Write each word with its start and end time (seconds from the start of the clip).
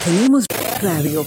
Ingeniemos 0.00 0.46
Radio. 0.80 1.26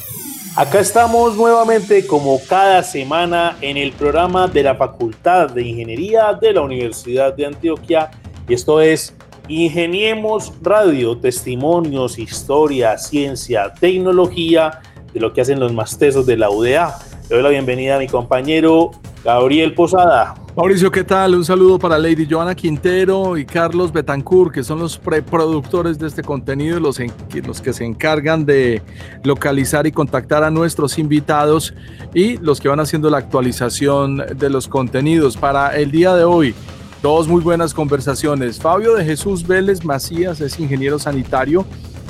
Acá 0.55 0.79
estamos 0.79 1.35
nuevamente 1.35 2.07
como 2.07 2.39
cada 2.49 2.81
semana 2.81 3.55
en 3.61 3.77
el 3.77 3.91
programa 3.91 4.47
de 4.47 4.63
la 4.63 4.73
Facultad 4.73 5.51
de 5.51 5.61
Ingeniería 5.61 6.33
de 6.33 6.53
la 6.53 6.61
Universidad 6.61 7.35
de 7.35 7.45
Antioquia 7.45 8.09
y 8.47 8.55
esto 8.55 8.81
es 8.81 9.15
Ingeniemos 9.47 10.51
Radio, 10.63 11.15
testimonios, 11.15 12.17
historia, 12.17 12.97
ciencia, 12.97 13.71
tecnología 13.79 14.81
de 15.13 15.19
lo 15.19 15.33
que 15.33 15.41
hacen 15.41 15.59
los 15.59 15.71
maestros 15.71 16.25
de 16.25 16.37
la 16.37 16.49
UDA. 16.49 16.97
Le 17.29 17.35
doy 17.35 17.43
la 17.43 17.49
bienvenida 17.49 17.97
a 17.97 17.99
mi 17.99 18.07
compañero 18.07 18.89
Gabriel 19.23 19.75
Posada. 19.75 20.33
Mauricio, 20.55 20.91
¿qué 20.91 21.03
tal? 21.03 21.33
Un 21.33 21.43
saludo 21.43 21.79
para 21.79 21.97
Lady 21.97 22.27
Joana 22.29 22.53
Quintero 22.53 23.39
y 23.39 23.43
Carlos 23.43 23.91
Betancourt, 23.91 24.53
que 24.53 24.63
son 24.63 24.77
los 24.77 24.99
preproductores 24.99 25.97
de 25.97 26.05
este 26.05 26.21
contenido, 26.21 26.79
los, 26.79 26.99
los 27.43 27.59
que 27.59 27.73
se 27.73 27.83
encargan 27.83 28.45
de 28.45 28.83
localizar 29.23 29.87
y 29.87 29.91
contactar 29.91 30.43
a 30.43 30.51
nuestros 30.51 30.99
invitados 30.99 31.73
y 32.13 32.37
los 32.37 32.61
que 32.61 32.69
van 32.69 32.79
haciendo 32.79 33.09
la 33.09 33.17
actualización 33.17 34.17
de 34.17 34.49
los 34.51 34.67
contenidos. 34.67 35.37
Para 35.37 35.75
el 35.75 35.89
día 35.89 36.13
de 36.13 36.23
hoy, 36.23 36.53
dos 37.01 37.27
muy 37.27 37.41
buenas 37.41 37.73
conversaciones. 37.73 38.59
Fabio 38.59 38.93
de 38.93 39.03
Jesús 39.03 39.47
Vélez 39.47 39.83
Macías 39.83 40.39
es 40.39 40.59
ingeniero 40.59 40.99
sanitario 40.99 41.65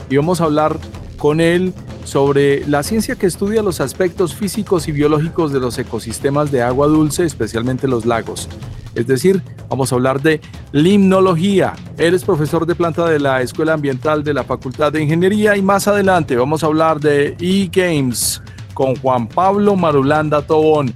y 0.09 0.17
vamos 0.17 0.41
a 0.41 0.43
hablar 0.43 0.77
con 1.23 1.39
él 1.39 1.73
sobre 2.03 2.67
la 2.67 2.83
ciencia 2.83 3.15
que 3.15 3.27
estudia 3.27 3.63
los 3.63 3.79
aspectos 3.79 4.35
físicos 4.35 4.89
y 4.89 4.91
biológicos 4.91 5.53
de 5.53 5.61
los 5.61 5.79
ecosistemas 5.79 6.51
de 6.51 6.61
agua 6.61 6.87
dulce, 6.87 7.23
especialmente 7.23 7.87
los 7.87 8.05
lagos. 8.05 8.49
Es 8.93 9.07
decir, 9.07 9.41
vamos 9.69 9.93
a 9.93 9.95
hablar 9.95 10.21
de 10.21 10.41
limnología. 10.73 11.75
Él 11.97 12.13
es 12.13 12.25
profesor 12.25 12.65
de 12.65 12.75
planta 12.75 13.05
de 13.05 13.21
la 13.21 13.41
Escuela 13.41 13.71
Ambiental 13.71 14.21
de 14.21 14.33
la 14.33 14.43
Facultad 14.43 14.91
de 14.91 15.01
Ingeniería 15.01 15.55
y 15.55 15.61
más 15.61 15.87
adelante 15.87 16.35
vamos 16.35 16.61
a 16.61 16.65
hablar 16.65 16.99
de 16.99 17.37
e-games 17.39 18.41
con 18.73 18.93
Juan 18.97 19.25
Pablo 19.29 19.77
Marulanda 19.77 20.41
Tobón. 20.41 20.93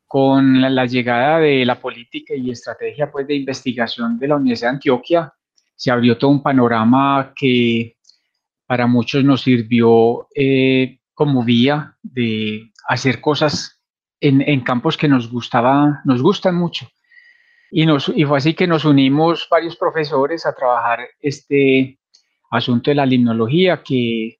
con 0.06 0.60
la, 0.60 0.70
la, 0.70 0.86
llegada 0.86 1.38
de 1.38 1.64
la 1.64 1.80
política 1.80 2.34
y 2.34 2.50
estrategia 2.50 3.10
pues 3.10 3.26
de 3.26 3.34
investigación 3.34 4.18
de 4.18 4.28
la 4.28 4.36
Universidad 4.36 4.70
de 4.70 4.76
Antioquia, 4.76 5.32
se 5.76 5.90
abrió 5.90 6.18
todo 6.18 6.30
un 6.32 6.42
panorama 6.42 7.32
que 7.36 7.96
para 8.66 8.86
muchos 8.86 9.24
nos 9.24 9.42
sirvió 9.42 10.28
eh, 10.34 10.98
como 11.14 11.42
vía 11.42 11.96
de 12.02 12.70
hacer 12.86 13.20
cosas 13.20 13.77
en, 14.20 14.60
campos 14.62 14.96
que 14.96 15.08
nos 15.08 15.30
gustaba, 15.30 16.00
nos 16.04 16.22
gustan 16.22 16.56
mucho. 16.56 16.88
Y, 17.70 17.86
nos, 17.86 18.08
y 18.08 18.24
fue 18.24 18.38
así 18.38 18.54
que 18.54 18.66
nos 18.66 18.84
unimos 18.84 19.46
varios 19.50 19.76
profesores 19.76 20.46
a 20.46 20.54
trabajar 20.54 21.00
este 21.20 21.98
asunto 22.50 22.90
de 22.90 22.94
la 22.94 23.06
limnología, 23.06 23.82
que, 23.82 24.38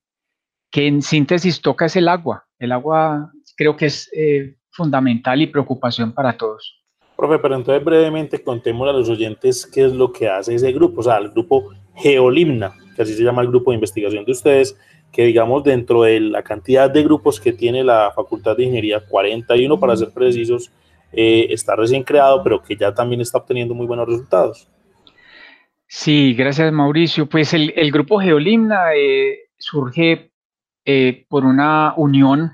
que 0.71 0.87
en 0.87 1.03
síntesis 1.03 1.61
toca 1.61 1.87
es 1.87 1.97
el 1.97 2.09
agua. 2.09 2.47
El 2.59 2.73
agua 2.73 3.31
creo 3.57 3.77
que 3.77 3.87
es 3.87 4.11
eh, 4.15 4.57
fundamental 4.71 5.43
y 5.43 5.47
preocupación 5.47 6.13
para 6.13 6.37
todos. 6.37 6.79
Profe, 7.17 7.39
pero 7.41 7.57
entonces 7.57 7.85
brevemente 7.85 8.43
contemos 8.43 8.89
a 8.89 8.93
los 8.93 9.09
oyentes 9.09 9.67
qué 9.67 9.85
es 9.85 9.93
lo 9.93 10.13
que 10.13 10.29
hace 10.29 10.55
ese 10.55 10.71
grupo, 10.73 11.01
o 11.01 11.03
sea, 11.03 11.19
el 11.19 11.31
grupo 11.31 11.71
Geolimna, 11.97 12.73
que 12.95 13.03
así 13.03 13.15
se 13.15 13.25
llama 13.25 13.43
el 13.43 13.49
grupo 13.49 13.73
de 13.73 13.75
investigación 13.75 14.25
de 14.25 14.31
ustedes, 14.31 14.79
que 15.13 15.25
digamos 15.25 15.65
dentro 15.65 16.03
de 16.03 16.21
la 16.21 16.43
cantidad 16.43 16.91
de 16.91 17.03
grupos 17.03 17.41
que 17.41 17.53
tiene 17.53 17.83
la 17.83 18.13
Facultad 18.15 18.57
de 18.57 18.65
Ingeniería, 18.65 19.05
41 19.07 19.81
para 19.81 19.97
ser 19.97 20.11
precisos, 20.11 20.71
eh, 21.13 21.47
está 21.51 21.75
recién 21.75 22.03
creado, 22.03 22.43
pero 22.43 22.63
que 22.63 22.77
ya 22.77 22.93
también 22.93 23.21
está 23.21 23.39
obteniendo 23.39 23.75
muy 23.75 23.87
buenos 23.87 24.07
resultados. 24.07 24.69
Sí, 25.87 26.35
gracias 26.35 26.73
Mauricio. 26.73 27.27
Pues 27.27 27.55
el, 27.55 27.73
el 27.75 27.91
grupo 27.91 28.21
Geolimna 28.21 28.95
eh, 28.95 29.39
surge 29.57 30.31
eh, 30.85 31.25
por 31.29 31.47
una 31.47 31.95
unión 31.97 32.53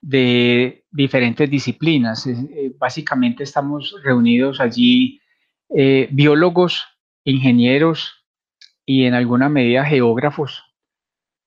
de 0.00 0.84
diferentes 0.90 1.50
disciplinas. 1.50 2.26
básicamente 2.78 3.42
estamos 3.42 3.94
reunidos 4.02 4.60
allí 4.60 5.20
biólogos, 5.68 6.84
ingenieros 7.24 8.24
y 8.86 9.04
en 9.04 9.14
alguna 9.14 9.48
medida 9.48 9.84
geógrafos 9.84 10.65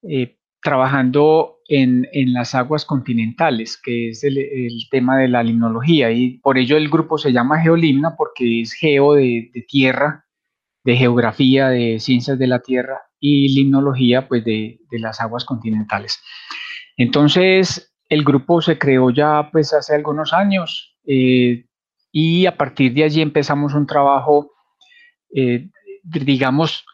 eh, 0.03 0.37
trabajando 0.61 1.59
en, 1.67 2.07
en, 2.11 2.33
las 2.33 2.55
aguas 2.55 2.85
continentales, 2.85 3.79
que 3.81 4.09
es 4.09 4.23
el, 4.23 4.37
tema 4.91 5.17
de 5.17 5.27
la 5.27 5.43
limnología. 5.43 6.11
Y 6.11 6.39
por 6.39 6.57
ello 6.57 6.77
el 6.77 6.89
grupo 6.89 7.17
se 7.17 7.31
llama 7.31 7.61
Geolimna, 7.61 8.15
porque 8.17 8.61
es 8.61 8.73
geo 8.73 9.13
de, 9.13 9.51
tierra, 9.67 10.25
de 10.83 10.95
geografía, 10.97 11.69
de 11.69 11.99
ciencias 11.99 12.37
de 12.37 12.47
la 12.47 12.59
tierra, 12.59 13.01
y 13.19 13.53
limnología, 13.55 14.27
pues 14.27 14.43
de, 14.43 14.79
de 14.89 14.99
las 14.99 15.21
aguas 15.21 15.45
continentales. 15.45 16.19
Entonces, 16.97 17.93
el 18.09 18.23
grupo 18.23 18.61
se 18.61 18.77
creó 18.77 19.11
ya 19.11 19.49
pues 19.51 19.73
hace 19.73 19.95
algunos 19.95 20.33
años 20.33 20.97
eh, 21.05 21.65
y 22.11 22.45
a 22.47 22.57
partir 22.57 22.93
de 22.93 23.03
allí 23.03 23.21
empezamos 23.21 23.73
un 23.73 23.85
trabajo, 23.85 24.51
eh, 25.33 25.69
digamos, 26.03 26.85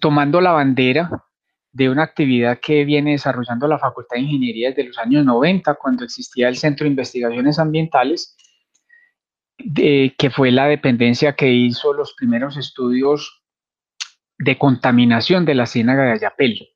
tomando 0.00 0.40
la 0.40 0.52
bandera 0.52 1.10
de 1.74 1.90
una 1.90 2.04
actividad 2.04 2.60
que 2.60 2.84
viene 2.84 3.10
desarrollando 3.10 3.66
la 3.66 3.80
Facultad 3.80 4.14
de 4.16 4.22
Ingeniería 4.22 4.68
desde 4.68 4.84
los 4.84 4.96
años 4.96 5.24
90, 5.24 5.74
cuando 5.74 6.04
existía 6.04 6.48
el 6.48 6.56
Centro 6.56 6.84
de 6.84 6.90
Investigaciones 6.90 7.58
Ambientales, 7.58 8.36
que 9.58 10.30
fue 10.32 10.52
la 10.52 10.66
dependencia 10.66 11.34
que 11.34 11.50
hizo 11.50 11.92
los 11.92 12.14
primeros 12.14 12.56
estudios 12.56 13.42
de 14.38 14.56
contaminación 14.56 15.44
de 15.44 15.56
la 15.56 15.66
ciénaga 15.66 16.04
de 16.04 16.12
Ayapel. 16.12 16.68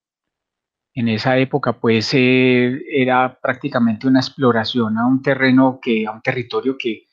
En 0.94 1.08
esa 1.08 1.38
época, 1.38 1.78
pues, 1.78 2.12
eh, 2.14 2.80
era 2.90 3.38
prácticamente 3.40 4.08
una 4.08 4.18
exploración 4.18 4.98
a 4.98 5.06
un 5.06 5.22
terreno 5.22 5.78
que, 5.80 6.08
a 6.08 6.10
un 6.10 6.22
territorio 6.22 6.76
que, 6.76 7.06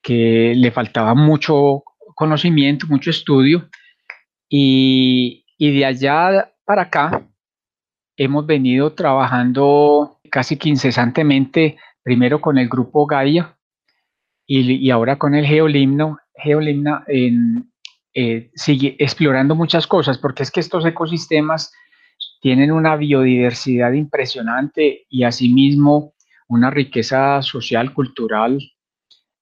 que 0.00 0.52
le 0.54 0.70
faltaba 0.70 1.14
mucho 1.14 1.82
conocimiento, 2.14 2.86
mucho 2.86 3.10
estudio, 3.10 3.68
y, 4.48 5.44
y 5.58 5.76
de 5.76 5.84
allá 5.86 6.52
para 6.66 6.82
acá 6.82 7.26
hemos 8.16 8.44
venido 8.44 8.92
trabajando 8.92 10.18
casi 10.30 10.58
que 10.58 10.68
incesantemente, 10.68 11.78
primero 12.02 12.40
con 12.40 12.58
el 12.58 12.68
grupo 12.68 13.06
Gaia 13.06 13.56
y, 14.46 14.90
ahora 14.90 15.16
con 15.16 15.34
el 15.34 15.46
Geolimno, 15.46 16.18
Geolimna, 16.34 17.04
en, 17.06 17.72
eh, 18.14 18.50
sigue 18.54 18.96
explorando 18.98 19.54
muchas 19.54 19.86
cosas, 19.86 20.18
porque 20.18 20.42
es 20.42 20.50
que 20.50 20.60
estos 20.60 20.84
ecosistemas 20.84 21.72
tienen 22.40 22.72
una 22.72 22.96
biodiversidad 22.96 23.92
impresionante 23.92 25.06
y 25.08 25.24
asimismo 25.24 26.14
una 26.48 26.70
riqueza 26.70 27.42
social, 27.42 27.92
cultural 27.92 28.58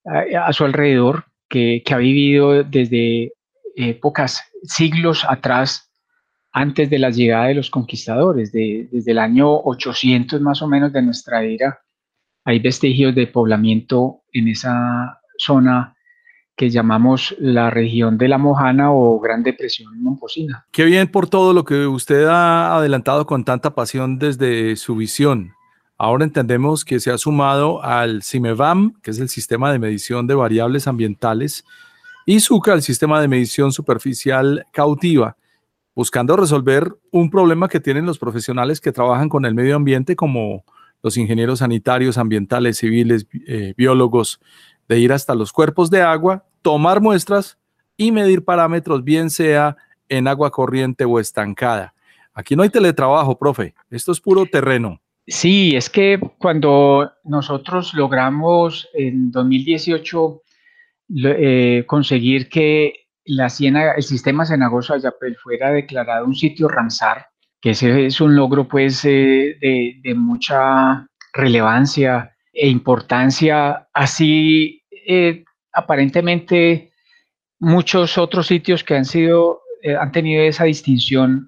a, 0.05 0.47
a 0.47 0.53
su 0.53 0.63
alrededor, 0.63 1.25
que, 1.49 1.83
que 1.85 1.93
ha 1.93 1.97
vivido 1.97 2.63
desde 2.63 3.31
épocas, 3.75 4.43
siglos 4.63 5.25
atrás 5.27 5.84
antes 6.55 6.89
de 6.89 6.99
la 6.99 7.09
llegada 7.09 7.47
de 7.47 7.53
los 7.55 7.69
conquistadores, 7.69 8.53
de, 8.53 8.87
desde 8.89 9.11
el 9.11 9.19
año 9.19 9.53
800 9.53 10.39
más 10.39 10.61
o 10.61 10.67
menos 10.69 10.93
de 10.93 11.01
nuestra 11.01 11.43
era, 11.43 11.81
hay 12.45 12.59
vestigios 12.59 13.13
de 13.13 13.27
poblamiento 13.27 14.21
en 14.31 14.47
esa 14.47 15.19
zona 15.37 15.97
que 16.55 16.69
llamamos 16.69 17.35
la 17.39 17.69
región 17.71 18.17
de 18.17 18.29
la 18.29 18.37
Mojana 18.37 18.93
o 18.93 19.19
Gran 19.19 19.43
Depresión 19.43 20.01
Momposina. 20.01 20.65
Qué 20.71 20.85
bien 20.85 21.09
por 21.09 21.27
todo 21.27 21.51
lo 21.51 21.65
que 21.65 21.87
usted 21.87 22.23
ha 22.23 22.77
adelantado 22.77 23.25
con 23.25 23.43
tanta 23.43 23.75
pasión 23.75 24.17
desde 24.17 24.77
su 24.77 24.95
visión. 24.95 25.51
Ahora 25.97 26.23
entendemos 26.23 26.85
que 26.85 27.01
se 27.01 27.11
ha 27.11 27.17
sumado 27.17 27.83
al 27.83 28.23
CIMEVAM, 28.23 28.93
que 29.01 29.11
es 29.11 29.19
el 29.19 29.27
sistema 29.27 29.73
de 29.73 29.79
medición 29.79 30.25
de 30.25 30.35
variables 30.35 30.87
ambientales, 30.87 31.65
y 32.25 32.39
SUCA, 32.39 32.75
el 32.75 32.81
sistema 32.81 33.19
de 33.19 33.27
medición 33.27 33.73
superficial 33.73 34.65
cautiva, 34.71 35.35
buscando 35.95 36.35
resolver 36.35 36.93
un 37.11 37.29
problema 37.29 37.69
que 37.69 37.79
tienen 37.79 38.05
los 38.05 38.19
profesionales 38.19 38.81
que 38.81 38.91
trabajan 38.91 39.29
con 39.29 39.45
el 39.45 39.55
medio 39.55 39.75
ambiente, 39.75 40.15
como 40.15 40.65
los 41.01 41.17
ingenieros 41.17 41.59
sanitarios, 41.59 42.17
ambientales, 42.17 42.77
civiles, 42.77 43.27
eh, 43.47 43.73
biólogos, 43.77 44.39
de 44.87 44.99
ir 44.99 45.13
hasta 45.13 45.33
los 45.33 45.51
cuerpos 45.51 45.89
de 45.89 46.01
agua, 46.01 46.45
tomar 46.61 47.01
muestras 47.01 47.57
y 47.97 48.11
medir 48.11 48.43
parámetros, 48.43 49.03
bien 49.03 49.29
sea 49.29 49.77
en 50.09 50.27
agua 50.27 50.51
corriente 50.51 51.05
o 51.05 51.19
estancada. 51.19 51.93
Aquí 52.33 52.55
no 52.55 52.63
hay 52.63 52.69
teletrabajo, 52.69 53.37
profe, 53.37 53.73
esto 53.89 54.11
es 54.11 54.19
puro 54.19 54.45
terreno. 54.45 54.99
Sí, 55.27 55.75
es 55.75 55.89
que 55.89 56.19
cuando 56.37 57.11
nosotros 57.23 57.93
logramos 57.93 58.87
en 58.93 59.31
2018 59.31 60.41
eh, 61.23 61.83
conseguir 61.87 62.49
que 62.49 63.04
la 63.25 63.49
Ciénaga, 63.49 63.93
el 63.93 64.03
sistema 64.03 64.45
Cenagoso 64.45 64.93
Ayapel 64.93 65.35
fuera 65.35 65.71
declarado 65.71 66.25
un 66.25 66.35
sitio 66.35 66.67
Ramsar, 66.67 67.27
que 67.59 67.71
ese 67.71 68.05
es 68.05 68.21
un 68.21 68.35
logro 68.35 68.67
pues 68.67 69.03
eh, 69.05 69.57
de, 70.01 70.15
mucha 70.15 71.07
relevancia 71.33 72.35
e 72.53 72.69
importancia, 72.69 73.87
así 73.93 74.83
eh, 74.91 75.43
aparentemente 75.73 76.91
muchos 77.59 78.17
otros 78.17 78.47
sitios 78.47 78.83
que 78.83 78.95
han 78.95 79.05
sido 79.05 79.61
eh, 79.81 79.95
han 79.95 80.11
tenido 80.11 80.43
esa 80.43 80.63
distinción, 80.63 81.47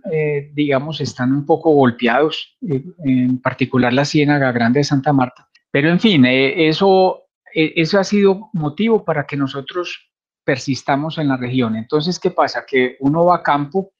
digamos, 0.53 1.01
están 1.01 1.31
un 1.31 1.45
poco 1.45 1.71
golpeados, 1.71 2.55
en 3.03 3.41
particular 3.41 3.93
la 3.93 4.05
Ciénaga 4.05 4.51
Grande 4.51 4.81
de 4.81 4.83
Santa 4.83 5.11
Marta. 5.11 5.47
Pero 5.71 5.89
en 5.89 5.99
fin, 5.99 6.23
eso, 6.25 7.23
eso 7.51 7.99
ha 7.99 8.03
sido 8.03 8.49
motivo 8.53 9.03
para 9.03 9.25
que 9.25 9.37
nosotros 9.37 10.07
persistamos 10.47 11.17
en 11.17 11.27
la 11.27 11.35
región. 11.35 11.75
Entonces, 11.75 12.19
¿qué 12.19 12.31
pasa? 12.31 12.63
Que 12.65 12.95
uno 13.01 13.25
va 13.25 13.35
a 13.35 13.43
campo, 13.43 13.91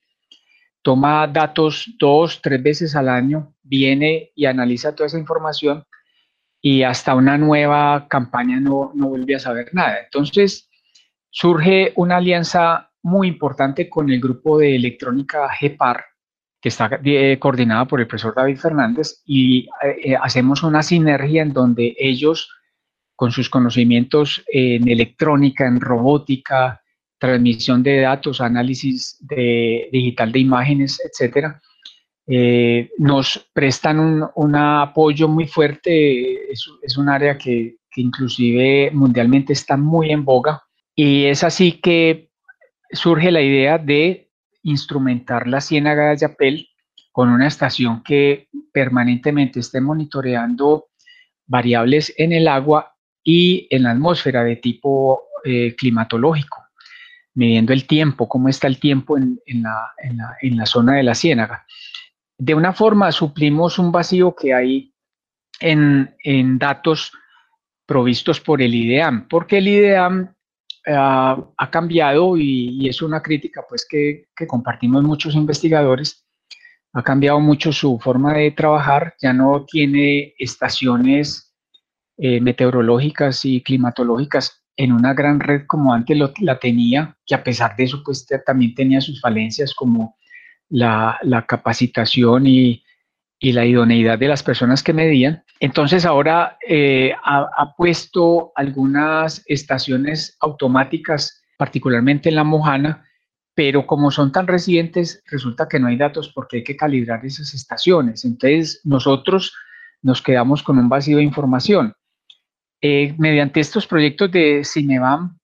toma 0.82 1.28
datos 1.28 1.94
dos, 2.00 2.42
tres 2.42 2.64
veces 2.64 2.96
al 2.96 3.10
año, 3.10 3.54
viene 3.64 4.32
y 4.34 4.46
analiza 4.46 4.96
toda 4.96 5.08
esa 5.08 5.20
información 5.20 5.84
y 6.62 6.84
hasta 6.84 7.16
una 7.16 7.38
nueva 7.38 8.08
campaña 8.08 8.62
no, 8.62 8.94
no 8.96 9.10
vuelve 9.10 9.36
a 9.36 9.40
saber 9.40 9.72
nada. 9.74 10.00
Entonces, 10.06 10.70
surge 11.30 11.92
una 11.98 12.16
alianza 12.16 12.92
muy 13.04 13.28
importante 13.28 13.90
con 13.90 14.10
el 14.10 14.22
grupo 14.22 14.58
de 14.58 14.78
electrónica 14.78 15.50
GEPAR, 15.50 16.06
que 16.62 16.70
está 16.70 16.90
eh, 17.04 17.38
coordinada 17.40 17.84
por 17.84 18.00
el 18.00 18.08
profesor 18.08 18.34
David 18.34 18.58
Fernández, 18.58 19.22
y 19.26 19.68
eh, 19.84 20.16
hacemos 20.22 20.64
una 20.64 20.82
sinergia 20.82 21.42
en 21.42 21.52
donde 21.52 21.94
ellos 22.00 22.57
con 23.18 23.32
sus 23.32 23.50
conocimientos 23.50 24.46
en 24.48 24.88
electrónica, 24.88 25.68
en 25.68 25.82
robótica, 25.82 26.82
transmisión 27.18 27.82
de 27.82 28.02
datos, 28.02 28.40
análisis 28.40 29.18
de, 29.20 29.90
digital 29.92 30.32
de 30.32 30.40
imágenes, 30.40 31.02
etcétera, 31.04 31.60
eh, 32.28 32.92
nos 33.00 33.50
prestan 33.54 34.30
un, 34.36 34.56
apoyo 34.56 35.28
muy 35.28 35.48
fuerte. 35.48 36.52
Es, 36.52 36.98
un 36.98 37.10
área 37.10 37.38
que, 37.38 37.78
inclusive 37.96 38.92
mundialmente 38.94 39.54
está 39.54 39.76
muy 39.76 40.12
en 40.12 40.24
boga 40.24 40.62
y 40.94 41.26
es 41.26 41.44
así 41.44 41.82
que 41.82 42.30
surge 42.92 43.32
la 43.32 43.42
idea 43.42 43.80
de 43.80 44.30
instrumentar 44.62 45.48
la 45.48 45.62
ciénaga 45.62 46.04
de 46.04 46.12
Ayapel 46.12 46.70
con 47.12 47.30
una 47.30 47.48
estación 47.48 48.04
que 48.04 48.50
permanentemente 48.72 49.62
esté 49.62 49.82
monitoreando 49.82 50.90
variables 51.48 52.14
en 52.18 52.34
el 52.34 52.48
agua 52.48 52.97
y 53.30 53.68
en 53.72 53.84
la 53.84 53.92
atmósfera 53.92 54.42
de 54.46 54.56
tipo 54.56 55.24
eh, 55.44 55.76
climatológico, 55.76 56.64
midiendo 57.34 57.74
el 57.74 57.86
tiempo, 57.86 58.30
cómo 58.30 58.48
está 58.48 58.68
el 58.68 58.80
tiempo 58.80 59.18
en, 59.18 59.42
la, 59.62 60.66
zona 60.66 60.96
de 60.96 61.04
la 61.04 61.14
ciénaga. 61.14 61.66
De 62.38 62.56
una 62.56 62.72
forma 62.72 63.12
suplimos 63.12 63.80
un 63.80 63.92
vacío 63.92 64.34
que 64.34 64.54
hay 64.54 64.94
en, 65.60 66.58
datos 66.58 67.12
provistos 67.86 68.40
por 68.40 68.62
el 68.62 68.74
IDEAM, 68.74 69.28
porque 69.28 69.58
el 69.58 69.68
IDEAM 69.68 70.34
ah, 70.88 71.38
ha 71.58 71.70
cambiado 71.70 72.38
y, 72.38 72.88
es 72.88 73.02
una 73.02 73.22
crítica 73.22 73.66
pues 73.68 73.86
que, 73.90 74.30
que 74.34 74.48
compartimos 74.48 75.04
muchos 75.04 75.36
investigadores, 75.36 76.26
ha 76.94 77.04
cambiado 77.04 77.42
mucho 77.42 77.74
su 77.74 78.00
forma 78.00 78.36
de 78.36 78.52
trabajar, 78.52 79.16
ya 79.22 79.34
no 79.34 79.66
tiene 79.66 80.34
estaciones 80.40 81.47
eh, 82.18 82.42
meteorológicas 82.42 83.46
y 83.46 83.62
climatológicas 83.62 84.64
en 84.76 84.92
una 84.92 85.14
gran 85.14 85.40
red 85.40 85.66
como 85.68 85.94
antes 85.94 86.18
la 86.40 86.60
tenía, 86.60 87.18
que 87.26 87.36
a 87.36 87.44
pesar 87.44 87.76
de 87.76 87.86
eso, 87.86 88.02
pues 88.06 88.26
también 88.46 88.76
tenía 88.76 89.02
sus 89.02 89.20
falencias 89.20 89.74
como 89.74 90.16
la, 90.70 91.46
capacitación 91.48 92.48
y, 92.48 92.84
la 93.40 93.66
idoneidad 93.66 94.18
de 94.18 94.28
las 94.28 94.44
personas 94.44 94.84
que 94.84 94.94
medían. 94.94 95.44
Entonces 95.60 96.06
ahora 96.06 96.58
eh, 96.68 97.14
ha, 97.24 97.74
puesto 97.76 98.52
algunas 98.56 99.44
estaciones 99.48 100.38
automáticas, 100.40 101.44
particularmente 101.58 102.30
en 102.30 102.36
la 102.36 102.44
Mojana, 102.44 103.06
pero 103.56 103.88
como 103.88 104.12
son 104.12 104.32
tan 104.32 104.46
recientes, 104.46 105.24
resulta 105.26 105.68
que 105.68 105.80
no 105.80 105.88
hay 105.88 105.98
datos 105.98 106.32
porque 106.34 106.58
hay 106.58 106.64
que 106.64 106.78
calibrar 106.78 107.26
esas 107.26 107.56
estaciones. 107.56 108.24
Entonces 108.26 108.82
nosotros 108.84 109.56
nos 110.04 110.22
quedamos 110.22 110.62
con 110.62 110.78
un 110.78 110.90
vacío 110.90 111.18
de 111.18 111.24
información. 111.24 111.96
Eh, 112.82 113.16
mediante 113.18 113.60
estos 113.60 113.88
proyectos 113.88 114.32
de 114.32 114.64
CINEVAM, 114.64 115.38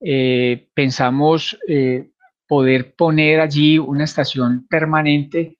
eh, 0.00 0.68
pensamos 0.72 1.58
eh, 1.68 2.10
poder 2.48 2.94
poner 2.94 3.40
allí 3.40 3.78
una 3.78 4.04
estación 4.04 4.66
permanente 4.68 5.58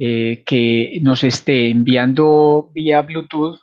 que 0.00 0.96
nos 1.02 1.24
esté 1.24 1.70
enviando 1.70 2.70
vía 2.72 3.02
Bluetooth 3.02 3.58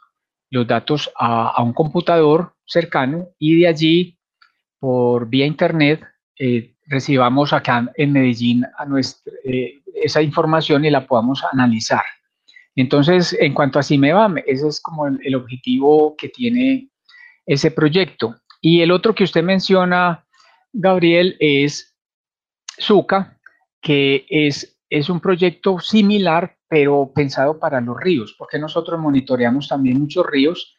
los 0.49 0.67
datos 0.67 1.09
a, 1.17 1.63
un 1.63 1.71
computador 1.71 2.55
cercano 2.65 3.29
y 3.39 3.61
de 3.61 3.67
allí, 3.69 4.19
por 4.77 5.29
vía 5.29 5.45
Internet, 5.45 6.03
recibamos 6.87 7.53
acá 7.53 7.89
en 7.95 8.11
Medellín 8.11 8.65
esa 9.93 10.21
información 10.21 10.83
y 10.83 10.89
la 10.89 11.07
podamos 11.07 11.41
analizar. 11.53 12.03
Entonces, 12.75 13.35
en 13.39 13.53
cuanto 13.53 13.79
a 13.79 13.83
CIMEVAM, 13.83 14.37
ese 14.45 14.67
es 14.67 14.81
como 14.81 15.07
el, 15.07 15.35
objetivo 15.35 16.15
que 16.17 16.29
tiene 16.29 16.89
ese 17.45 17.71
proyecto. 17.71 18.35
Y 18.61 18.81
el 18.81 18.91
otro 18.91 19.15
que 19.15 19.23
usted 19.23 19.43
menciona, 19.43 20.25
Gabriel, 20.73 21.37
es 21.39 21.95
SUCA, 22.77 23.39
que 23.81 24.25
es, 24.29 24.77
es 24.89 25.09
un 25.09 25.21
proyecto 25.21 25.79
similar, 25.79 26.57
pero 26.67 27.11
pensado 27.13 27.59
para 27.59 27.79
los 27.79 27.97
ríos, 27.97 28.35
porque 28.37 28.59
nosotros 28.59 28.99
monitoreamos 28.99 29.69
también 29.69 29.99
muchos 29.99 30.25
ríos, 30.25 30.75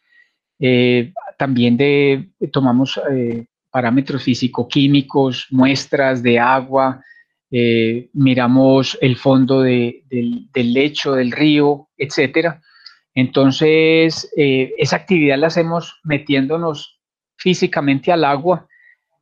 eh, 0.58 1.12
también 1.38 1.76
de, 1.76 2.30
tomamos 2.52 3.00
eh, 3.10 3.46
parámetros 3.70 4.22
físico-químicos, 4.22 5.46
muestras 5.50 6.22
de 6.22 6.38
agua, 6.38 7.02
eh, 7.50 8.10
miramos 8.12 8.98
el 9.00 9.16
fondo 9.16 9.60
del, 9.60 10.02
lecho 10.54 11.12
del 11.12 11.30
río, 11.30 11.88
etcétera. 11.96 12.60
Entonces, 13.14 14.30
eh, 14.36 14.74
esa 14.78 14.96
actividad 14.96 15.38
la 15.38 15.46
hacemos 15.46 16.00
metiéndonos 16.04 17.00
físicamente 17.36 18.10
al 18.10 18.24
agua, 18.24 18.66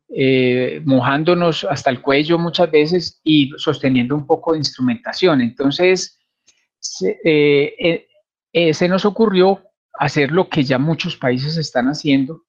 eh, 0.09 0.81
mojándonos 0.85 1.65
hasta 1.65 1.91
el 1.91 2.01
cuello 2.01 2.39
muchas 2.39 2.71
veces 2.71 3.21
y 3.25 3.51
sosteniendo 3.57 4.15
un 4.15 4.27
poco 4.27 4.53
de 4.53 4.59
instrumentación. 4.59 5.41
Entonces, 5.41 6.19
se, 6.81 7.19
nos 8.89 9.05
ocurrió 9.05 9.63
hacer 9.99 10.33
lo 10.33 10.49
que 10.49 10.65
ya 10.65 10.79
muchos 10.79 11.17
países 11.17 11.57
están 11.57 11.87
haciendo, 11.87 12.44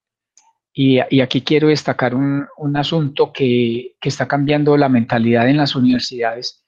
y, 0.77 1.00
aquí 1.22 1.41
quiero 1.41 1.70
destacar 1.70 2.13
un, 2.13 2.75
asunto 2.75 3.32
que, 3.32 3.96
está 4.01 4.27
cambiando 4.27 4.75
la 4.75 4.89
mentalidad 4.89 5.48
en 5.50 5.55
las 5.55 5.74
universidades 5.74 6.65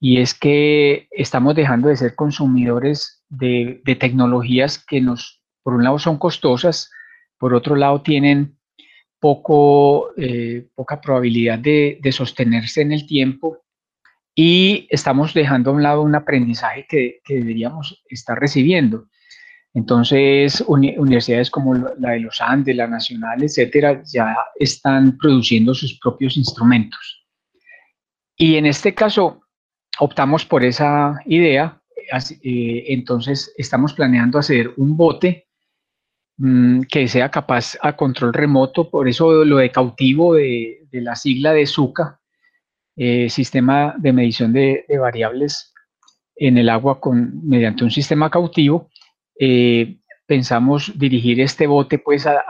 y 0.00 0.18
es 0.18 0.34
que 0.34 1.06
estamos 1.12 1.54
dejando 1.54 1.88
de 1.88 1.96
ser 1.96 2.16
consumidores 2.16 3.24
de, 3.28 3.80
tecnologías 4.00 4.84
que 4.84 5.00
nos, 5.00 5.40
por 5.62 5.74
un 5.74 5.84
lado, 5.84 6.00
son 6.00 6.18
costosas, 6.18 6.90
por 7.38 7.54
otro 7.54 7.76
lado, 7.76 8.02
tienen 8.02 8.58
poco, 9.20 10.10
eh, 10.16 10.66
poca 10.74 11.00
probabilidad 11.00 11.60
de, 11.60 12.00
sostenerse 12.10 12.82
en 12.82 12.90
el 12.90 13.06
tiempo 13.06 13.58
y 14.34 14.88
estamos 14.90 15.34
dejando 15.34 15.70
a 15.70 15.74
un 15.74 15.84
lado 15.84 16.02
un 16.02 16.16
aprendizaje 16.16 16.84
que, 16.88 17.20
que 17.24 17.36
deberíamos 17.36 18.02
estar 18.08 18.40
recibiendo. 18.40 19.06
Entonces, 19.76 20.64
universidades 20.66 21.50
como 21.50 21.74
la 21.74 22.12
de 22.12 22.20
los 22.20 22.40
Andes, 22.40 22.74
la 22.74 22.86
Nacional, 22.86 23.42
etcétera, 23.42 24.02
ya 24.10 24.34
están 24.58 25.18
produciendo 25.18 25.74
sus 25.74 25.98
propios 25.98 26.38
instrumentos. 26.38 27.26
Y 28.38 28.54
en 28.56 28.64
este 28.64 28.94
caso, 28.94 29.42
optamos 29.98 30.46
por 30.46 30.64
esa 30.64 31.20
idea. 31.26 31.78
Eh, 32.42 32.84
entonces, 32.86 33.52
estamos 33.58 33.92
planeando 33.92 34.38
hacer 34.38 34.72
un 34.78 34.96
bote 34.96 35.46
mm, 36.38 36.84
que 36.90 37.06
sea 37.06 37.30
capaz 37.30 37.76
a 37.82 37.94
control 37.94 38.32
remoto, 38.32 38.88
por 38.88 39.06
eso 39.06 39.44
lo 39.44 39.58
de 39.58 39.70
cautivo 39.70 40.36
de, 40.36 40.88
la 40.90 41.16
sigla 41.16 41.52
de 41.52 41.66
SUCA, 41.66 42.18
eh, 42.96 43.28
sistema 43.28 43.94
de 43.98 44.14
medición 44.14 44.54
de, 44.54 44.86
de, 44.88 44.96
variables 44.96 45.74
en 46.34 46.56
el 46.56 46.70
agua 46.70 46.98
con, 46.98 47.46
mediante 47.46 47.84
un 47.84 47.90
sistema 47.90 48.30
cautivo 48.30 48.88
eh, 49.38 49.98
pensamos 50.26 50.92
dirigir 50.98 51.40
este 51.40 51.66
bote 51.66 51.98
pues 51.98 52.26
a, 52.26 52.44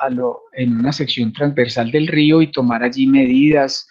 en 0.53 0.79
una 0.79 0.93
sección 0.93 1.33
transversal 1.33 1.91
del 1.91 2.07
río 2.07 2.41
y 2.43 2.51
tomar 2.51 2.83
allí 2.83 3.07
medidas, 3.07 3.89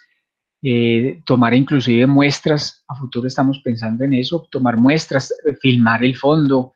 eh, 0.62 1.20
tomar 1.24 1.54
inclusive 1.54 2.06
muestras, 2.06 2.84
a 2.88 2.96
futuro 2.96 3.28
estamos 3.28 3.60
pensando 3.60 4.04
en 4.04 4.14
eso, 4.14 4.48
tomar 4.50 4.76
muestras, 4.76 5.32
filmar 5.60 6.04
el 6.04 6.16
fondo, 6.16 6.72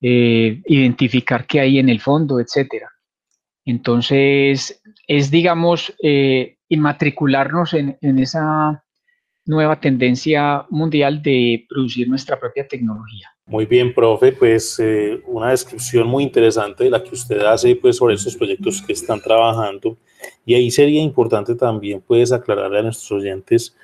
eh, 0.00 0.62
identificar 0.66 1.46
qué 1.46 1.60
hay 1.60 1.78
en 1.78 1.88
el 1.88 2.00
fondo, 2.00 2.40
etcétera. 2.40 2.90
Entonces, 3.66 4.82
es, 5.06 5.30
digamos, 5.30 5.94
inmatricularnos 6.68 7.74
en, 7.74 7.98
en 8.00 8.18
esa 8.18 8.82
nueva 9.44 9.80
tendencia 9.80 10.64
mundial 10.70 11.22
de 11.22 11.66
producir 11.68 12.08
nuestra 12.08 12.38
propia 12.38 12.66
tecnología. 12.66 13.28
Muy 13.50 13.66
bien, 13.66 13.92
profe, 13.92 14.30
pues 14.30 14.78
eh, 14.78 15.20
una 15.26 15.50
descripción 15.50 16.06
muy 16.06 16.22
interesante 16.22 16.84
de 16.84 16.90
la 16.90 17.02
que 17.02 17.12
usted 17.12 17.40
hace 17.40 17.74
pues, 17.74 17.96
sobre 17.96 18.14
estos 18.14 18.36
proyectos 18.36 18.80
que 18.80 18.92
están 18.92 19.20
trabajando. 19.20 19.98
Y 20.46 20.54
ahí 20.54 20.70
sería 20.70 21.02
importante 21.02 21.56
también 21.56 22.00
pues, 22.00 22.30
aclararle 22.30 22.78
a 22.78 22.82
nuestros 22.82 23.10
oyentes 23.10 23.76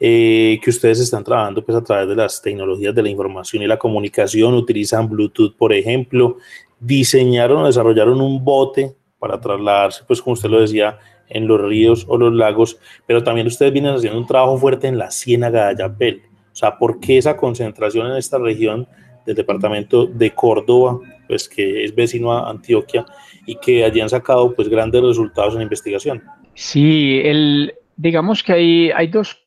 eh, 0.00 0.58
que 0.60 0.70
ustedes 0.70 0.98
están 0.98 1.22
trabajando 1.22 1.64
pues, 1.64 1.78
a 1.78 1.84
través 1.84 2.08
de 2.08 2.16
las 2.16 2.42
tecnologías 2.42 2.92
de 2.92 3.00
la 3.00 3.10
información 3.10 3.62
y 3.62 3.68
la 3.68 3.78
comunicación, 3.78 4.54
utilizan 4.54 5.08
Bluetooth, 5.08 5.56
por 5.56 5.72
ejemplo, 5.72 6.38
diseñaron 6.80 7.62
o 7.62 7.66
desarrollaron 7.66 8.20
un 8.20 8.44
bote 8.44 8.96
para 9.20 9.40
trasladarse, 9.40 10.02
pues 10.04 10.20
como 10.20 10.34
usted 10.34 10.50
lo 10.50 10.60
decía, 10.60 10.98
en 11.28 11.46
los 11.46 11.60
ríos 11.60 12.04
o 12.08 12.18
los 12.18 12.34
lagos, 12.34 12.76
pero 13.06 13.22
también 13.22 13.46
ustedes 13.46 13.72
vienen 13.72 13.94
haciendo 13.94 14.18
un 14.18 14.26
trabajo 14.26 14.58
fuerte 14.58 14.88
en 14.88 14.98
la 14.98 15.12
Ciénaga 15.12 15.66
de 15.66 15.84
Ayapel. 15.84 16.22
O 16.52 16.56
sea, 16.56 16.76
¿por 16.76 16.98
qué 16.98 17.18
esa 17.18 17.36
concentración 17.36 18.08
en 18.08 18.16
esta 18.16 18.36
región 18.36 18.88
del 19.26 19.36
departamento 19.36 20.06
de 20.06 20.30
Córdoba, 20.32 20.98
pues 21.28 21.48
que 21.48 21.84
es 21.84 21.94
vecino 21.94 22.32
a 22.32 22.50
Antioquia 22.50 23.04
y 23.46 23.56
que 23.56 23.84
allí 23.84 24.00
han 24.00 24.08
sacado 24.08 24.54
pues 24.54 24.68
grandes 24.68 25.02
resultados 25.02 25.54
en 25.54 25.62
investigación. 25.62 26.22
Sí, 26.54 27.20
el, 27.24 27.74
digamos 27.96 28.42
que 28.42 28.52
hay, 28.52 28.90
hay 28.90 29.06
dos 29.08 29.38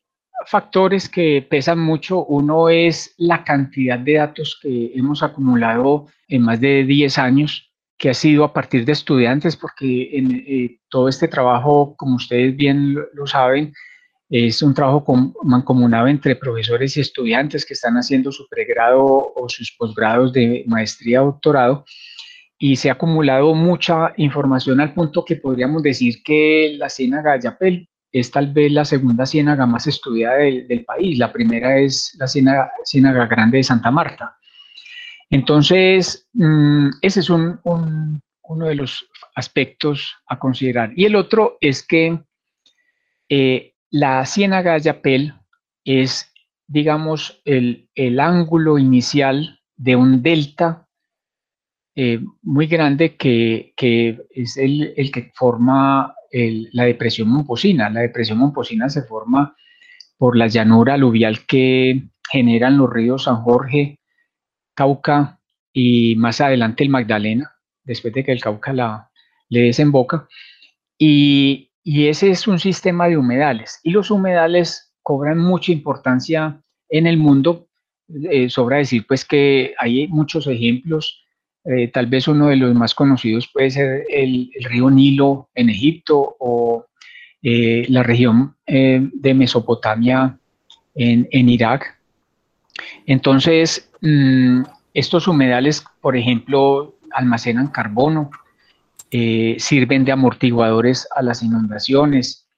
factores 0.46 1.08
que 1.08 1.46
pesan 1.48 1.78
mucho. 1.78 2.24
Uno 2.24 2.68
es 2.68 3.14
la 3.18 3.44
cantidad 3.44 3.98
de 3.98 4.14
datos 4.14 4.58
que 4.60 4.92
hemos 4.94 5.22
acumulado 5.22 6.06
en 6.28 6.42
más 6.42 6.60
de 6.60 6.84
10 6.84 7.18
años, 7.18 7.70
que 7.98 8.10
ha 8.10 8.14
sido 8.14 8.44
a 8.44 8.52
partir 8.52 8.84
de 8.84 8.92
estudiantes, 8.92 9.56
porque 9.56 10.10
en 10.12 10.44
eh, 10.46 10.78
todo 10.88 11.08
este 11.08 11.28
trabajo, 11.28 11.94
como 11.96 12.16
ustedes 12.16 12.54
bien 12.56 12.94
lo 13.14 13.26
saben, 13.26 13.72
es 14.28 14.62
un 14.62 14.74
trabajo 14.74 15.34
mancomunado 15.42 16.08
entre 16.08 16.36
profesores 16.36 16.96
y 16.96 17.00
estudiantes 17.00 17.64
que 17.64 17.74
están 17.74 17.94
haciendo 17.96 18.32
su 18.32 18.48
pregrado 18.48 19.32
o 19.34 19.48
sus 19.48 19.72
posgrados 19.72 20.32
de 20.32 20.64
maestría 20.66 21.22
o 21.22 21.26
doctorado 21.26 21.84
y 22.58 22.76
se 22.76 22.88
ha 22.88 22.94
acumulado 22.94 23.54
mucha 23.54 24.12
información 24.16 24.80
al 24.80 24.94
punto 24.94 25.24
que 25.24 25.36
podríamos 25.36 25.82
decir 25.82 26.22
que 26.24 26.74
la 26.78 26.88
ciénaga 26.88 27.32
de 27.32 27.40
Yapel 27.42 27.88
es 28.10 28.30
tal 28.30 28.52
vez 28.52 28.72
la 28.72 28.84
segunda 28.84 29.26
ciénaga 29.26 29.66
más 29.66 29.86
estudiada 29.86 30.36
del, 30.38 30.84
país. 30.86 31.18
La 31.18 31.32
primera 31.32 31.78
es 31.78 32.16
la 32.18 32.26
ciénaga, 32.26 33.26
Grande 33.26 33.58
de 33.58 33.64
Santa 33.64 33.90
Marta. 33.90 34.36
Entonces, 35.28 36.26
mm, 36.32 36.88
ese 37.02 37.20
es 37.20 37.28
un, 37.28 37.60
uno 38.42 38.66
de 38.66 38.74
los 38.74 39.06
aspectos 39.34 40.14
a 40.28 40.38
considerar. 40.38 40.92
Y 40.96 41.04
el 41.04 41.14
otro 41.14 41.58
es 41.60 41.86
que 41.86 42.18
eh, 43.28 43.74
la 43.98 44.26
ciénaga 44.26 44.74
de 44.74 44.80
Yapel 44.80 45.34
es, 45.84 46.32
digamos, 46.66 47.40
el, 47.44 47.88
ángulo 48.20 48.78
inicial 48.78 49.60
de 49.76 49.96
un 49.96 50.22
delta 50.22 50.86
eh, 51.94 52.20
muy 52.42 52.66
grande 52.66 53.16
que, 53.16 53.72
es 54.30 54.56
el, 54.58 55.10
que 55.12 55.32
forma 55.34 56.14
la 56.30 56.84
depresión 56.84 57.28
momposina. 57.28 57.88
La 57.88 58.00
depresión 58.00 58.38
momposina 58.38 58.90
se 58.90 59.02
forma 59.02 59.56
por 60.18 60.36
la 60.36 60.48
llanura 60.48 60.94
aluvial 60.94 61.46
que 61.46 62.08
generan 62.30 62.76
los 62.76 62.90
ríos 62.90 63.24
San 63.24 63.42
Jorge, 63.42 64.00
Cauca 64.74 65.40
y 65.72 66.16
más 66.16 66.42
adelante 66.42 66.84
el 66.84 66.90
Magdalena, 66.90 67.52
después 67.82 68.12
de 68.12 68.24
que 68.24 68.32
el 68.32 68.42
Cauca 68.42 68.74
la, 68.74 69.10
le 69.48 69.60
desemboca. 69.60 70.28
Y, 70.98 71.70
y 71.88 72.08
ese 72.08 72.30
es 72.30 72.48
un 72.48 72.58
sistema 72.58 73.06
de 73.06 73.16
humedales. 73.16 73.78
Y 73.84 73.90
los 73.90 74.10
humedales 74.10 74.92
cobran 75.04 75.38
mucha 75.38 75.70
importancia 75.70 76.60
en 76.88 77.06
el 77.06 77.16
mundo. 77.16 77.68
Eh, 78.28 78.50
sobra 78.50 78.78
decir 78.78 79.06
pues 79.06 79.24
que 79.24 79.72
hay 79.78 80.08
muchos 80.08 80.48
ejemplos. 80.48 81.24
Eh, 81.64 81.86
tal 81.86 82.06
vez 82.06 82.26
uno 82.26 82.48
de 82.48 82.56
los 82.56 82.74
más 82.74 82.92
conocidos 82.92 83.48
puede 83.52 83.70
ser 83.70 84.04
el, 84.08 84.50
río 84.62 84.90
Nilo 84.90 85.48
en 85.54 85.70
Egipto 85.70 86.34
o 86.40 86.86
eh, 87.40 87.86
la 87.88 88.02
región 88.02 88.56
de 88.66 89.34
Mesopotamia 89.34 90.36
en, 90.96 91.48
Irak. 91.48 92.00
Entonces, 93.06 93.88
mm, 94.00 94.62
estos 94.92 95.28
humedales, 95.28 95.84
por 96.00 96.16
ejemplo, 96.16 96.96
almacenan 97.12 97.68
carbono, 97.68 98.32
eh, 99.10 99.56
sirven 99.58 100.04
de 100.04 100.12
amortiguadores 100.12 101.06
a 101.14 101.22
las 101.22 101.42
inundaciones, 101.42 102.48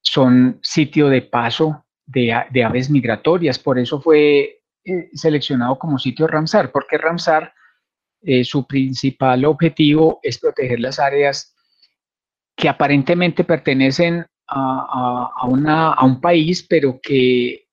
son 0.00 0.58
sitio 0.62 1.08
de 1.08 1.20
paso 1.20 1.84
de, 2.06 2.32
aves 2.64 2.88
migratorias, 2.88 3.58
por 3.58 3.78
eso 3.78 4.00
fue 4.00 4.62
eh, 4.84 5.10
seleccionado 5.12 5.78
como 5.78 5.98
sitio 5.98 6.26
Ramsar, 6.26 6.72
porque 6.72 6.96
Ramsar, 6.96 7.52
eh, 8.22 8.44
su 8.44 8.66
principal 8.66 9.44
objetivo 9.44 10.20
es 10.22 10.38
proteger 10.38 10.80
las 10.80 10.98
áreas 10.98 11.54
que 12.56 12.68
aparentemente 12.68 13.44
pertenecen 13.44 14.26
a, 14.48 15.30
a 15.36 16.04
un 16.04 16.20
país, 16.20 16.66
pero 16.68 16.98
que 17.00 17.68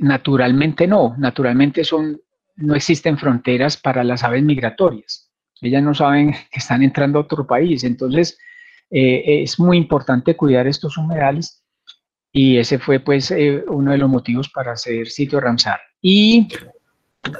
naturalmente 0.00 0.86
no, 0.86 1.14
naturalmente 1.18 1.84
son, 1.84 2.20
no 2.56 2.74
existen 2.74 3.18
fronteras 3.18 3.76
para 3.76 4.02
las 4.04 4.24
aves 4.24 4.42
migratorias 4.42 5.31
ellas 5.62 5.82
no 5.82 5.94
saben 5.94 6.32
que 6.50 6.58
están 6.58 6.82
entrando 6.82 7.18
a 7.18 7.22
otro 7.22 7.46
país. 7.46 7.84
Entonces, 7.84 8.38
eh, 8.90 9.42
es 9.42 9.58
muy 9.58 9.78
importante 9.78 10.36
cuidar 10.36 10.66
estos 10.66 10.98
humedales 10.98 11.64
y 12.30 12.58
ese 12.58 12.78
fue 12.78 13.00
pues 13.00 13.30
eh, 13.30 13.64
uno 13.68 13.92
de 13.92 13.98
los 13.98 14.10
motivos 14.10 14.50
para 14.50 14.72
hacer 14.72 15.08
sitio 15.08 15.40
Ramsar. 15.40 15.80
Y 16.00 16.48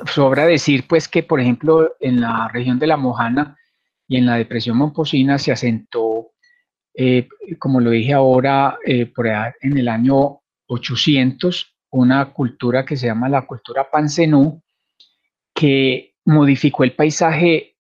sobra 0.06 0.46
decir 0.46 0.86
pues 0.88 1.08
que, 1.08 1.22
por 1.22 1.40
ejemplo, 1.40 1.96
en 2.00 2.20
la 2.20 2.48
región 2.48 2.78
de 2.78 2.86
La 2.86 2.96
Mojana 2.96 3.58
y 4.08 4.16
en 4.16 4.26
la 4.26 4.36
depresión 4.36 4.76
Momposina 4.76 5.38
se 5.38 5.52
asentó, 5.52 6.32
eh, 6.94 7.28
como 7.58 7.80
lo 7.80 7.90
dije 7.90 8.12
ahora, 8.12 8.78
por 9.14 9.26
en 9.26 9.78
el 9.78 9.88
año 9.88 10.40
800, 10.66 11.74
una 11.90 12.32
cultura 12.32 12.84
que 12.84 12.96
se 12.96 13.06
llama 13.06 13.28
la 13.28 13.46
cultura 13.46 13.90
Panzenú, 13.90 14.62
que 15.54 16.14
modificó 16.24 16.84
el 16.84 16.94
paisaje 16.94 17.71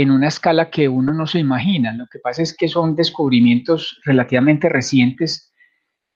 en 0.00 0.10
una 0.10 0.28
escala 0.28 0.70
que 0.70 0.88
uno 0.88 1.12
no 1.12 1.26
se 1.26 1.38
imagina. 1.38 1.92
Lo 1.92 2.06
que 2.06 2.18
pasa 2.18 2.42
es 2.42 2.56
que 2.56 2.68
son 2.68 2.96
descubrimientos 2.96 4.00
relativamente 4.04 4.68
recientes 4.68 5.52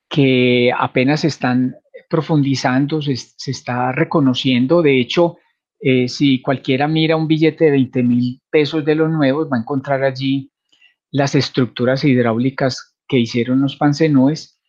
que 0.09 0.73
apenas 0.77 1.25
están 1.25 1.77
profundizando, 2.09 3.03
se, 3.03 3.13
está 3.51 3.93
reconociendo. 3.93 4.81
De 4.81 4.99
hecho, 4.99 5.37
eh, 5.81 6.09
si 6.09 6.41
cualquiera 6.41 6.89
mira 6.89 7.17
un 7.17 7.29
billete 7.29 7.67
de 7.67 7.71
20 7.73 8.03
mil 8.05 8.41
pesos 8.51 8.85
de 8.85 8.95
los 8.95 9.11
nuevos, 9.11 9.49
va 9.53 9.59
a 9.59 9.61
encontrar 9.61 10.03
allí 10.03 10.51
las 11.11 11.35
estructuras 11.35 12.05
hidráulicas 12.05 12.97
que 13.07 13.19
hicieron 13.19 13.61
los 13.61 13.77
pancenúes 13.77 14.61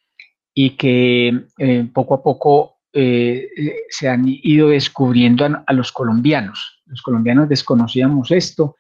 y 0.54 0.72
que 0.72 1.46
eh, 1.58 1.88
poco 1.94 2.16
a 2.16 2.24
poco 2.24 2.80
eh, 2.92 3.50
se 3.90 4.10
han 4.10 4.26
ido 4.26 4.70
descubriendo 4.70 5.46
a, 5.46 5.74
los 5.74 5.92
colombianos. 5.92 6.82
Los 6.86 7.02
colombianos 7.02 7.48
desconocíamos 7.48 8.32
esto 8.32 8.76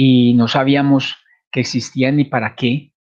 y 0.00 0.32
no 0.34 0.46
sabíamos 0.46 1.16
que 1.50 1.58
existían 1.58 2.16
ni 2.16 2.24
para 2.24 2.54
qué. 2.54 2.92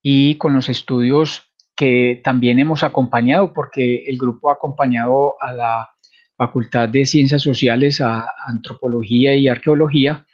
Y 0.00 0.36
con 0.36 0.54
los 0.54 0.68
estudios 0.68 1.42
que 1.74 2.20
también 2.22 2.60
hemos 2.60 2.84
acompañado, 2.84 3.52
porque 3.52 4.04
el 4.06 4.16
grupo 4.16 4.48
ha 4.48 4.52
acompañado 4.54 5.34
a 5.40 5.52
la 5.52 5.90
Facultad 6.36 6.88
de 6.88 7.04
Ciencias 7.04 7.42
Sociales, 7.42 8.00
a 8.00 8.30
Antropología 8.46 9.34
y 9.34 9.48
Arqueología, 9.48 10.24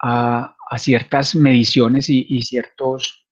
a, 0.00 0.54
ciertas 0.78 1.34
mediciones 1.34 2.08
y, 2.08 2.42
ciertos, 2.42 3.26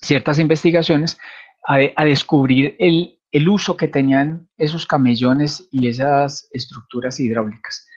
ciertas 0.00 0.38
investigaciones 0.38 1.18
a, 1.66 2.04
descubrir 2.06 2.76
el, 2.78 3.18
el, 3.30 3.46
uso 3.46 3.76
que 3.76 3.88
tenían 3.88 4.48
esos 4.56 4.86
camellones 4.86 5.68
y 5.70 5.88
esas 5.88 6.48
estructuras 6.50 7.20
hidráulicas. 7.20 7.87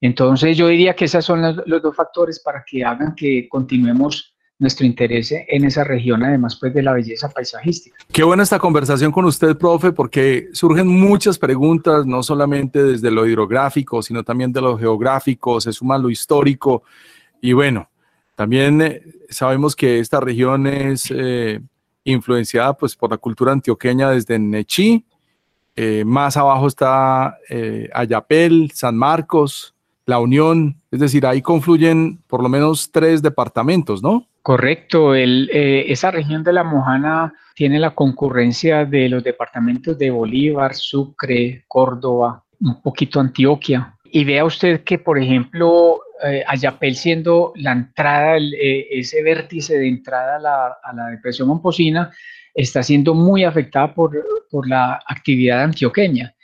Entonces 0.00 0.56
yo 0.56 0.68
diría 0.68 0.94
que 0.94 1.06
esos 1.06 1.24
son 1.24 1.42
los, 1.42 1.82
dos 1.82 1.96
factores 1.96 2.40
para 2.40 2.64
que 2.64 2.84
hagan 2.84 3.14
que 3.14 3.48
continuemos 3.48 4.34
nuestro 4.58 4.86
interés 4.86 5.32
en 5.32 5.64
esa 5.64 5.84
región, 5.84 6.22
además 6.22 6.56
pues 6.58 6.72
de 6.72 6.82
la 6.82 6.94
belleza 6.94 7.28
paisajística. 7.28 7.96
Qué 8.10 8.24
buena 8.24 8.42
esta 8.42 8.58
conversación 8.58 9.12
con 9.12 9.26
usted, 9.26 9.56
profe, 9.56 9.92
porque 9.92 10.48
surgen 10.52 10.86
muchas 10.86 11.38
preguntas, 11.38 12.06
no 12.06 12.22
solamente 12.22 12.82
desde 12.82 13.10
lo 13.10 13.26
hidrográfico, 13.26 14.02
sino 14.02 14.22
también 14.22 14.52
de 14.52 14.62
lo 14.62 14.78
geográfico, 14.78 15.60
se 15.60 15.72
suma 15.72 15.98
lo 15.98 16.08
histórico, 16.08 16.84
y 17.40 17.52
bueno, 17.52 17.90
también 18.34 18.82
eh, 18.82 19.02
sabemos 19.28 19.76
que 19.76 19.98
esta 19.98 20.20
región 20.20 20.66
es 20.66 21.12
eh, 21.14 21.60
influenciada 22.04 22.74
pues 22.74 22.96
por 22.96 23.10
la 23.10 23.18
cultura 23.18 23.52
antioqueña 23.52 24.10
desde 24.10 24.38
Nechí, 24.38 25.04
eh, 25.74 26.04
más 26.06 26.36
abajo 26.36 26.66
está 26.66 27.38
Ayapel, 27.92 28.70
San 28.74 28.96
Marcos, 28.96 29.75
La 30.06 30.18
Unión, 30.20 30.76
es 30.90 31.00
decir, 31.00 31.26
ahí 31.26 31.42
confluyen 31.42 32.22
por 32.26 32.42
lo 32.42 32.48
menos 32.48 32.90
tres 32.92 33.22
departamentos, 33.22 34.02
¿no? 34.02 34.26
Correcto, 34.42 35.14
esa 35.14 36.12
región 36.12 36.44
de 36.44 36.52
la 36.52 36.62
Mojana 36.62 37.34
tiene 37.56 37.80
la 37.80 37.94
concurrencia 37.94 38.84
de 38.84 39.08
los 39.08 39.24
departamentos 39.24 39.98
de 39.98 40.10
Bolívar, 40.10 40.74
Sucre, 40.74 41.64
Córdoba, 41.66 42.44
un 42.60 42.80
poquito 42.80 43.18
Antioquia. 43.18 43.96
Y 44.04 44.24
vea 44.24 44.44
usted 44.44 44.84
que, 44.84 44.98
por 45.00 45.18
ejemplo, 45.18 46.00
eh, 46.24 46.44
Ayapel 46.46 46.94
siendo 46.94 47.52
la 47.56 47.72
entrada, 47.72 48.38
eh, 48.38 48.86
ese 48.90 49.22
vértice 49.22 49.78
de 49.78 49.88
entrada 49.88 50.36
a 50.82 50.92
la, 50.94 51.10
depresión 51.10 51.48
momposina, 51.48 52.10
está 52.54 52.82
siendo 52.82 53.14
muy 53.14 53.44
afectada 53.44 53.92
por, 53.92 54.14
la 54.66 55.00
actividad 55.06 55.64
antioqueña. 55.64 56.34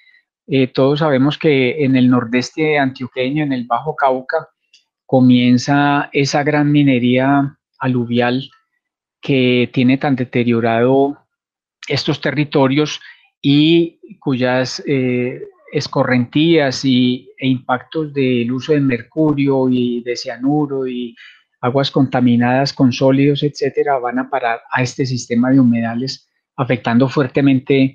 Eh, 0.46 0.66
todos 0.68 1.00
sabemos 1.00 1.38
que 1.38 1.84
en 1.84 1.96
el 1.96 2.10
nordeste 2.10 2.78
antioqueño, 2.78 3.44
en 3.44 3.52
el 3.52 3.66
Bajo 3.66 3.96
Cauca, 3.96 4.48
comienza 5.06 6.08
esa 6.12 6.42
gran 6.42 6.72
minería 6.72 7.58
aluvial 7.78 8.50
que 9.20 9.70
tiene 9.72 9.98
tan 9.98 10.16
deteriorado 10.16 11.18
estos 11.86 12.20
territorios 12.20 13.00
y 13.40 14.00
cuyas 14.18 14.82
escorrentías 15.72 16.84
y, 16.84 17.30
e 17.38 17.48
impactos 17.48 18.12
del 18.12 18.52
uso 18.52 18.74
de 18.74 18.80
mercurio 18.80 19.68
y 19.70 20.02
de 20.02 20.16
cianuro 20.16 20.86
y 20.86 21.16
aguas 21.62 21.90
contaminadas 21.90 22.74
con 22.74 22.92
sólidos, 22.92 23.42
etcétera, 23.42 23.98
van 23.98 24.18
a 24.18 24.28
parar 24.28 24.60
a 24.70 24.82
este 24.82 25.06
sistema 25.06 25.50
de 25.50 25.60
humedales, 25.60 26.28
afectando 26.56 27.08
fuertemente 27.08 27.94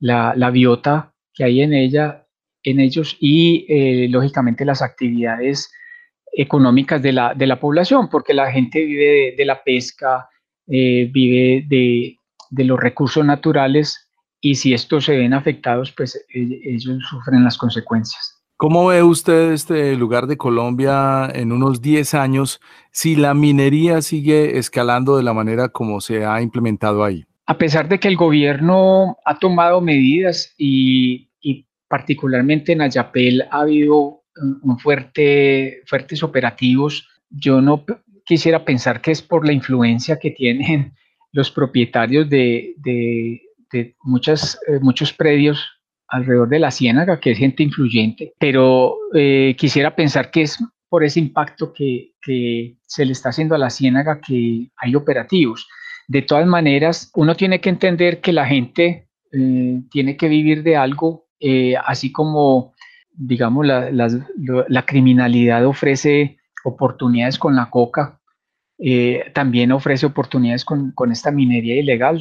la, 0.00 0.50
biota 0.50 1.13
que 1.34 1.44
hay 1.44 1.62
en 1.62 1.74
ella, 1.74 2.26
en 2.62 2.80
ellos 2.80 3.16
y 3.20 3.66
eh, 3.68 4.08
lógicamente 4.08 4.64
las 4.64 4.82
actividades 4.82 5.72
económicas 6.32 7.02
de 7.02 7.12
la, 7.12 7.34
de 7.34 7.46
la 7.46 7.60
población, 7.60 8.08
porque 8.08 8.34
la 8.34 8.50
gente 8.50 8.84
vive 8.84 9.34
de, 9.36 9.44
la 9.44 9.62
pesca, 9.62 10.28
eh, 10.66 11.08
vive 11.12 11.64
de, 11.68 12.16
de 12.50 12.64
los 12.64 12.80
recursos 12.80 13.24
naturales 13.24 14.08
y 14.40 14.56
si 14.56 14.74
estos 14.74 15.06
se 15.06 15.16
ven 15.16 15.32
afectados, 15.32 15.92
pues 15.92 16.16
e, 16.34 16.60
ellos 16.64 17.02
sufren 17.08 17.44
las 17.44 17.56
consecuencias. 17.56 18.42
¿Cómo 18.56 18.86
ve 18.86 19.02
usted 19.02 19.52
este 19.52 19.96
lugar 19.96 20.26
de 20.26 20.36
Colombia 20.36 21.28
en 21.34 21.50
unos 21.50 21.82
10 21.82 22.14
años 22.14 22.60
si 22.92 23.16
la 23.16 23.34
minería 23.34 24.00
sigue 24.00 24.58
escalando 24.58 25.16
de 25.16 25.24
la 25.24 25.34
manera 25.34 25.68
como 25.70 26.00
se 26.00 26.24
ha 26.24 26.40
implementado 26.40 27.02
ahí? 27.04 27.24
A 27.46 27.58
pesar 27.58 27.88
de 27.88 28.00
que 28.00 28.08
el 28.08 28.16
gobierno 28.16 29.18
ha 29.24 29.38
tomado 29.38 29.80
medidas 29.80 30.54
y, 30.56 31.30
particularmente 31.88 32.72
en 32.72 32.80
Ayapel 32.80 33.42
ha 33.50 33.60
habido 33.60 34.22
un 34.62 34.78
fuerte, 34.78 35.82
fuertes 35.86 36.22
operativos, 36.22 37.06
yo 37.30 37.60
no 37.60 37.84
quisiera 38.24 38.64
pensar 38.64 39.00
que 39.00 39.12
es 39.12 39.22
por 39.22 39.46
la 39.46 39.52
influencia 39.52 40.18
que 40.18 40.30
tienen 40.30 40.94
los 41.32 41.50
propietarios 41.50 42.28
de, 42.28 42.74
muchas, 44.02 44.58
eh, 44.66 44.78
muchos 44.80 45.12
predios 45.12 45.64
alrededor 46.08 46.48
de 46.48 46.58
la 46.58 46.70
ciénaga, 46.70 47.20
que 47.20 47.32
es 47.32 47.38
gente 47.38 47.62
influyente, 47.62 48.34
pero 48.38 48.96
eh, 49.14 49.54
quisiera 49.58 49.94
pensar 49.96 50.30
que 50.30 50.42
es 50.42 50.58
por 50.88 51.02
ese 51.02 51.18
impacto 51.18 51.72
que, 51.72 52.12
se 52.86 53.04
le 53.04 53.12
está 53.12 53.30
haciendo 53.30 53.56
a 53.56 53.58
la 53.58 53.68
ciénaga 53.68 54.20
que 54.20 54.70
hay 54.76 54.94
operativos. 54.94 55.66
De 56.08 56.22
todas 56.22 56.46
maneras, 56.46 57.10
uno 57.14 57.34
tiene 57.34 57.60
que 57.60 57.70
entender 57.70 58.20
que 58.20 58.32
la 58.32 58.46
gente 58.46 59.08
eh, 59.32 59.82
tiene 59.90 60.16
que 60.16 60.28
vivir 60.28 60.62
de 60.62 60.76
algo, 60.76 61.26
así 61.84 62.10
como, 62.10 62.72
digamos, 63.12 63.66
la, 63.66 64.86
criminalidad 64.86 65.66
ofrece 65.66 66.38
oportunidades 66.64 67.38
con 67.38 67.54
la 67.54 67.68
coca, 67.68 68.20
también 69.34 69.72
ofrece 69.72 70.06
oportunidades 70.06 70.64
con, 70.64 70.92
con, 70.92 71.12
esta 71.12 71.30
minería 71.30 71.76
ilegal 71.76 72.20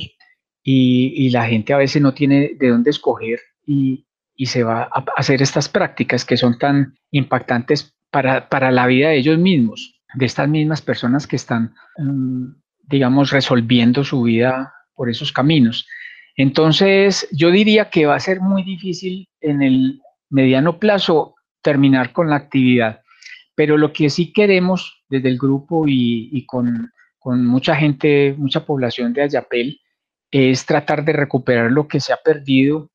y, 0.63 1.30
la 1.30 1.46
gente 1.46 1.74
a 1.74 1.78
veces 1.78 2.02
no 2.02 2.13
tiene 2.13 2.52
de 2.58 2.69
dónde 2.69 2.89
escoger 2.89 3.39
y, 3.65 4.06
se 4.46 4.63
va 4.63 4.84
a 4.84 5.06
hacer 5.15 5.41
estas 5.41 5.69
prácticas 5.69 6.26
que 6.26 6.36
son 6.36 6.58
tan 6.58 6.96
impactantes 7.12 7.96
para, 8.12 8.50
para, 8.50 8.72
la 8.72 8.88
vida 8.88 9.10
de 9.10 9.17
ellos 9.17 9.38
mismos, 9.38 10.02
de 10.15 10.26
estas 10.26 10.50
mismas 10.50 10.82
personas 10.82 11.28
que 11.28 11.38
están, 11.38 11.74
mm, 11.98 12.48
digamos, 12.84 13.32
resolviendo 13.32 14.04
su 14.04 14.24
vida 14.24 14.74
por 14.93 15.10
esos 15.10 15.32
caminos. 15.32 15.88
Entonces, 16.36 17.28
yo 17.32 17.52
diría 17.52 17.89
que 17.89 18.06
va 18.06 18.15
a 18.15 18.19
ser 18.19 18.41
muy 18.41 18.63
difícil 18.63 19.28
en 19.41 19.62
el 19.62 20.02
mediano 20.30 20.80
plazo 20.80 21.36
terminar 21.62 22.12
con 22.12 22.30
la 22.30 22.38
actividad, 22.38 23.02
pero 23.56 23.78
lo 23.78 23.93
que 23.93 24.10
sí 24.10 24.34
queremos 24.34 25.04
desde 25.10 25.30
el 25.30 25.38
grupo 25.38 25.86
y, 25.88 26.46
con, 26.48 26.91
mucha 27.24 27.76
gente, 27.76 28.36
mucha 28.38 28.65
población 28.65 29.13
de 29.13 29.24
Ayapel, 29.24 29.80
es 30.32 30.65
tratar 30.65 31.06
de 31.06 31.13
recuperar 31.13 31.72
lo 31.72 31.88
que 31.88 32.00
se 32.00 32.12
ha 32.12 32.17
perdido 32.17 32.89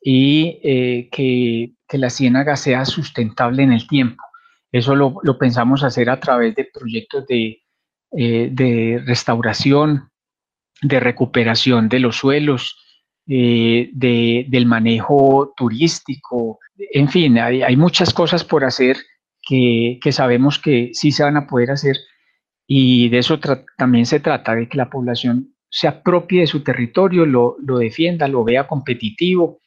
y 0.00 0.60
eh, 0.62 1.08
que, 1.10 1.72
la 1.98 2.10
ciénaga 2.10 2.56
sea 2.56 2.84
sustentable 2.84 3.62
en 3.62 3.72
el 3.72 3.86
tiempo. 3.86 4.20
Eso 4.72 4.96
lo, 4.96 5.38
pensamos 5.38 5.84
hacer 5.84 6.10
a 6.10 6.18
través 6.18 6.56
de 6.56 6.68
proyectos 6.72 7.24
de, 7.28 7.62
eh, 8.16 9.02
restauración, 9.04 10.10
de 10.82 11.00
recuperación 11.00 11.88
de 11.88 11.98
los 11.98 12.16
suelos, 12.16 12.76
eh, 13.26 13.90
del 13.94 14.66
manejo 14.66 15.54
turístico, 15.56 16.58
en 16.76 17.08
fin, 17.08 17.38
hay, 17.38 17.76
muchas 17.76 18.12
cosas 18.12 18.44
por 18.44 18.64
hacer 18.64 18.98
que, 19.42 19.98
sabemos 20.10 20.58
que 20.58 20.90
sí 20.92 21.12
se 21.12 21.22
van 21.22 21.36
a 21.36 21.46
poder 21.46 21.70
hacer 21.70 21.96
y 22.66 23.08
de 23.08 23.18
eso 23.18 23.38
también 23.76 24.06
se 24.06 24.20
trata, 24.20 24.54
de 24.54 24.68
que 24.68 24.76
la 24.76 24.90
población 24.90 25.54
se 25.68 25.88
apropie 25.88 26.40
de 26.40 26.46
su 26.46 26.62
territorio, 26.62 27.26
lo, 27.26 27.56
defienda, 27.78 28.28
lo 28.28 28.44
vea 28.44 28.66
competitivo 28.66 29.60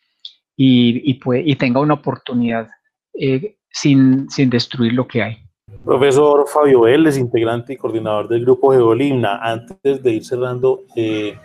y, 0.56 1.02
y 1.06 1.56
tenga 1.56 1.80
una 1.80 1.96
oportunidad 1.96 2.70
eh, 3.14 3.58
sin, 3.70 4.30
sin 4.30 4.50
destruir 4.50 4.94
lo 4.94 5.08
que 5.08 5.24
hay. 5.24 5.47
Profesor 5.88 6.46
Fabio 6.48 6.82
Vélez, 6.82 7.18
integrante 7.18 7.72
y 7.72 7.78
coordinador 7.78 8.28
del 8.28 8.42
grupo 8.42 8.72
Geolimna, 8.72 9.38
antes 9.38 10.04
de 10.04 10.12
ir 10.12 10.26
cerrando, 10.26 10.82
eh, 10.98 11.38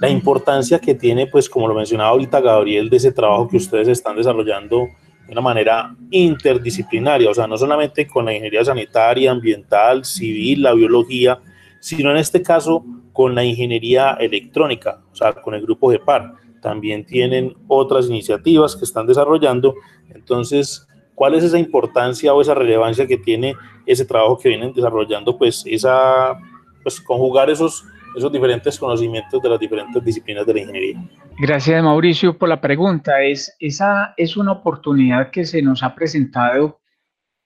la 0.00 0.08
importancia 0.08 0.80
que 0.80 0.94
tiene, 0.94 1.28
pues 1.28 1.48
como 1.48 1.68
lo 1.68 1.74
mencionaba 1.74 2.10
ahorita 2.10 2.40
Gabriel, 2.40 2.90
de 2.90 2.96
ese 2.96 3.12
trabajo 3.12 3.46
que 3.46 3.58
ustedes 3.58 3.86
están 3.86 4.16
desarrollando 4.16 4.88
de 5.26 5.32
una 5.32 5.40
manera 5.40 5.94
interdisciplinaria, 6.10 7.30
o 7.30 7.34
sea, 7.34 7.46
no 7.46 7.56
solamente 7.56 8.08
con 8.08 8.24
la 8.24 8.32
ingeniería 8.32 8.64
sanitaria, 8.64 9.30
ambiental, 9.30 10.04
civil, 10.04 10.62
la 10.62 10.74
biología, 10.74 11.40
sino 11.80 12.10
en 12.10 12.16
este 12.16 12.42
caso 12.42 12.84
con 13.12 13.36
la 13.36 13.44
ingeniería 13.44 14.14
electrónica, 14.20 15.00
o 15.12 15.14
sea, 15.14 15.32
con 15.32 15.54
el 15.54 15.62
grupo 15.62 15.92
GEPAR. 15.92 16.34
También 16.60 17.06
tienen 17.06 17.54
otras 17.68 18.08
iniciativas 18.08 18.74
que 18.74 18.84
están 18.84 19.06
desarrollando. 19.06 19.74
Entonces, 20.12 20.88
¿cuál 21.16 21.34
es 21.34 21.42
esa 21.42 21.58
importancia 21.58 22.32
o 22.32 22.40
esa 22.40 22.54
relevancia 22.54 23.06
que 23.06 23.16
tiene 23.16 23.56
ese 23.86 24.04
trabajo 24.04 24.38
que 24.38 24.50
vienen 24.50 24.72
desarrollando? 24.72 25.36
Pues 25.36 25.64
esa, 25.66 26.38
pues 26.84 27.00
conjugar 27.00 27.50
esos, 27.50 27.84
esos 28.14 28.30
diferentes 28.30 28.78
conocimientos 28.78 29.42
de 29.42 29.48
las 29.48 29.58
diferentes 29.58 30.04
disciplinas 30.04 30.46
de 30.46 30.54
la 30.54 30.60
ingeniería. 30.60 31.08
Gracias, 31.38 31.82
Mauricio, 31.82 32.38
por 32.38 32.48
la 32.50 32.60
pregunta. 32.60 33.22
Es, 33.22 33.56
esa 33.58 34.14
es 34.16 34.36
una 34.36 34.52
oportunidad 34.52 35.30
que 35.30 35.44
se 35.44 35.62
nos 35.62 35.82
ha 35.82 35.94
presentado 35.94 36.80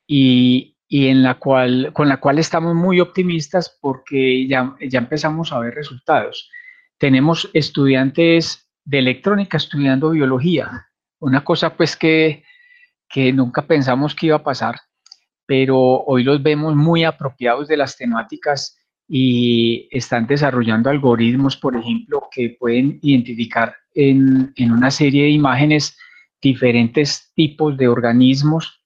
y, 0.06 0.76
y 0.88 1.06
en 1.06 1.22
la 1.22 1.38
cual, 1.38 1.92
con 1.92 2.09
la 2.09 2.18
cual 2.18 2.40
estamos 2.40 2.74
muy 2.74 2.98
optimistas 3.00 3.78
porque 3.80 4.48
ya, 4.48 4.74
ya 4.80 4.98
empezamos 4.98 5.52
a 5.52 5.61
ver 5.61 5.74
resultados. 5.74 6.50
Tenemos 6.98 7.48
estudiantes 7.54 8.68
de 8.85 8.98
electrónica 8.98 9.56
estudiando 9.56 10.11
biología, 10.11 10.88
una 11.20 11.44
cosa 11.44 11.76
pues 11.76 11.96
que, 11.96 12.42
que 13.11 13.33
nunca 13.33 13.66
pensamos 13.66 14.14
que 14.14 14.27
iba 14.27 14.37
a 14.37 14.42
pasar, 14.42 14.77
pero 15.44 15.77
hoy 15.79 16.23
los 16.23 16.42
vemos 16.42 16.77
muy 16.77 17.05
apropiados 17.05 17.68
de 17.68 17.77
las 17.77 17.96
temáticas 17.96 18.79
y 19.09 19.88
están 19.90 20.27
desarrollando 20.29 20.88
algoritmos, 20.88 21.57
por 21.57 21.77
ejemplo, 21.77 22.29
que 22.31 22.57
pueden 22.59 23.01
identificar 23.03 23.75
en, 23.92 24.53
en 24.55 24.70
una 24.70 24.92
serie 24.92 25.25
de 25.25 25.31
imágenes 25.31 25.99
diferentes 26.40 27.33
tipos 27.35 27.77
de 27.77 27.88
organismos, 27.88 28.81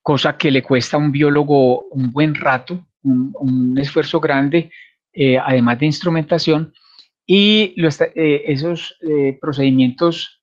cosa 0.00 0.36
que 0.36 0.50
le 0.50 0.62
cuesta 0.62 0.96
a 0.96 1.00
un 1.00 1.12
biólogo 1.12 1.86
un 1.88 2.12
buen 2.12 2.34
rato, 2.34 2.86
un, 3.02 3.76
esfuerzo 3.78 4.20
grande, 4.20 4.70
eh, 5.12 5.38
además 5.38 5.78
de 5.78 5.86
instrumentación, 5.86 6.72
y 7.26 7.74
eh, 7.76 8.42
esos 8.46 8.96
eh, 9.00 9.38
procedimientos, 9.40 10.42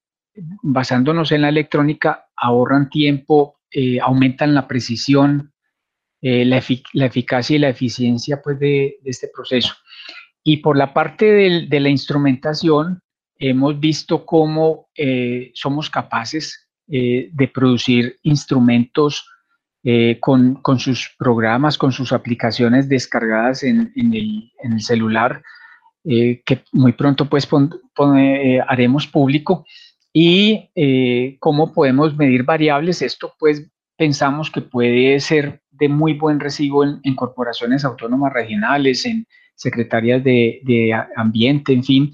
basándonos 0.61 1.31
en 1.31 1.41
la 1.41 1.49
electrónica, 1.49 2.28
ahorran 2.41 2.89
tiempo, 2.89 3.59
aumentan 4.01 4.55
la 4.55 4.67
precisión, 4.67 5.53
la, 6.21 6.57
eficacia 6.57 7.55
y 7.55 7.59
la 7.59 7.69
eficiencia 7.69 8.41
pues, 8.41 8.59
de, 8.59 8.97
este 9.05 9.29
proceso. 9.33 9.73
Y 10.43 10.57
por 10.57 10.75
la 10.75 10.93
parte 10.93 11.25
de 11.67 11.79
la 11.79 11.89
instrumentación, 11.89 13.01
hemos 13.35 13.79
visto 13.79 14.25
cómo 14.25 14.89
somos 15.53 15.89
capaces 15.89 16.69
de 16.87 17.51
producir 17.53 18.17
instrumentos 18.23 19.23
eh, 19.81 20.19
con, 20.19 20.59
sus 20.77 21.15
programas, 21.17 21.77
con 21.77 21.93
sus 21.93 22.11
aplicaciones 22.11 22.89
descargadas 22.89 23.63
en, 23.63 23.93
el, 23.95 24.81
celular, 24.81 25.41
eh, 26.03 26.41
que 26.45 26.65
muy 26.73 26.91
pronto 26.91 27.29
pues 27.29 27.47
eh, 28.17 28.59
haremos 28.67 29.07
público. 29.07 29.65
Y 30.21 31.37
cómo 31.39 31.71
podemos 31.71 32.17
medir 32.17 32.43
variables, 32.43 33.01
esto 33.01 33.33
pues 33.39 33.71
pensamos 33.95 34.49
que 34.49 34.61
puede 34.61 35.19
ser 35.19 35.61
de 35.71 35.89
muy 35.89 36.13
buen 36.13 36.39
recibo 36.39 36.83
en, 36.83 37.15
corporaciones 37.15 37.83
autónomas 37.85 38.33
regionales, 38.33 39.05
en 39.05 39.25
secretarias 39.55 40.23
de, 40.23 40.93
ambiente, 41.15 41.73
en 41.73 41.83
fin, 41.83 42.13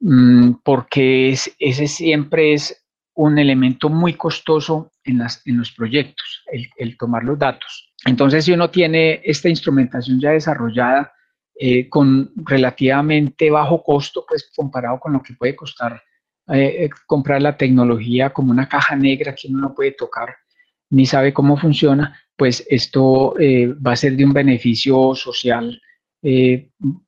mm, 0.00 0.54
porque 0.62 1.30
ese 1.58 1.88
siempre 1.88 2.52
es 2.52 2.84
un 3.14 3.38
elemento 3.38 3.88
muy 3.88 4.14
costoso 4.14 4.92
en, 5.04 5.18
las, 5.18 5.42
en 5.46 5.58
los 5.58 5.72
proyectos, 5.72 6.44
el, 6.76 6.96
tomar 6.96 7.24
los 7.24 7.38
datos. 7.38 7.92
Entonces, 8.04 8.44
si 8.44 8.52
uno 8.52 8.70
tiene 8.70 9.20
esta 9.24 9.48
instrumentación 9.48 10.20
ya 10.20 10.30
desarrollada 10.30 11.12
eh, 11.58 11.88
con 11.88 12.30
relativamente 12.36 13.50
bajo 13.50 13.82
costo, 13.82 14.24
pues 14.28 14.50
comparado 14.54 15.00
con 15.00 15.14
lo 15.14 15.22
que 15.22 15.34
puede 15.34 15.56
costar 15.56 16.00
eh, 16.48 16.84
eh, 16.84 16.90
comprar 17.06 17.42
la 17.42 17.56
tecnología 17.56 18.30
como 18.30 18.50
una 18.50 18.68
caja 18.68 18.96
negra 18.96 19.34
que 19.34 19.48
uno 19.48 19.60
no 19.60 19.74
puede 19.74 19.92
tocar 19.92 20.36
ni 20.90 21.04
sabe 21.04 21.32
cómo 21.32 21.56
funciona, 21.56 22.16
pues 22.36 22.64
esto 22.70 23.34
va 23.84 23.92
a 23.92 23.96
ser 23.96 24.16
de 24.16 24.24
un 24.24 24.32
beneficio 24.32 25.16
social 25.16 25.82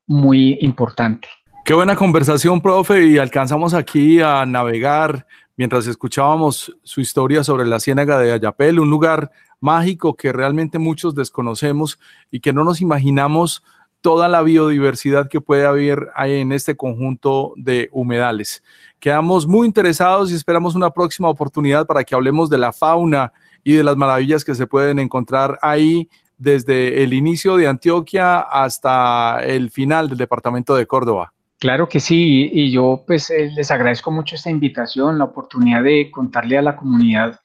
muy 0.09 0.59
importante. 0.61 1.29
Qué 1.65 1.75
buena 1.75 1.95
conversación, 1.95 2.61
profe, 2.61 3.07
y 3.07 3.19
alcanzamos 3.19 3.75
aquí 3.75 4.21
a 4.21 4.45
navegar 4.47 5.27
mientras 5.59 5.87
escuchábamos 5.87 6.75
su 6.83 7.01
historia 7.01 7.45
sobre 7.45 7.67
la 7.67 7.79
Ciénaga 7.81 8.19
de 8.19 8.33
Ayapel, 8.33 8.81
un 8.81 8.89
lugar 8.89 9.31
mágico 9.61 10.15
que 10.17 10.33
realmente 10.33 10.79
muchos 10.79 11.15
desconocemos 11.15 11.99
y 12.31 12.41
que 12.41 12.53
no 12.53 12.65
nos 12.65 12.81
imaginamos 12.81 13.63
toda 14.01 14.29
la 14.29 14.43
biodiversidad 14.43 15.29
que 15.29 15.41
puede 15.41 15.67
haber 15.67 16.09
en 16.17 16.53
este 16.53 16.77
conjunto 16.77 17.53
de 17.57 17.89
humedales. 17.93 18.63
Quedamos 19.01 19.47
muy 19.47 19.67
interesados 19.67 20.31
y 20.31 20.35
esperamos 20.35 20.75
una 20.75 20.91
próxima 20.91 21.29
oportunidad 21.29 21.87
para 21.87 22.05
que 22.05 22.15
hablemos 22.15 22.51
de 22.51 22.59
la 22.59 22.73
fauna 22.73 23.33
y 23.65 23.75
de 23.75 23.85
las 23.85 23.97
maravillas 23.97 24.45
que 24.45 24.55
se 24.55 24.67
pueden 24.67 24.99
encontrar 24.99 25.59
ahí 25.63 26.09
desde 26.37 27.03
el 27.03 27.13
inicio 27.13 27.57
de 27.57 27.67
Antioquia 27.67 28.41
hasta 28.41 29.41
el 29.45 29.71
final 29.71 30.09
del 30.09 30.19
departamento 30.19 30.75
de 30.77 30.87
Córdoba. 30.87 31.33
Claro 31.59 31.89
que 31.89 31.99
sí, 31.99 32.51
y 32.53 32.71
yo 32.71 33.03
pues 33.05 33.31
eh, 33.31 33.51
les 33.55 33.71
agradezco 33.73 34.13
mucho 34.13 34.37
esta 34.37 34.49
invitación, 34.49 35.19
la 35.19 35.25
oportunidad 35.25 35.83
de 35.83 36.09
contarle 36.11 36.57
a 36.57 36.63
la 36.63 36.77
comunidad 36.77 37.41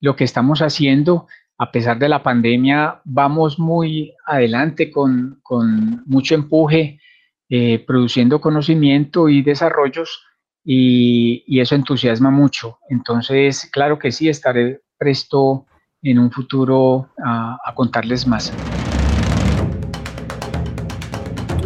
lo 0.00 0.14
que 0.16 0.24
estamos 0.24 0.60
haciendo. 0.60 1.26
A 1.56 1.70
pesar 1.70 1.98
de 1.98 2.08
la 2.08 2.22
pandemia, 2.22 3.00
vamos 3.04 3.58
muy 3.60 4.12
adelante 4.26 4.90
con, 4.90 5.40
mucho 6.04 6.34
empuje, 6.34 6.98
eh, 7.48 7.84
produciendo 7.86 8.40
conocimiento 8.40 9.28
y 9.28 9.42
desarrollos, 9.42 10.24
y, 10.64 11.60
eso 11.60 11.76
entusiasma 11.76 12.30
mucho. 12.30 12.78
Entonces, 12.88 13.68
claro 13.72 13.98
que 13.98 14.10
sí, 14.10 14.28
estaré 14.28 14.80
presto 14.98 15.66
en 16.02 16.18
un 16.18 16.30
futuro 16.30 17.08
a 17.24 17.72
contarles 17.74 18.26
más. 18.26 18.52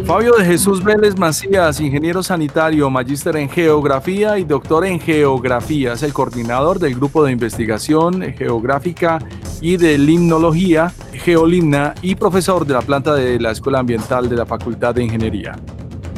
Fabio 0.09 0.33
de 0.37 0.43
Jesús 0.43 0.83
Vélez 0.83 1.15
Macías, 1.19 1.79
ingeniero 1.79 2.23
sanitario, 2.23 2.89
magíster 2.89 3.35
en 3.35 3.47
geografía 3.47 4.39
y 4.39 4.43
doctor 4.43 4.83
en 4.83 4.99
geografía. 4.99 5.93
Es 5.93 6.01
el 6.01 6.13
coordinador 6.13 6.79
del 6.79 6.95
grupo 6.95 7.23
de 7.23 7.31
investigación 7.31 8.33
geográfica 8.33 9.19
y 9.61 9.77
de 9.77 9.97
limnología, 9.97 10.93
Geolimna, 11.13 11.95
y 12.01 12.15
profesor 12.15 12.65
de 12.65 12.73
la 12.73 12.81
planta 12.81 13.13
de 13.13 13.39
la 13.39 13.51
Escuela 13.51 13.79
Ambiental 13.79 14.29
de 14.29 14.35
la 14.35 14.45
Facultad 14.45 14.95
de 14.95 15.03
Ingeniería. 15.03 15.55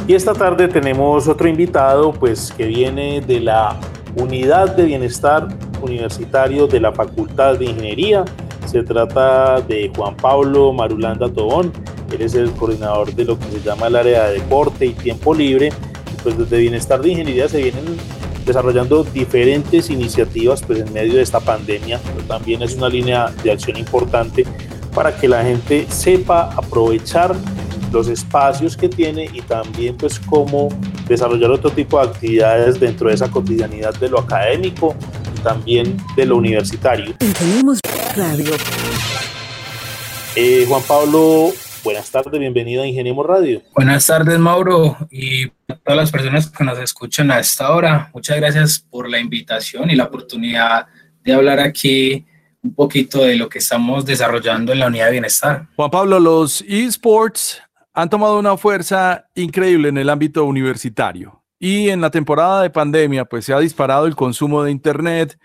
Y 0.08 0.14
esta 0.14 0.34
tarde 0.34 0.68
tenemos 0.68 1.28
otro 1.28 1.48
invitado, 1.48 2.12
pues 2.12 2.52
que 2.56 2.66
viene 2.66 3.22
de 3.22 3.40
la 3.40 3.80
Unidad 4.16 4.76
de 4.76 4.86
Bienestar 4.86 5.48
Universitario 5.82 6.68
de 6.68 6.80
la 6.80 6.92
Facultad 6.92 7.58
de 7.58 7.66
Ingeniería. 7.66 8.26
Se 8.66 8.84
trata 8.84 9.62
de 9.62 9.92
Juan 9.96 10.16
Pablo 10.16 10.72
Marulanda 10.74 11.32
Tobón 11.32 11.72
él 12.14 12.22
es 12.22 12.36
el 12.36 12.52
coordinador 12.52 13.14
de 13.14 13.26
lo 13.26 13.40
que 13.40 13.46
se 13.46 13.62
llama 13.62 13.88
el 13.88 13.96
área 13.96 14.28
de 14.28 14.34
deporte 14.40 14.86
y 14.86 14.94
tiempo 14.94 15.34
libre. 15.34 15.72
Pues 16.24 16.38
desde 16.38 16.60
Bienestar 16.60 17.02
de 17.02 17.10
Ingeniería 17.10 17.48
se 17.48 17.62
vienen 17.62 17.86
desarrollando 18.46 19.04
diferentes 19.04 19.90
iniciativas 19.90 20.62
pues 20.62 20.80
en 20.80 20.92
medio 20.94 21.16
de 21.16 21.22
esta 21.22 21.40
pandemia, 21.40 22.00
pero 22.04 22.26
también 22.28 22.62
es 22.62 22.76
una 22.76 22.90
línea 22.90 23.32
de 23.44 23.52
acción 23.52 23.78
importante 23.78 24.46
para 24.94 25.16
que 25.16 25.28
la 25.28 25.44
gente 25.44 25.86
sepa 25.90 26.52
aprovechar 26.56 27.36
los 27.92 28.08
espacios 28.08 28.78
que 28.78 28.90
tiene 28.90 29.30
y 29.34 29.42
también 29.42 29.98
pues 29.98 30.20
cómo 30.20 30.70
desarrollar 31.08 31.52
otro 31.52 31.70
tipo 31.72 32.00
de 32.00 32.08
actividades 32.08 32.80
dentro 32.80 33.10
de 33.10 33.16
esa 33.16 33.30
cotidianidad 33.30 33.94
de 33.96 34.10
lo 34.10 34.20
académico 34.20 34.96
y 35.36 35.40
también 35.42 35.98
de 36.16 36.26
lo 36.26 36.38
universitario. 36.38 37.14
Tenemos 37.18 37.80
radio. 38.16 38.54
Eh, 40.36 40.66
Juan 40.68 40.82
Pablo, 40.88 41.52
Buenas 41.84 42.12
tardes, 42.12 42.40
bienvenido 42.40 42.84
a 42.84 42.88
Ingeniemos 42.88 43.26
Radio. 43.26 43.64
Buenas 43.74 44.06
tardes, 44.06 44.38
Mauro, 44.38 44.96
y 45.10 45.46
a 45.68 45.76
todas 45.84 45.98
las 45.98 46.12
personas 46.12 46.48
que 46.52 46.64
nos 46.64 46.78
escuchan 46.78 47.32
a 47.32 47.40
esta 47.40 47.74
hora. 47.74 48.12
Muchas 48.14 48.38
gracias 48.38 48.86
por 48.88 49.10
la 49.10 49.20
invitación 49.20 49.90
y 49.90 49.96
la 49.96 50.04
oportunidad 50.04 50.86
de 51.24 51.34
hablar 51.34 51.60
aquí 51.60 52.24
un 52.62 52.76
poquito 52.76 53.24
de 53.24 53.36
lo 53.36 53.50
que 53.50 53.58
estamos 53.58 54.06
desarrollando 54.06 54.72
en 54.74 54.80
la 54.80 54.88
unidad 54.88 55.08
de 55.08 55.12
bienestar. 55.14 55.70
Juan 55.76 55.90
Pablo, 55.90 56.20
los 56.20 56.62
esports 56.68 57.60
han 57.94 58.10
tomado 58.12 58.38
una 58.38 58.58
fuerza 58.58 59.26
increíble 59.34 59.90
en 59.90 59.98
el 59.98 60.10
ámbito 60.10 60.46
universitario. 60.46 61.42
Y 61.58 61.90
en 61.90 62.00
la 62.00 62.12
temporada 62.12 62.62
de 62.62 62.70
pandemia, 62.70 63.26
pues 63.26 63.46
se 63.46 63.54
ha 63.54 63.60
disparado 63.60 64.06
el 64.06 64.16
consumo 64.16 64.64
de 64.64 64.70
Internet, 64.70 65.40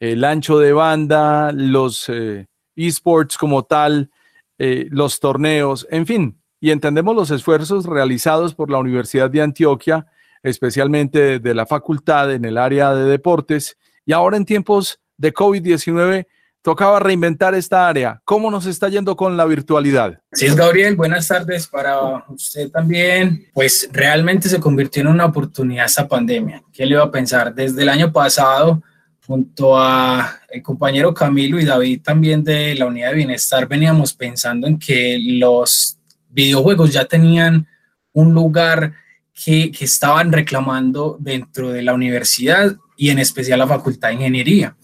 el 0.00 0.24
ancho 0.24 0.58
de 0.58 0.72
banda, 0.72 1.52
los 1.52 2.08
eh, 2.08 2.46
esports 2.74 3.38
como 3.38 3.62
tal 3.62 4.10
eh, 4.58 4.86
los 4.90 5.20
torneos, 5.20 5.86
en 5.90 6.06
fin, 6.06 6.40
y 6.60 6.70
entendemos 6.70 7.14
los 7.14 7.30
esfuerzos 7.30 7.86
realizados 7.86 8.54
por 8.54 8.70
la 8.70 8.78
Universidad 8.78 9.30
de 9.30 9.42
Antioquia, 9.42 10.06
especialmente 10.42 11.38
de 11.38 11.54
la 11.54 11.66
facultad 11.66 12.32
en 12.32 12.44
el 12.44 12.58
área 12.58 12.94
de 12.94 13.04
deportes, 13.04 13.76
y 14.04 14.12
ahora 14.12 14.36
en 14.36 14.44
tiempos 14.44 15.00
de 15.16 15.34
COVID-19 15.34 16.26
tocaba 16.66 16.98
reinventar 16.98 17.54
esta 17.54 17.88
área. 17.88 18.20
¿Cómo 18.24 18.50
nos 18.50 18.66
está 18.66 18.88
yendo 18.88 19.14
con 19.14 19.36
la 19.36 19.44
virtualidad? 19.44 20.20
Sí, 20.32 20.48
Gabriel, 20.48 20.96
buenas 20.96 21.28
tardes 21.28 21.68
para 21.68 22.24
usted 22.28 22.70
también. 22.70 23.46
Pues 23.54 23.88
realmente 23.92 24.48
se 24.48 24.58
convirtió 24.58 25.02
en 25.02 25.06
una 25.06 25.26
oportunidad 25.26 25.86
esta 25.86 26.08
pandemia. 26.08 26.64
¿Qué 26.72 26.84
le 26.84 26.94
iba 26.94 27.04
a 27.04 27.10
pensar? 27.12 27.54
Desde 27.54 27.82
el 27.82 27.88
año 27.88 28.12
pasado 28.12 28.82
junto 29.24 29.78
a 29.78 30.40
el 30.56 30.62
compañero 30.62 31.12
Camilo 31.12 31.60
y 31.60 31.64
David 31.64 32.00
también 32.02 32.42
de 32.42 32.74
la 32.74 32.86
unidad 32.86 33.10
de 33.10 33.16
bienestar 33.16 33.68
veníamos 33.68 34.14
pensando 34.14 34.66
en 34.66 34.78
que 34.78 35.18
los 35.20 35.98
videojuegos 36.30 36.92
ya 36.92 37.04
tenían 37.04 37.66
un 38.12 38.32
lugar 38.32 38.94
que, 39.34 39.70
estaban 39.80 40.32
reclamando 40.32 41.18
dentro 41.20 41.70
de 41.70 41.82
la 41.82 41.92
universidad 41.92 42.74
y 42.96 43.10
en 43.10 43.18
especial 43.18 43.58
la 43.58 43.66
Facultad 43.66 44.08
de 44.08 44.14
Ingeniería. 44.14 44.74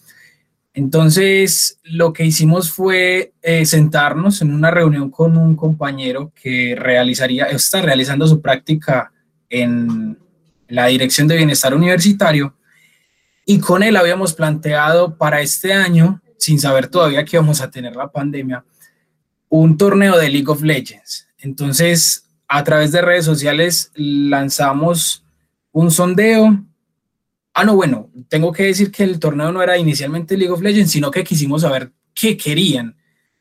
Entonces, 0.74 1.78
lo 1.82 2.12
que 2.12 2.26
hicimos 2.26 2.70
fue 2.70 3.32
eh, 3.40 3.64
sentarnos 3.64 4.42
en 4.42 4.54
una 4.54 4.70
reunión 4.70 5.10
con 5.10 5.38
un 5.38 5.56
compañero 5.56 6.32
que 6.34 6.74
realizaría, 6.78 7.46
está 7.46 7.80
realizando 7.80 8.26
su 8.26 8.42
práctica 8.42 9.10
en 9.48 10.18
la 10.68 10.86
Dirección 10.86 11.28
de 11.28 11.36
Bienestar 11.36 11.74
Universitario 11.74 12.54
y 13.44 13.58
con 13.58 13.82
él 13.82 13.96
habíamos 13.96 14.34
planteado 14.34 15.16
para 15.16 15.40
este 15.40 15.72
año, 15.72 16.20
sin 16.38 16.60
saber 16.60 16.88
todavía 16.88 17.24
que 17.24 17.36
íbamos 17.36 17.60
a 17.60 17.70
tener 17.70 17.96
la 17.96 18.10
pandemia, 18.10 18.64
un 19.48 19.76
torneo 19.76 20.16
de 20.16 20.28
League 20.28 20.48
of 20.48 20.62
Legends. 20.62 21.28
Entonces, 21.38 22.28
a 22.48 22.64
través 22.64 22.92
de 22.92 23.02
redes 23.02 23.24
sociales 23.24 23.90
lanzamos 23.94 25.24
un 25.72 25.90
sondeo. 25.90 26.64
Ah, 27.54 27.64
no, 27.64 27.74
bueno, 27.76 28.10
tengo 28.28 28.52
que 28.52 28.64
decir 28.64 28.90
que 28.90 29.04
el 29.04 29.18
torneo 29.18 29.52
no 29.52 29.62
era 29.62 29.76
inicialmente 29.76 30.36
League 30.36 30.52
of 30.52 30.62
Legends, 30.62 30.92
sino 30.92 31.10
que 31.10 31.24
quisimos 31.24 31.62
saber 31.62 31.92
qué 32.14 32.36
querían. 32.36 32.96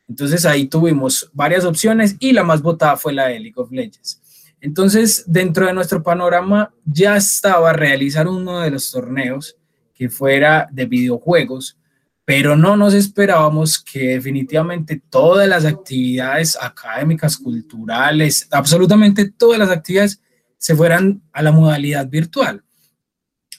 Entonces 0.08 0.46
ahí 0.46 0.68
tuvimos 0.68 1.30
varias 1.34 1.64
opciones 1.64 2.18
y 2.20 2.34
la 2.34 2.44
más 2.44 2.62
votada 2.62 2.98
fue 2.98 3.14
la 3.14 3.28
de 3.28 3.40
League 3.40 3.56
of 3.56 3.72
Legends. 3.72 4.22
Entonces, 4.60 5.24
dentro 5.26 5.66
de 5.66 5.74
nuestro 5.74 6.04
panorama 6.04 6.74
ya 6.86 7.16
estaba 7.16 7.74
realizar 7.74 8.28
uno 8.28 8.60
de 8.60 8.72
los 8.72 8.92
torneos 8.92 9.58
que 10.02 10.10
fuera 10.10 10.68
de 10.72 10.88
videojuegos, 10.88 11.78
pero 12.26 12.56
no 12.56 12.76
nos 12.76 12.96
esperábamos 12.96 13.80
que 13.80 14.16
definitivamente 14.16 15.00
todas 15.12 15.48
las 15.48 15.64
actividades 15.64 16.58
académicas, 16.60 17.38
culturales, 17.38 18.48
absolutamente 18.50 19.30
todas 19.30 19.60
las 19.60 19.70
actividades 19.70 20.20
se 20.58 20.76
fueran 20.76 21.22
a 21.32 21.44
la 21.44 21.52
modalidad 21.52 22.08
virtual. 22.10 22.64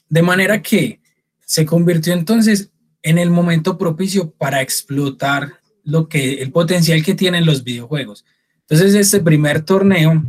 De 0.08 0.20
manera 0.20 0.60
que 0.60 1.00
se 1.46 1.64
convirtió 1.64 2.12
entonces 2.12 2.72
en 3.02 3.18
el 3.18 3.30
momento 3.30 3.78
propicio 3.78 4.32
para 4.32 4.62
explotar 4.62 5.60
lo 5.84 6.08
que 6.08 6.42
el 6.42 6.50
potencial 6.50 7.04
que 7.04 7.14
tienen 7.14 7.46
los 7.46 7.62
videojuegos. 7.62 8.24
Entonces, 8.62 8.96
este 8.96 9.20
primer 9.20 9.62
torneo 9.62 10.20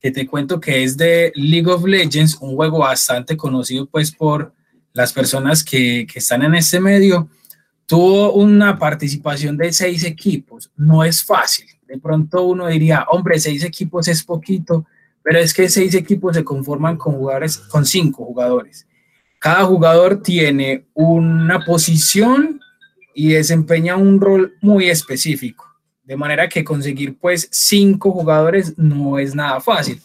que 0.00 0.10
te 0.10 0.26
cuento 0.26 0.58
que 0.58 0.82
es 0.82 0.96
de 0.96 1.30
League 1.36 1.70
of 1.70 1.84
Legends, 1.84 2.36
un 2.40 2.56
juego 2.56 2.78
bastante 2.78 3.36
conocido 3.36 3.86
pues 3.86 4.10
por 4.10 4.58
las 4.92 5.12
personas 5.12 5.64
que, 5.64 6.06
que 6.10 6.18
están 6.18 6.42
en 6.42 6.54
este 6.54 6.80
medio, 6.80 7.28
tuvo 7.86 8.34
una 8.34 8.78
participación 8.78 9.56
de 9.56 9.72
seis 9.72 10.04
equipos. 10.04 10.70
No 10.76 11.02
es 11.04 11.24
fácil. 11.24 11.66
De 11.88 11.98
pronto 11.98 12.44
uno 12.44 12.68
diría, 12.68 13.04
hombre, 13.10 13.40
seis 13.40 13.64
equipos 13.64 14.06
es 14.06 14.22
poquito, 14.22 14.86
pero 15.22 15.40
es 15.40 15.52
que 15.52 15.68
seis 15.68 15.94
equipos 15.94 16.36
se 16.36 16.44
conforman 16.44 16.96
con 16.96 17.14
jugadores, 17.14 17.56
con 17.58 17.84
cinco 17.84 18.24
jugadores. 18.24 18.86
Cada 19.40 19.64
jugador 19.64 20.22
tiene 20.22 20.86
una 20.94 21.64
posición 21.64 22.60
y 23.14 23.30
desempeña 23.30 23.96
un 23.96 24.20
rol 24.20 24.54
muy 24.60 24.88
específico. 24.88 25.66
De 26.04 26.16
manera 26.16 26.48
que 26.48 26.64
conseguir 26.64 27.18
pues 27.18 27.48
cinco 27.50 28.12
jugadores 28.12 28.76
no 28.76 29.18
es 29.18 29.34
nada 29.34 29.60
fácil, 29.60 30.00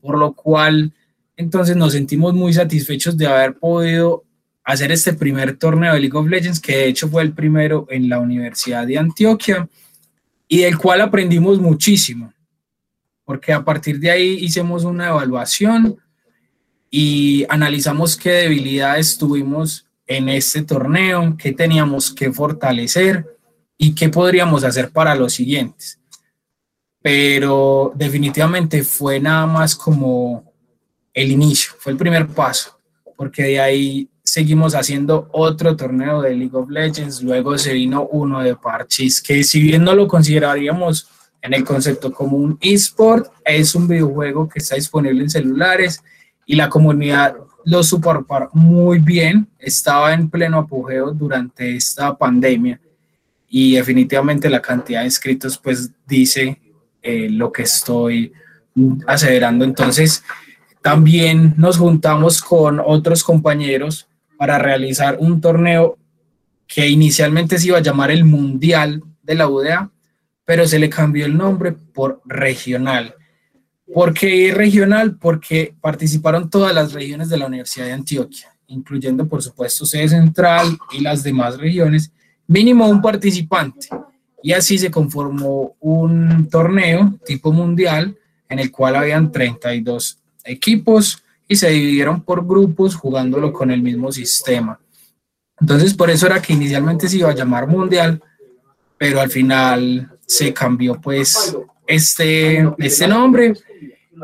por 0.00 0.18
lo 0.18 0.32
cual 0.32 0.92
entonces 1.36 1.76
nos 1.76 1.92
sentimos 1.92 2.32
muy 2.32 2.52
satisfechos 2.52 3.16
de 3.16 3.26
haber 3.26 3.58
podido 3.58 4.24
hacer 4.66 4.90
este 4.90 5.12
primer 5.12 5.56
torneo 5.56 5.94
de 5.94 6.00
League 6.00 6.18
of 6.18 6.26
Legends, 6.26 6.60
que 6.60 6.76
de 6.76 6.88
hecho 6.88 7.08
fue 7.08 7.22
el 7.22 7.32
primero 7.32 7.86
en 7.88 8.08
la 8.08 8.18
Universidad 8.18 8.84
de 8.84 8.98
Antioquia 8.98 9.68
y 10.48 10.58
del 10.58 10.76
cual 10.76 11.00
aprendimos 11.00 11.60
muchísimo, 11.60 12.34
porque 13.24 13.52
a 13.52 13.64
partir 13.64 14.00
de 14.00 14.10
ahí 14.10 14.38
hicimos 14.40 14.82
una 14.82 15.08
evaluación 15.08 15.96
y 16.90 17.46
analizamos 17.48 18.16
qué 18.16 18.30
debilidades 18.30 19.16
tuvimos 19.16 19.86
en 20.04 20.28
este 20.28 20.62
torneo, 20.62 21.36
qué 21.38 21.52
teníamos 21.52 22.12
que 22.12 22.32
fortalecer 22.32 23.24
y 23.78 23.94
qué 23.94 24.08
podríamos 24.08 24.64
hacer 24.64 24.90
para 24.90 25.14
los 25.14 25.32
siguientes. 25.32 26.00
Pero 27.00 27.92
definitivamente 27.94 28.82
fue 28.82 29.20
nada 29.20 29.46
más 29.46 29.76
como 29.76 30.52
el 31.14 31.30
inicio, 31.30 31.72
fue 31.78 31.92
el 31.92 31.98
primer 31.98 32.26
paso, 32.26 32.80
porque 33.16 33.44
de 33.44 33.60
ahí 33.60 34.10
seguimos 34.26 34.74
haciendo 34.74 35.28
otro 35.32 35.76
torneo 35.76 36.20
de 36.20 36.34
League 36.34 36.56
of 36.56 36.68
Legends, 36.68 37.22
luego 37.22 37.56
se 37.56 37.72
vino 37.72 38.08
uno 38.10 38.42
de 38.42 38.56
Parchis, 38.56 39.22
que 39.22 39.44
si 39.44 39.62
bien 39.62 39.84
no 39.84 39.94
lo 39.94 40.08
consideraríamos 40.08 41.08
en 41.40 41.54
el 41.54 41.64
concepto 41.64 42.12
como 42.12 42.36
un 42.36 42.58
esport, 42.60 43.32
es 43.44 43.76
un 43.76 43.86
videojuego 43.86 44.48
que 44.48 44.58
está 44.58 44.74
disponible 44.74 45.22
en 45.22 45.30
celulares 45.30 46.02
y 46.44 46.56
la 46.56 46.68
comunidad 46.68 47.36
lo 47.64 47.84
supo 47.84 48.26
muy 48.52 48.98
bien, 48.98 49.48
estaba 49.60 50.12
en 50.12 50.28
pleno 50.28 50.58
apogeo 50.58 51.12
durante 51.12 51.76
esta 51.76 52.16
pandemia 52.18 52.80
y 53.48 53.76
definitivamente 53.76 54.50
la 54.50 54.60
cantidad 54.60 55.00
de 55.00 55.06
inscritos 55.06 55.56
pues 55.56 55.90
dice 56.04 56.60
eh, 57.00 57.28
lo 57.30 57.52
que 57.52 57.62
estoy 57.62 58.32
aseverando. 59.06 59.64
Entonces, 59.64 60.24
también 60.82 61.54
nos 61.56 61.78
juntamos 61.78 62.42
con 62.42 62.80
otros 62.84 63.22
compañeros 63.22 64.08
para 64.36 64.58
realizar 64.58 65.16
un 65.18 65.40
torneo 65.40 65.98
que 66.66 66.88
inicialmente 66.88 67.58
se 67.58 67.68
iba 67.68 67.78
a 67.78 67.82
llamar 67.82 68.10
el 68.10 68.24
Mundial 68.24 69.02
de 69.22 69.34
la 69.34 69.48
UDA, 69.48 69.90
pero 70.44 70.66
se 70.66 70.78
le 70.78 70.88
cambió 70.88 71.26
el 71.26 71.36
nombre 71.36 71.72
por 71.72 72.20
regional. 72.24 73.14
¿Por 73.92 74.12
qué 74.14 74.52
regional? 74.54 75.16
Porque 75.16 75.74
participaron 75.80 76.50
todas 76.50 76.74
las 76.74 76.92
regiones 76.92 77.28
de 77.28 77.38
la 77.38 77.46
Universidad 77.46 77.86
de 77.86 77.92
Antioquia, 77.92 78.52
incluyendo 78.66 79.26
por 79.26 79.42
supuesto 79.42 79.86
sede 79.86 80.08
central 80.08 80.76
y 80.92 81.00
las 81.00 81.22
demás 81.22 81.56
regiones, 81.56 82.12
mínimo 82.46 82.88
un 82.88 83.00
participante. 83.00 83.88
Y 84.42 84.52
así 84.52 84.78
se 84.78 84.90
conformó 84.90 85.76
un 85.80 86.48
torneo 86.48 87.18
tipo 87.24 87.52
mundial 87.52 88.16
en 88.48 88.58
el 88.58 88.70
cual 88.70 88.96
habían 88.96 89.32
32 89.32 90.18
equipos 90.44 91.22
y 91.48 91.56
se 91.56 91.70
dividieron 91.70 92.22
por 92.22 92.46
grupos 92.46 92.94
jugándolo 92.94 93.52
con 93.52 93.70
el 93.70 93.82
mismo 93.82 94.10
sistema. 94.12 94.78
Entonces, 95.60 95.94
por 95.94 96.10
eso 96.10 96.26
era 96.26 96.42
que 96.42 96.52
inicialmente 96.52 97.08
se 97.08 97.18
iba 97.18 97.30
a 97.30 97.34
llamar 97.34 97.66
mundial, 97.66 98.22
pero 98.98 99.20
al 99.20 99.30
final 99.30 100.10
se 100.26 100.52
cambió 100.52 101.00
pues 101.00 101.56
este, 101.86 102.68
este 102.78 103.06
nombre 103.06 103.54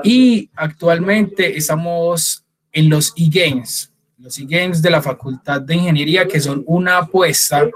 y 0.02 0.50
actualmente 0.54 1.56
estamos 1.56 2.44
en 2.72 2.88
los 2.88 3.12
e-games, 3.16 3.92
los 4.18 4.38
e-games 4.38 4.82
de 4.82 4.90
la 4.90 5.02
Facultad 5.02 5.60
de 5.60 5.74
Ingeniería, 5.74 6.26
que 6.26 6.40
son 6.40 6.62
una 6.66 6.98
apuesta 6.98 7.68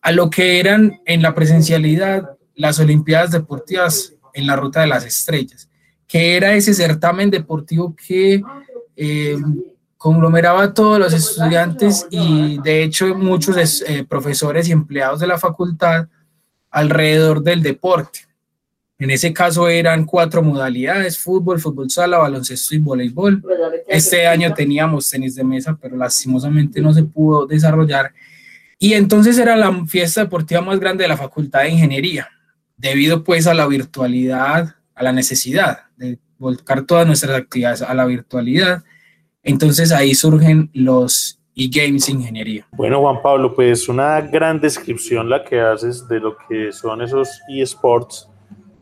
a 0.00 0.12
lo 0.12 0.30
que 0.30 0.60
eran 0.60 1.00
en 1.04 1.22
la 1.22 1.34
presencialidad 1.34 2.36
las 2.54 2.78
Olimpiadas 2.78 3.32
Deportivas 3.32 4.14
en 4.32 4.46
la 4.46 4.56
Ruta 4.56 4.80
de 4.80 4.86
las 4.86 5.04
Estrellas, 5.04 5.68
que 6.06 6.36
era 6.36 6.54
ese 6.54 6.74
certamen 6.74 7.30
deportivo 7.30 7.94
que 7.96 8.42
eh, 8.96 9.36
conglomeraba 9.96 10.62
a 10.64 10.74
todos 10.74 10.98
los 10.98 11.12
estudiantes 11.12 12.06
y 12.10 12.58
de 12.62 12.82
hecho 12.82 13.14
muchos 13.14 13.82
eh, 13.82 14.04
profesores 14.08 14.68
y 14.68 14.72
empleados 14.72 15.20
de 15.20 15.26
la 15.26 15.38
facultad 15.38 16.08
alrededor 16.70 17.42
del 17.42 17.62
deporte. 17.62 18.20
En 18.98 19.10
ese 19.10 19.32
caso 19.32 19.68
eran 19.68 20.04
cuatro 20.04 20.42
modalidades, 20.42 21.18
fútbol, 21.18 21.60
fútbol 21.60 21.90
sala, 21.90 22.18
baloncesto 22.18 22.74
y 22.74 22.78
voleibol. 22.78 23.42
Este 23.86 24.26
año 24.26 24.54
teníamos 24.54 25.10
tenis 25.10 25.34
de 25.34 25.44
mesa, 25.44 25.76
pero 25.80 25.96
lastimosamente 25.96 26.80
no 26.80 26.94
se 26.94 27.02
pudo 27.02 27.46
desarrollar 27.46 28.12
y 28.78 28.94
entonces 28.94 29.38
era 29.38 29.56
la 29.56 29.86
fiesta 29.86 30.22
deportiva 30.22 30.60
más 30.60 30.78
grande 30.78 31.04
de 31.04 31.08
la 31.08 31.16
Facultad 31.16 31.62
de 31.62 31.70
Ingeniería, 31.70 32.28
debido 32.76 33.24
pues 33.24 33.46
a 33.46 33.54
la 33.54 33.66
virtualidad, 33.66 34.76
a 34.94 35.02
la 35.02 35.12
necesidad 35.12 35.85
volcar 36.38 36.86
todas 36.86 37.06
nuestras 37.06 37.36
actividades 37.36 37.82
a 37.82 37.94
la 37.94 38.04
virtualidad. 38.04 38.82
Entonces 39.42 39.92
ahí 39.92 40.14
surgen 40.14 40.70
los 40.72 41.38
e-games 41.54 42.08
ingeniería. 42.08 42.66
Bueno, 42.72 43.00
Juan 43.00 43.22
Pablo, 43.22 43.54
pues 43.54 43.88
una 43.88 44.20
gran 44.20 44.60
descripción 44.60 45.30
la 45.30 45.42
que 45.44 45.60
haces 45.60 46.06
de 46.08 46.20
lo 46.20 46.36
que 46.48 46.72
son 46.72 47.00
esos 47.00 47.40
eSports, 47.48 48.28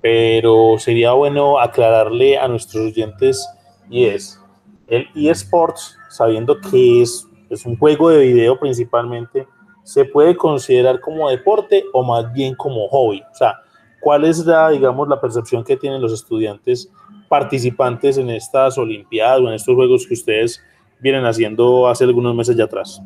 pero 0.00 0.76
sería 0.78 1.12
bueno 1.12 1.60
aclararle 1.60 2.36
a 2.36 2.48
nuestros 2.48 2.86
oyentes 2.86 3.48
y 3.88 4.06
es 4.06 4.40
el 4.88 5.06
eSports, 5.14 5.96
sabiendo 6.10 6.60
que 6.60 7.02
es, 7.02 7.26
es 7.48 7.64
un 7.64 7.76
juego 7.78 8.10
de 8.10 8.26
video 8.26 8.58
principalmente, 8.58 9.46
se 9.84 10.04
puede 10.04 10.36
considerar 10.36 11.00
como 11.00 11.30
deporte 11.30 11.84
o 11.92 12.02
más 12.02 12.32
bien 12.32 12.54
como 12.54 12.88
hobby? 12.88 13.22
O 13.30 13.34
sea, 13.34 13.54
¿cuál 14.00 14.24
es 14.24 14.44
la, 14.44 14.70
digamos, 14.70 15.08
la 15.08 15.20
percepción 15.20 15.62
que 15.62 15.76
tienen 15.76 16.02
los 16.02 16.12
estudiantes 16.12 16.90
participantes 17.28 18.18
en 18.18 18.30
estas 18.30 18.78
Olimpiadas 18.78 19.40
o 19.40 19.48
en 19.48 19.54
estos 19.54 19.74
juegos 19.74 20.06
que 20.06 20.14
ustedes 20.14 20.62
vienen 21.00 21.24
haciendo 21.24 21.88
hace 21.88 22.04
algunos 22.04 22.34
meses 22.34 22.56
ya 22.56 22.64
atrás? 22.64 23.00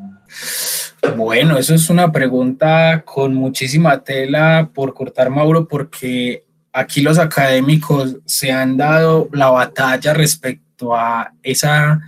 Bueno, 1.15 1.57
eso 1.57 1.73
es 1.73 1.89
una 1.89 2.11
pregunta 2.11 3.03
con 3.05 3.33
muchísima 3.33 4.03
tela 4.03 4.69
por 4.73 4.93
cortar, 4.93 5.29
Mauro, 5.29 5.67
porque 5.67 6.43
aquí 6.71 7.01
los 7.01 7.17
académicos 7.17 8.17
se 8.25 8.51
han 8.51 8.77
dado 8.77 9.29
la 9.33 9.49
batalla 9.49 10.13
respecto 10.13 10.95
a 10.95 11.33
esa 11.41 11.99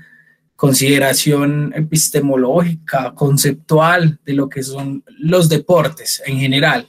consideración 0.55 1.73
epistemológica, 1.75 3.13
conceptual 3.15 4.19
de 4.23 4.33
lo 4.33 4.47
que 4.47 4.61
son 4.61 5.03
los 5.17 5.49
deportes 5.49 6.21
en 6.25 6.37
general 6.37 6.87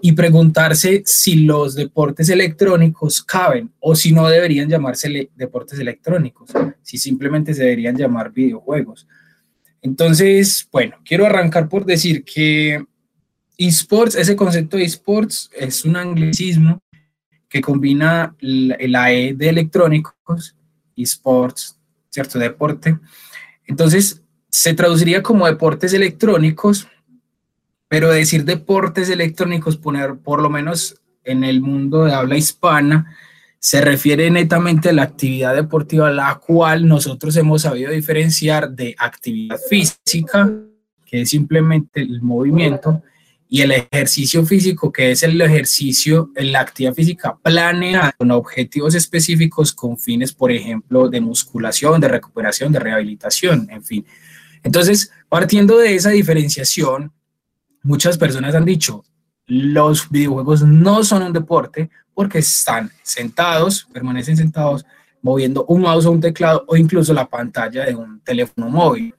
y 0.00 0.12
preguntarse 0.12 1.02
si 1.04 1.36
los 1.36 1.74
deportes 1.74 2.28
electrónicos 2.28 3.22
caben 3.22 3.72
o 3.80 3.94
si 3.94 4.12
no 4.12 4.28
deberían 4.28 4.68
llamarse 4.68 5.30
deportes 5.34 5.78
electrónicos, 5.78 6.50
si 6.82 6.98
simplemente 6.98 7.54
se 7.54 7.62
deberían 7.62 7.96
llamar 7.96 8.32
videojuegos. 8.32 9.06
Entonces, 9.82 10.66
bueno, 10.72 10.96
quiero 11.04 11.26
arrancar 11.26 11.68
por 11.68 11.84
decir 11.84 12.24
que 12.24 12.84
esports, 13.58 14.14
ese 14.14 14.34
concepto 14.36 14.76
de 14.76 14.84
esports 14.84 15.50
es 15.54 15.84
un 15.84 15.96
anglicismo 15.96 16.82
que 17.48 17.60
combina 17.60 18.34
la, 18.40 19.12
E 19.12 19.34
de 19.34 19.48
electrónicos, 19.48 20.56
esports, 20.96 21.78
¿cierto? 22.10 22.38
Deporte. 22.38 22.98
Entonces, 23.66 24.22
se 24.48 24.74
traduciría 24.74 25.22
como 25.22 25.46
deportes 25.46 25.92
electrónicos, 25.92 26.88
pero 27.94 28.10
decir 28.10 28.44
deportes 28.44 29.08
electrónicos, 29.08 29.76
poner 29.76 30.16
por 30.16 30.42
lo 30.42 30.50
menos 30.50 31.00
en 31.22 31.44
el 31.44 31.60
mundo 31.60 32.04
de 32.04 32.12
habla 32.12 32.36
hispana, 32.36 33.16
se 33.60 33.80
refiere 33.80 34.28
netamente 34.32 34.88
a 34.88 34.92
la 34.92 35.04
actividad 35.04 35.54
deportiva, 35.54 36.10
la 36.10 36.34
cual 36.44 36.88
nosotros 36.88 37.36
hemos 37.36 37.62
sabido 37.62 37.92
diferenciar 37.92 38.72
de 38.72 38.96
actividad 38.98 39.60
física, 39.70 40.52
que 41.06 41.20
es 41.20 41.30
simplemente 41.30 42.00
el 42.00 42.20
movimiento, 42.20 43.00
y 43.48 43.60
el 43.60 43.70
ejercicio 43.70 44.44
físico, 44.44 44.90
que 44.90 45.12
es 45.12 45.22
el 45.22 45.40
ejercicio, 45.40 46.32
la 46.34 46.62
actividad 46.62 46.94
física 46.94 47.38
planeada 47.40 48.10
con 48.18 48.32
objetivos 48.32 48.96
específicos 48.96 49.72
con 49.72 49.96
fines, 49.96 50.32
por 50.32 50.50
ejemplo, 50.50 51.08
de 51.08 51.20
musculación, 51.20 52.00
de 52.00 52.08
recuperación, 52.08 52.72
de 52.72 52.80
rehabilitación, 52.80 53.68
en 53.70 53.84
fin. 53.84 54.04
Entonces, 54.64 55.12
partiendo 55.28 55.78
de 55.78 55.94
esa 55.94 56.10
diferenciación, 56.10 57.12
muchas 57.84 58.18
personas 58.18 58.54
han 58.54 58.64
dicho, 58.64 59.04
los 59.46 60.10
videojuegos 60.10 60.62
no 60.62 61.04
son 61.04 61.22
un 61.22 61.32
deporte 61.32 61.90
porque 62.12 62.38
están 62.38 62.90
sentados, 63.02 63.86
permanecen 63.92 64.36
sentados, 64.36 64.84
moviendo 65.22 65.64
un 65.66 65.82
mouse 65.82 66.06
o 66.06 66.10
un 66.10 66.20
teclado 66.20 66.64
o 66.66 66.76
incluso 66.76 67.12
la 67.14 67.26
pantalla 67.26 67.84
de 67.84 67.94
un 67.94 68.20
teléfono 68.20 68.68
móvil. 68.68 69.14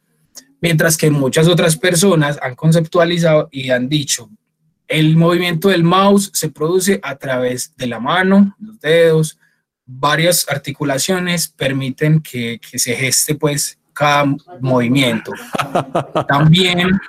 Mientras 0.62 0.98
que 0.98 1.10
muchas 1.10 1.48
otras 1.48 1.78
personas 1.78 2.40
han 2.42 2.56
conceptualizado 2.56 3.50
y 3.52 3.70
han 3.70 3.88
dicho, 3.88 4.30
el 4.88 5.16
movimiento 5.16 5.70
del 5.70 5.84
mouse 5.84 6.32
se 6.34 6.50
produce 6.50 7.00
a 7.04 7.16
través 7.16 7.76
de 7.76 7.88
la 7.88 8.00
mano, 8.00 8.56
los 8.60 8.80
dedos, 8.80 9.38
varias 9.86 10.48
articulaciones 10.50 11.48
permiten 11.48 12.20
que, 12.22 12.60
que 12.60 12.80
se 12.80 12.96
geste 12.96 13.36
pues 13.36 13.78
cada 13.94 14.26
movimiento. 14.60 15.32
También 16.28 17.00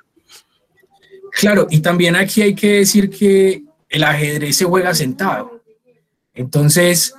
Claro, 1.37 1.67
y 1.69 1.81
también 1.81 2.17
aquí 2.17 2.41
hay 2.41 2.55
que 2.55 2.79
decir 2.79 3.11
que 3.11 3.63
el 3.91 4.05
ajedrez 4.05 4.57
se 4.57 4.65
juega 4.65 4.95
sentado. 4.95 5.63
Entonces, 6.33 7.15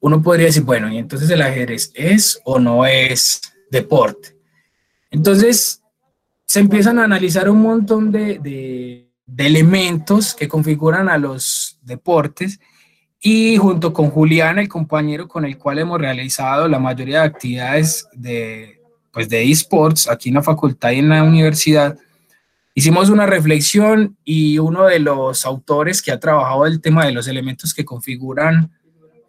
uno 0.00 0.22
podría 0.22 0.46
decir, 0.46 0.64
bueno, 0.64 0.92
y 0.92 0.98
entonces 0.98 1.30
el 1.30 1.40
ajedrez 1.40 1.90
es 1.94 2.38
o 2.44 2.58
no 2.58 2.84
es 2.84 3.40
deporte. 3.70 4.36
Entonces, 5.10 5.80
se 6.44 6.60
empiezan 6.60 6.98
a 6.98 7.04
analizar 7.04 7.48
un 7.48 7.62
montón 7.62 8.12
de, 8.12 8.38
de, 8.38 9.08
elementos 9.46 10.34
que 10.34 10.46
configuran 10.46 11.08
a 11.08 11.16
los 11.16 11.78
deportes 11.80 12.60
y 13.18 13.56
junto 13.56 13.94
con 13.94 14.10
Julián, 14.10 14.58
el 14.58 14.68
compañero 14.68 15.26
con 15.26 15.46
el 15.46 15.56
cual 15.56 15.78
hemos 15.78 15.98
realizado 15.98 16.68
la 16.68 16.78
mayoría 16.78 17.20
de 17.20 17.28
actividades 17.28 18.06
de, 18.12 18.78
pues 19.10 19.26
de 19.30 19.50
esports 19.50 20.06
aquí 20.06 20.28
en 20.28 20.34
la 20.34 20.42
facultad 20.42 20.90
y 20.90 20.98
en 20.98 21.08
la 21.08 21.22
universidad, 21.22 21.96
Hicimos 22.74 23.10
una 23.10 23.26
reflexión 23.26 24.16
y 24.24 24.58
uno 24.58 24.86
de 24.86 24.98
los 24.98 25.44
autores 25.44 26.00
que 26.00 26.10
ha 26.10 26.18
trabajado 26.20 26.64
el 26.66 26.80
tema 26.80 27.04
de 27.04 27.12
los 27.12 27.28
elementos 27.28 27.74
que 27.74 27.84
configuran 27.84 28.72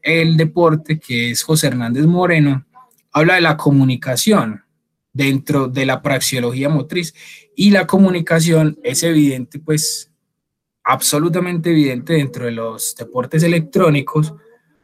el 0.01 0.37
deporte, 0.37 0.97
que 0.97 1.31
es 1.31 1.43
José 1.43 1.67
Hernández 1.67 2.05
Moreno, 2.05 2.65
habla 3.11 3.35
de 3.35 3.41
la 3.41 3.57
comunicación 3.57 4.63
dentro 5.11 5.67
de 5.67 5.85
la 5.85 6.01
praxeología 6.01 6.69
motriz. 6.69 7.13
Y 7.55 7.71
la 7.71 7.85
comunicación 7.85 8.79
es 8.81 9.03
evidente, 9.03 9.59
pues 9.59 10.09
absolutamente 10.83 11.69
evidente 11.69 12.13
dentro 12.13 12.45
de 12.45 12.51
los 12.51 12.95
deportes 12.95 13.43
electrónicos, 13.43 14.33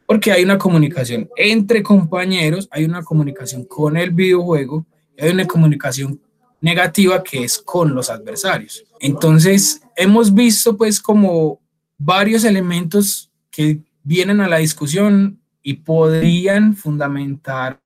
porque 0.06 0.32
hay 0.32 0.44
una 0.44 0.58
comunicación 0.58 1.30
entre 1.36 1.82
compañeros, 1.82 2.68
hay 2.70 2.84
una 2.84 3.02
comunicación 3.02 3.64
con 3.64 3.96
el 3.96 4.10
videojuego, 4.10 4.86
hay 5.18 5.30
una 5.30 5.46
comunicación 5.46 6.20
negativa 6.60 7.22
que 7.22 7.44
es 7.44 7.58
con 7.58 7.94
los 7.94 8.10
adversarios. 8.10 8.84
Entonces, 9.00 9.82
hemos 9.96 10.34
visto 10.34 10.76
pues 10.76 11.00
como 11.00 11.60
varios 11.98 12.44
elementos 12.44 13.30
que 13.50 13.80
vienen 14.02 14.40
a 14.40 14.48
la 14.48 14.58
discusión 14.58 15.40
y 15.62 15.74
podrían 15.74 16.74
fundamentar 16.74 17.80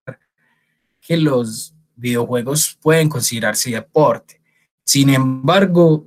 que 1.00 1.16
los 1.16 1.74
videojuegos 1.96 2.78
pueden 2.80 3.08
considerarse 3.08 3.70
deporte. 3.70 4.40
Sin 4.84 5.10
embargo, 5.10 6.06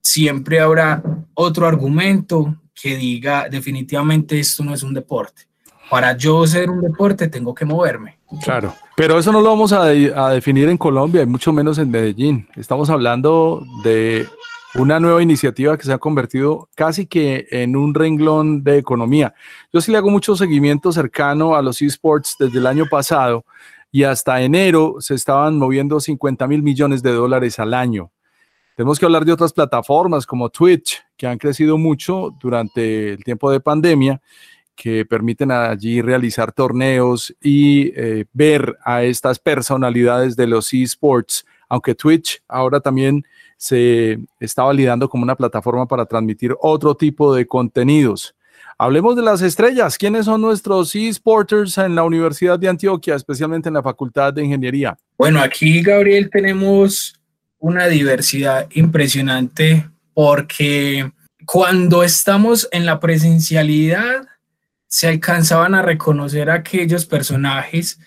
siempre 0.00 0.60
habrá 0.60 1.02
otro 1.34 1.66
argumento 1.66 2.62
que 2.74 2.96
diga 2.96 3.48
definitivamente 3.48 4.38
esto 4.38 4.64
no 4.64 4.74
es 4.74 4.82
un 4.82 4.94
deporte. 4.94 5.42
Para 5.90 6.16
yo 6.16 6.46
ser 6.46 6.70
un 6.70 6.80
deporte 6.80 7.28
tengo 7.28 7.54
que 7.54 7.64
moverme. 7.64 8.18
Claro. 8.42 8.74
Pero 8.98 9.16
eso 9.16 9.30
no 9.30 9.40
lo 9.40 9.50
vamos 9.50 9.72
a, 9.72 9.84
definir 9.84 10.68
en 10.68 10.76
Colombia 10.76 11.22
y 11.22 11.26
mucho 11.26 11.52
menos 11.52 11.78
en 11.78 11.88
Medellín. 11.88 12.48
Estamos 12.56 12.90
hablando 12.90 13.64
de 13.84 14.26
una 14.74 14.98
nueva 14.98 15.22
iniciativa 15.22 15.78
que 15.78 15.84
se 15.84 15.92
ha 15.92 15.98
convertido 15.98 16.68
casi 16.74 17.06
que 17.06 17.46
en 17.52 17.76
un 17.76 17.94
renglón 17.94 18.64
de 18.64 18.76
economía. 18.76 19.34
Yo 19.72 19.80
sí 19.80 19.92
le 19.92 19.98
hago 19.98 20.10
mucho 20.10 20.34
seguimiento 20.34 20.90
cercano 20.90 21.54
a 21.54 21.62
los 21.62 21.80
esports 21.80 22.34
desde 22.40 22.58
el 22.58 22.66
año 22.66 22.86
pasado 22.90 23.44
y 23.92 24.02
hasta 24.02 24.42
enero 24.42 24.96
se 24.98 25.14
estaban 25.14 25.58
moviendo 25.58 26.00
50 26.00 26.48
mil 26.48 26.64
millones 26.64 27.00
de 27.00 27.12
dólares 27.12 27.60
al 27.60 27.74
año. 27.74 28.10
Tenemos 28.74 28.98
que 28.98 29.04
hablar 29.04 29.24
de 29.24 29.30
otras 29.30 29.52
plataformas 29.52 30.26
como 30.26 30.50
Twitch, 30.50 31.00
que 31.16 31.28
han 31.28 31.38
crecido 31.38 31.78
mucho 31.78 32.34
durante 32.40 33.12
el 33.12 33.22
tiempo 33.22 33.48
de 33.52 33.60
pandemia 33.60 34.20
que 34.78 35.04
permiten 35.04 35.50
allí 35.50 36.00
realizar 36.00 36.52
torneos 36.52 37.34
y 37.42 37.88
eh, 37.96 38.26
ver 38.32 38.78
a 38.84 39.02
estas 39.02 39.40
personalidades 39.40 40.36
de 40.36 40.46
los 40.46 40.72
esports, 40.72 41.44
aunque 41.68 41.96
Twitch 41.96 42.40
ahora 42.46 42.78
también 42.78 43.26
se 43.56 44.20
está 44.38 44.62
validando 44.62 45.08
como 45.08 45.24
una 45.24 45.34
plataforma 45.34 45.88
para 45.88 46.06
transmitir 46.06 46.54
otro 46.60 46.94
tipo 46.94 47.34
de 47.34 47.44
contenidos. 47.44 48.36
Hablemos 48.78 49.16
de 49.16 49.22
las 49.22 49.42
estrellas. 49.42 49.98
¿Quiénes 49.98 50.26
son 50.26 50.40
nuestros 50.40 50.94
esporters 50.94 51.76
en 51.78 51.96
la 51.96 52.04
Universidad 52.04 52.56
de 52.56 52.68
Antioquia, 52.68 53.16
especialmente 53.16 53.68
en 53.68 53.74
la 53.74 53.82
Facultad 53.82 54.32
de 54.32 54.44
Ingeniería? 54.44 54.96
Bueno, 55.18 55.40
aquí, 55.40 55.82
Gabriel, 55.82 56.30
tenemos 56.30 57.20
una 57.58 57.88
diversidad 57.88 58.68
impresionante 58.70 59.90
porque 60.14 61.10
cuando 61.44 62.04
estamos 62.04 62.68
en 62.70 62.86
la 62.86 63.00
presencialidad, 63.00 64.28
se 64.88 65.06
alcanzaban 65.06 65.74
a 65.74 65.82
reconocer 65.82 66.50
aquellos 66.50 67.06
personajes 67.06 68.00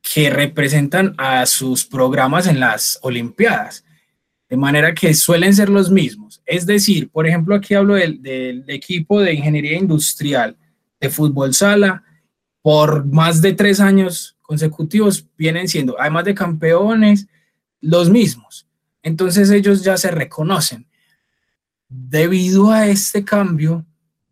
que 0.00 0.30
representan 0.30 1.14
a 1.18 1.44
sus 1.44 1.84
programas 1.84 2.46
en 2.46 2.60
las 2.60 2.98
Olimpiadas, 3.02 3.84
de 4.48 4.56
manera 4.56 4.94
que 4.94 5.12
suelen 5.12 5.54
ser 5.54 5.68
los 5.68 5.90
mismos. 5.90 6.40
Es 6.46 6.64
decir, 6.64 7.10
por 7.10 7.26
ejemplo, 7.26 7.54
aquí 7.54 7.74
hablo 7.74 7.94
del, 7.94 8.22
del 8.22 8.64
equipo 8.68 9.20
de 9.20 9.34
ingeniería 9.34 9.76
industrial 9.76 10.56
de 11.00 11.10
fútbol 11.10 11.52
sala, 11.52 12.04
por 12.62 13.04
más 13.04 13.42
de 13.42 13.52
tres 13.52 13.80
años 13.80 14.36
consecutivos 14.40 15.26
vienen 15.36 15.68
siendo, 15.68 16.00
además 16.00 16.24
de 16.24 16.34
campeones, 16.34 17.26
los 17.80 18.08
mismos. 18.08 18.66
Entonces 19.02 19.50
ellos 19.50 19.82
ya 19.82 19.96
se 19.96 20.10
reconocen. 20.10 20.86
Debido 21.88 22.70
a 22.70 22.86
este 22.86 23.24
cambio, 23.24 23.84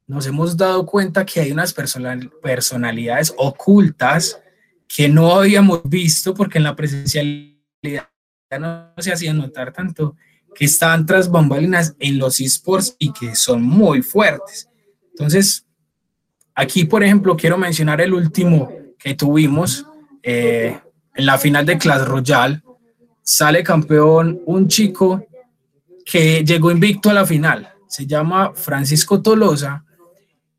nos 0.06 0.26
hemos 0.26 0.56
dado 0.56 0.86
cuenta 0.86 1.26
que 1.26 1.40
hay 1.40 1.52
unas 1.52 1.72
personalidades 1.72 3.34
ocultas 3.36 4.40
que 4.88 5.08
no 5.08 5.34
habíamos 5.34 5.82
visto 5.84 6.32
porque 6.32 6.58
en 6.58 6.64
la 6.64 6.76
presencialidad 6.76 8.08
no 8.60 8.92
se 8.98 9.12
hacía 9.12 9.34
notar 9.34 9.72
tanto, 9.72 10.16
que 10.54 10.64
están 10.64 11.04
tras 11.04 11.30
bambalinas 11.30 11.96
en 11.98 12.18
los 12.18 12.40
esports 12.40 12.94
y 12.98 13.12
que 13.12 13.34
son 13.34 13.62
muy 13.62 14.00
fuertes. 14.00 14.68
Entonces, 15.10 15.66
aquí, 16.54 16.84
por 16.84 17.02
ejemplo, 17.02 17.36
quiero 17.36 17.58
mencionar 17.58 18.00
el 18.00 18.14
último 18.14 18.72
que 18.98 19.14
tuvimos 19.14 19.84
eh, 20.22 20.80
en 21.14 21.26
la 21.26 21.36
final 21.36 21.66
de 21.66 21.76
Clash 21.76 22.04
Royale. 22.04 22.62
Sale 23.22 23.62
campeón 23.64 24.40
un 24.46 24.68
chico 24.68 25.26
que 26.04 26.44
llegó 26.44 26.70
invicto 26.70 27.10
a 27.10 27.14
la 27.14 27.26
final. 27.26 27.68
Se 27.88 28.06
llama 28.06 28.52
Francisco 28.54 29.20
Tolosa 29.20 29.85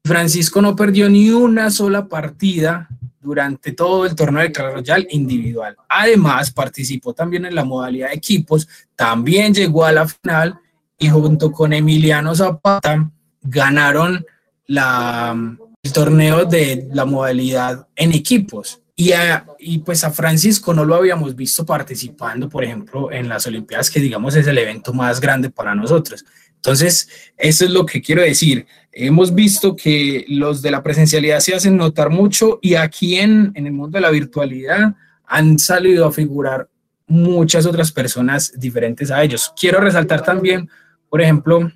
Francisco 0.08 0.62
no 0.62 0.76
perdió 0.76 1.10
ni 1.10 1.30
una 1.30 1.70
sola 1.70 2.08
partida 2.08 2.88
durante 3.22 3.74
todo 3.74 4.06
el 4.06 4.16
torneo 4.16 4.42
de 4.42 4.52
Clash 4.52 4.74
Royale 4.74 5.08
individual. 5.12 5.76
Además, 5.90 6.52
participó 6.52 7.14
también 7.14 7.46
en 7.46 7.54
la 7.54 7.66
modalidad 7.66 8.08
de 8.10 8.16
equipos, 8.16 8.68
también 8.96 9.54
llegó 9.54 9.86
a 9.86 9.92
la 9.92 10.08
final 10.08 10.60
y 10.98 11.10
junto 11.10 11.52
con 11.52 11.74
Emiliano 11.74 12.34
Zapata 12.34 13.12
ganaron 13.42 14.26
la, 14.66 15.36
el 15.84 15.94
torneo 15.94 16.46
de 16.46 16.88
la 16.94 17.06
modalidad 17.06 17.88
en 17.96 18.14
equipos. 18.14 18.82
Y, 18.96 19.12
y 19.60 19.78
pues 19.80 20.04
a 20.04 20.10
Francisco 20.10 20.74
no 20.74 20.84
lo 20.84 20.96
habíamos 20.96 21.36
visto 21.36 21.64
participando, 21.66 22.50
por 22.50 22.64
ejemplo, 22.64 23.12
en 23.12 23.30
las 23.30 23.46
Olimpiadas, 23.46 23.92
que 23.92 24.00
digamos 24.00 24.36
es 24.36 24.48
el 24.48 24.58
evento 24.58 24.92
más 24.92 25.20
grande 25.20 25.52
para 25.52 25.76
nosotros. 25.76 26.26
Entonces, 26.68 27.08
eso 27.38 27.64
es 27.64 27.72
lo 27.72 27.86
que 27.86 28.02
quiero 28.02 28.22
decir. 28.22 28.68
Hemos 28.92 29.34
visto 29.34 29.74
que 29.74 30.26
los 30.28 30.62
de 30.62 30.70
la 30.70 30.84
presencialidad 30.84 31.40
se 31.40 31.56
hacen 31.56 31.78
notar 31.78 32.10
mucho 32.10 32.60
y 32.62 32.76
aquí 32.76 33.16
en, 33.16 33.54
en 33.56 33.68
el 33.68 33.72
mundo 33.72 33.98
de 33.98 34.02
la 34.02 34.10
virtualidad 34.10 34.94
han 35.26 35.58
salido 35.60 36.06
a 36.06 36.12
figurar 36.12 36.68
muchas 37.08 37.66
otras 37.66 37.94
personas 37.94 38.52
diferentes 38.58 39.12
a 39.12 39.24
ellos. 39.24 39.54
Quiero 39.58 39.80
resaltar 39.80 40.24
también, 40.24 40.70
por 41.08 41.22
ejemplo, 41.22 41.72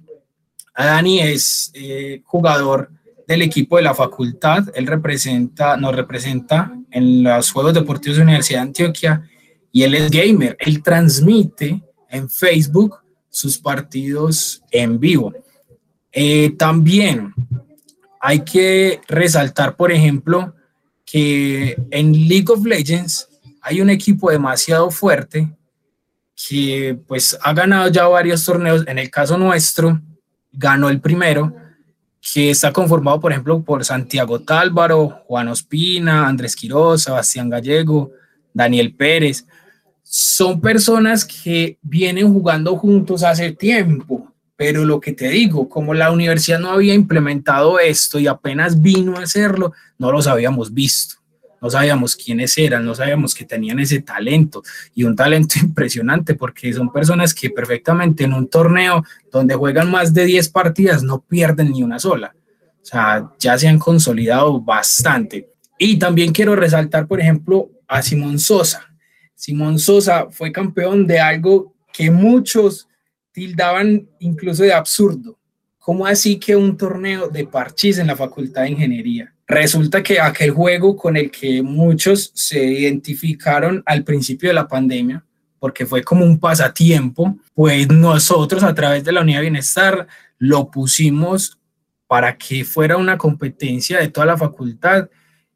a 0.74 0.86
Dani 0.88 1.22
es 1.22 1.72
eh, 1.74 2.22
jugador 2.26 2.92
del 3.26 3.44
equipo 3.44 3.78
de 3.78 3.84
la 3.84 3.96
facultad, 3.96 4.66
él 4.76 4.88
representa, 4.88 5.78
nos 5.78 5.96
representa 5.96 6.78
en 6.92 7.24
los 7.24 7.50
Juegos 7.50 7.76
Deportivos 7.76 8.18
de 8.18 8.24
la 8.26 8.30
Universidad 8.30 8.60
de 8.60 8.68
Antioquia 8.68 9.24
y 9.72 9.84
él 9.84 9.96
es 9.96 10.12
gamer, 10.12 10.58
él 10.60 10.84
transmite 10.84 11.82
en 12.10 12.30
Facebook 12.30 13.01
sus 13.32 13.58
partidos 13.58 14.62
en 14.70 15.00
vivo. 15.00 15.34
Eh, 16.12 16.52
también 16.58 17.34
hay 18.20 18.42
que 18.42 19.02
resaltar, 19.08 19.76
por 19.76 19.92
ejemplo, 19.92 20.54
que 21.04 21.76
en 21.90 22.28
League 22.28 22.46
of 22.50 22.66
Legends 22.66 23.28
hay 23.62 23.82
un 23.82 23.90
equipo 23.90 24.30
demasiado 24.30 24.92
fuerte 24.92 25.52
que 26.48 26.98
pues 27.08 27.38
ha 27.42 27.54
ganado 27.54 27.90
ya 27.90 28.08
varios 28.08 28.44
torneos. 28.46 28.86
En 28.88 29.00
el 29.00 29.10
caso 29.10 29.38
nuestro, 29.38 30.02
ganó 30.52 30.90
el 30.90 31.00
primero, 31.00 31.56
que 32.22 32.52
está 32.52 32.72
conformado, 32.72 33.20
por 33.20 33.32
ejemplo, 33.32 33.64
por 33.64 33.84
Santiago 33.84 34.42
Tálvaro, 34.42 35.24
Juan 35.26 35.48
Ospina, 35.48 36.28
Andrés 36.28 36.56
Quiroz, 36.56 37.04
Sebastián 37.04 37.50
Gallego, 37.50 38.12
Daniel 38.54 38.94
Pérez. 38.94 39.46
Son 40.14 40.60
personas 40.60 41.24
que 41.24 41.78
vienen 41.82 42.34
jugando 42.34 42.76
juntos 42.76 43.24
hace 43.24 43.54
tiempo, 43.54 44.34
pero 44.58 44.84
lo 44.84 45.00
que 45.00 45.14
te 45.14 45.30
digo, 45.30 45.70
como 45.70 45.94
la 45.94 46.12
universidad 46.12 46.60
no 46.60 46.72
había 46.72 46.94
implementado 46.94 47.80
esto 47.80 48.20
y 48.20 48.28
apenas 48.28 48.82
vino 48.82 49.18
a 49.18 49.24
hacerlo, 49.24 49.72
no 49.98 50.12
los 50.12 50.28
habíamos 50.28 50.74
visto 50.74 51.22
no 51.62 51.70
sabíamos 51.70 52.16
quiénes 52.16 52.58
eran, 52.58 52.84
no 52.84 52.96
sabíamos 52.96 53.36
que 53.36 53.46
tenían 53.46 53.80
ese 53.80 54.02
talento 54.02 54.64
y 54.96 55.04
un 55.04 55.16
talento 55.16 55.56
impresionante 55.64 56.34
porque 56.34 56.74
son 56.74 56.92
personas 56.92 57.34
que 57.34 57.52
perfectamente 57.52 58.24
en 58.24 58.34
un 58.34 58.48
torneo 58.50 59.06
donde 59.32 59.56
juegan 59.56 59.90
más 59.90 60.14
de 60.14 60.26
10 60.26 60.50
partidas 60.50 61.04
no 61.04 61.22
pierden 61.22 61.72
ni 61.72 61.84
una 61.84 62.00
sola. 62.00 62.34
O 62.82 62.86
sea, 62.86 63.32
ya 63.38 63.58
se 63.60 63.68
han 63.68 63.78
consolidado 63.78 64.60
bastante. 64.60 65.52
Y 65.78 65.98
también 66.00 66.32
quiero 66.32 66.56
resaltar, 66.56 67.08
por 67.08 67.22
ejemplo, 67.22 67.70
a 67.88 68.02
Simón 68.02 68.40
Sosa. 68.40 68.91
Simón 69.42 69.80
Sosa 69.80 70.28
fue 70.30 70.52
campeón 70.52 71.08
de 71.08 71.20
algo 71.20 71.74
que 71.92 72.12
muchos 72.12 72.88
tildaban 73.32 74.08
incluso 74.20 74.62
de 74.62 74.72
absurdo. 74.72 75.40
¿Cómo 75.80 76.06
así 76.06 76.38
que 76.38 76.56
un 76.56 76.78
torneo 76.78 77.28
de 77.28 77.48
parchís 77.48 77.98
en 77.98 78.06
la 78.06 78.16
Facultad 78.16 78.62
de 78.62 78.70
Ingeniería? 78.70 79.34
Resulta 79.48 80.04
que 80.04 80.22
aquel 80.22 80.52
juego 80.52 80.96
con 80.96 81.18
el 81.18 81.32
que 81.32 81.64
muchos 81.64 82.32
se 82.36 82.64
identificaron 82.64 83.82
al 83.88 84.04
principio 84.04 84.50
de 84.50 84.54
la 84.54 84.68
pandemia, 84.68 85.26
porque 85.58 85.88
fue 85.88 86.04
como 86.04 86.24
un 86.24 86.40
pasatiempo, 86.40 87.36
pues 87.56 87.88
nosotros 87.90 88.62
a 88.62 88.76
través 88.76 89.04
de 89.04 89.12
la 89.12 89.22
Unidad 89.22 89.40
de 89.40 89.50
Bienestar 89.50 90.08
lo 90.38 90.70
pusimos 90.70 91.58
para 92.06 92.38
que 92.38 92.64
fuera 92.64 92.96
una 92.96 93.18
competencia 93.18 93.98
de 93.98 94.10
toda 94.10 94.28
la 94.28 94.38
facultad 94.38 95.10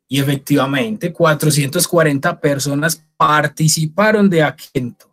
y 0.08 0.20
efectivamente 0.20 1.12
440 1.12 2.40
personas 2.40 3.04
participaron 3.18 4.30
de 4.30 4.44
Aquento, 4.44 5.10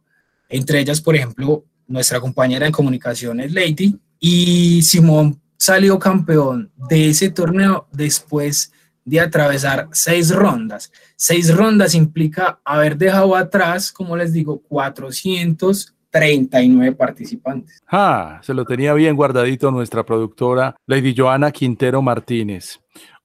entre 0.49 0.81
ellas, 0.81 1.01
por 1.01 1.17
ejemplo, 1.17 1.65
nuestra 1.87 2.21
compañera 2.21 2.67
en 2.67 2.73
comunicaciones, 2.73 3.53
Lady, 3.53 3.99
y 4.19 4.83
Simón 4.83 5.41
salió 5.57 5.99
campeón 5.99 6.71
de 6.89 7.11
ese 7.11 7.31
torneo 7.31 7.87
después 7.93 8.73
de 9.05 9.21
atravesar 9.21 9.89
seis 9.93 10.35
rondas. 10.35 10.91
Seis 11.17 11.55
rondas 11.55 11.95
implica 11.95 12.59
haber 12.65 12.97
dejado 12.97 13.37
atrás, 13.37 13.93
como 13.93 14.17
les 14.17 14.33
digo, 14.33 14.63
439 14.63 16.93
participantes. 16.93 17.83
Ah, 17.91 18.41
se 18.43 18.55
lo 18.55 18.65
tenía 18.65 18.95
bien 18.95 19.17
guardadito 19.17 19.71
nuestra 19.71 20.03
productora 20.05 20.75
Lady 20.87 21.15
Joana 21.17 21.51
Quintero 21.51 22.01
Martínez. 22.03 22.81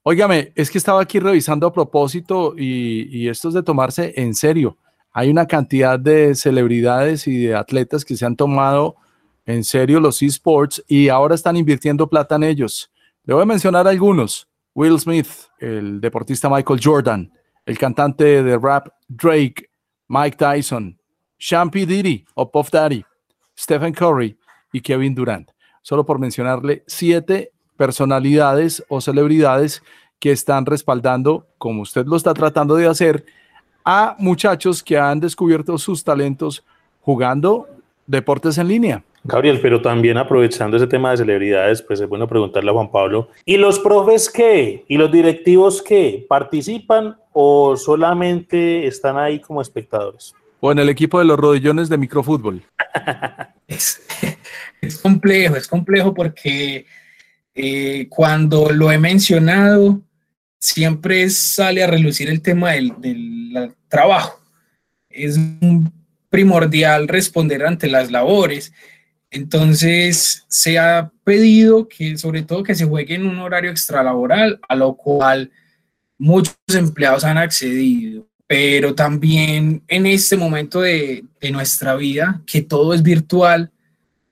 Óigame, 0.10 0.54
es 0.56 0.72
que 0.72 0.78
estaba 0.78 1.02
aquí 1.02 1.20
revisando 1.20 1.68
a 1.68 1.74
propósito 1.74 2.54
y, 2.58 3.28
esto 3.28 3.50
es 3.50 3.54
de 3.54 3.62
tomarse 3.62 4.14
en 4.16 4.36
serio. 4.36 4.78
Hay 5.12 5.30
una 5.30 5.46
cantidad 5.48 6.00
de 6.00 6.34
celebridades 6.34 7.28
y 7.28 7.48
de 7.48 7.56
atletas 7.56 8.06
que 8.06 8.16
se 8.16 8.26
han 8.26 8.38
tomado 8.38 8.96
en 9.46 9.66
serio 9.66 10.00
los 10.00 10.22
esports 10.22 10.82
y 10.88 11.10
ahora 11.10 11.36
están 11.36 11.58
invirtiendo 11.58 12.08
plata 12.08 12.38
en 12.38 12.44
ellos. 12.44 12.90
Le 13.26 13.34
voy 13.34 13.44
a 13.44 13.48
mencionar 13.48 13.86
algunos. 13.86 14.48
Will 14.74 14.98
Smith, 14.98 15.28
el 15.60 16.00
deportista 16.00 16.50
Michael 16.50 16.80
Jordan, 16.82 17.30
el 17.66 17.78
cantante 17.78 18.44
de 18.44 18.58
rap 18.58 18.88
Drake, 19.10 19.70
Mike 20.08 20.38
Tyson, 20.38 20.98
Shampy 21.38 21.86
Diddy 21.86 22.24
o 22.34 22.50
Puff 22.50 22.72
Daddy, 22.72 23.04
Stephen 23.60 23.92
Curry 23.92 24.38
y 24.72 24.80
Kevin 24.80 25.14
Durant. 25.14 25.52
Solo 25.82 26.06
por 26.06 26.18
mencionarle 26.18 26.86
siete 26.88 27.52
personalidades 27.78 28.84
o 28.90 29.00
celebridades 29.00 29.84
que 30.20 30.32
están 30.32 30.66
respaldando, 30.66 31.46
como 31.58 31.84
usted 31.84 32.06
lo 32.06 32.16
está 32.16 32.34
tratando 32.34 32.76
de 32.76 32.88
hacer, 32.88 33.26
a 33.86 34.16
muchachos 34.20 34.84
que 34.84 34.98
han 34.98 35.20
descubierto 35.20 35.78
sus 35.78 36.04
talentos 36.04 36.66
jugando 37.02 37.68
deportes 38.06 38.58
en 38.58 38.68
línea. 38.68 39.04
Gabriel, 39.24 39.60
pero 39.62 39.82
también 39.82 40.18
aprovechando 40.18 40.78
ese 40.78 40.88
tema 40.88 41.12
de 41.12 41.18
celebridades, 41.18 41.82
pues 41.82 42.00
es 42.00 42.08
bueno 42.08 42.28
preguntarle 42.28 42.70
a 42.70 42.74
Juan 42.74 42.90
Pablo, 42.90 43.30
¿y 43.46 43.58
los 43.58 43.80
profes 43.80 44.30
qué? 44.30 44.86
¿Y 44.88 44.98
los 44.98 45.12
directivos 45.12 45.82
qué? 45.82 46.26
¿Participan 46.28 47.18
o 47.34 47.76
solamente 47.76 48.88
están 48.88 49.18
ahí 49.18 49.40
como 49.40 49.62
espectadores? 49.62 50.34
O 50.62 50.72
en 50.72 50.80
el 50.80 50.90
equipo 50.90 51.20
de 51.20 51.26
los 51.26 51.38
rodillones 51.38 51.90
de 51.90 51.98
microfútbol. 51.98 52.62
es, 53.68 54.02
es 54.82 54.98
complejo, 54.98 55.56
es 55.56 55.68
complejo 55.68 56.14
porque 56.14 56.86
eh, 57.58 58.08
cuando 58.10 58.72
lo 58.72 58.92
he 58.92 58.98
mencionado, 58.98 60.02
siempre 60.60 61.30
sale 61.30 61.84
a 61.84 61.88
relucir 61.88 62.30
el 62.30 62.42
tema 62.42 62.72
del, 62.72 63.74
trabajo. 63.90 64.42
Es 65.10 65.40
primordial 66.30 67.08
responder 67.08 67.66
ante 67.66 67.88
las 67.88 68.12
labores 68.12 68.72
entonces, 69.30 70.46
se 70.48 70.80
ha 70.80 71.12
pedido 71.24 71.88
que, 71.88 72.18
sobre 72.18 72.44
todo, 72.44 72.64
que 72.64 72.76
se 72.76 72.86
juegue 72.86 73.16
en 73.16 73.26
un 73.26 73.40
horario 73.40 73.72
extralaboral, 73.72 74.60
a 74.68 74.76
lo 74.76 74.96
cual 74.96 75.52
muchos 76.18 76.56
empleados 76.74 77.24
han 77.24 77.38
accedido. 77.38 78.28
Pero 78.48 78.96
también 78.96 79.84
en 79.90 80.06
este 80.06 80.38
momento 80.38 80.80
de 80.82 81.26
nuestra 81.52 81.96
vida, 81.96 82.42
que 82.46 82.62
todo 82.62 82.94
es 82.94 83.04
virtual, 83.04 83.72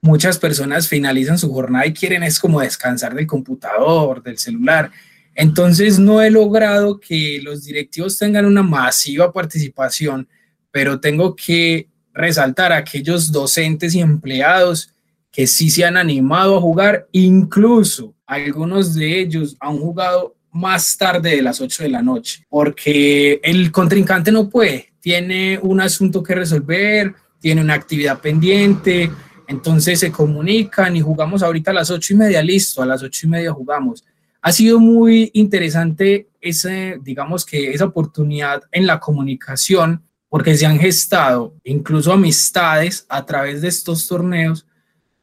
muchas 0.05 0.37
personas 0.37 0.87
finalizan 0.87 1.39
su 1.39 1.51
jornada 1.51 1.87
y 1.87 1.93
quieren 1.93 2.21
es 2.21 2.39
como 2.39 2.61
descansar 2.61 3.15
del 3.15 3.25
computador, 3.25 4.21
del 4.21 4.37
celular. 4.37 4.91
Entonces, 5.33 5.97
no 5.97 6.21
he 6.21 6.29
logrado 6.29 6.99
que 6.99 7.39
los 7.41 7.63
directivos 7.63 8.17
tengan 8.19 8.45
una 8.45 8.61
masiva 8.61 9.33
participación, 9.33 10.27
pero 10.69 10.99
tengo 10.99 11.35
que 11.35 11.89
resaltar 12.13 12.71
a 12.71 12.77
aquellos 12.77 13.31
docentes 13.31 13.95
y 13.95 13.99
empleados 13.99 14.93
que 15.31 15.47
sí 15.47 15.69
se 15.69 15.83
han 15.83 15.97
animado 15.97 16.55
a 16.57 16.61
jugar, 16.61 17.07
incluso 17.11 18.13
algunos 18.27 18.93
de 18.93 19.19
ellos 19.19 19.57
han 19.59 19.77
jugado 19.79 20.35
más 20.51 20.97
tarde 20.97 21.35
de 21.35 21.41
las 21.41 21.59
8 21.59 21.83
de 21.83 21.89
la 21.89 22.01
noche, 22.01 22.45
porque 22.47 23.41
el 23.43 23.71
contrincante 23.71 24.31
no 24.31 24.49
puede, 24.49 24.93
tiene 25.01 25.59
un 25.61 25.81
asunto 25.81 26.23
que 26.23 26.35
resolver, 26.35 27.13
tiene 27.41 27.61
una 27.61 27.73
actividad 27.73 28.21
pendiente, 28.21 29.11
entonces 29.47 29.99
se 29.99 30.11
comunican 30.11 30.95
y 30.95 31.01
jugamos 31.01 31.43
ahorita 31.43 31.71
a 31.71 31.75
las 31.75 31.91
8 31.91 32.13
y 32.13 32.17
media, 32.17 32.41
listo, 32.41 32.81
a 32.81 32.85
las 32.85 33.03
8 33.03 33.27
y 33.27 33.29
media 33.29 33.53
jugamos. 33.53 34.03
Ha 34.41 34.51
sido 34.51 34.79
muy 34.79 35.31
interesante 35.33 36.29
ese, 36.39 36.99
digamos 37.01 37.45
que 37.45 37.71
esa 37.71 37.85
oportunidad 37.85 38.63
en 38.71 38.85
la 38.85 38.99
comunicación 38.99 40.03
porque 40.29 40.55
se 40.55 40.65
han 40.65 40.79
gestado 40.79 41.55
incluso 41.63 42.11
amistades 42.11 43.05
a 43.09 43.25
través 43.25 43.61
de 43.61 43.69
estos 43.69 44.07
torneos 44.07 44.65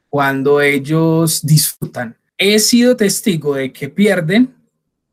cuando 0.09 0.61
ellos 0.61 1.41
disfrutan. 1.43 2.16
He 2.37 2.59
sido 2.59 2.97
testigo 2.97 3.55
de 3.55 3.73
que 3.73 3.89
pierden 3.89 4.55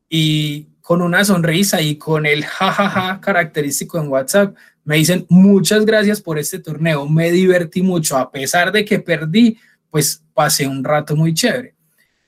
y 0.08 0.66
con 0.80 1.02
una 1.02 1.24
sonrisa 1.24 1.80
y 1.80 1.96
con 1.96 2.26
el 2.26 2.44
jajaja 2.44 3.20
característico 3.20 3.98
en 3.98 4.08
WhatsApp 4.08 4.56
me 4.84 4.96
dicen 4.96 5.26
muchas 5.28 5.84
gracias 5.84 6.20
por 6.20 6.38
este 6.38 6.58
torneo, 6.58 7.08
me 7.08 7.30
divertí 7.30 7.82
mucho, 7.82 8.16
a 8.16 8.30
pesar 8.30 8.72
de 8.72 8.84
que 8.84 8.98
perdí, 8.98 9.58
pues 9.90 10.22
pasé 10.34 10.66
un 10.66 10.82
rato 10.82 11.16
muy 11.16 11.34
chévere. 11.34 11.74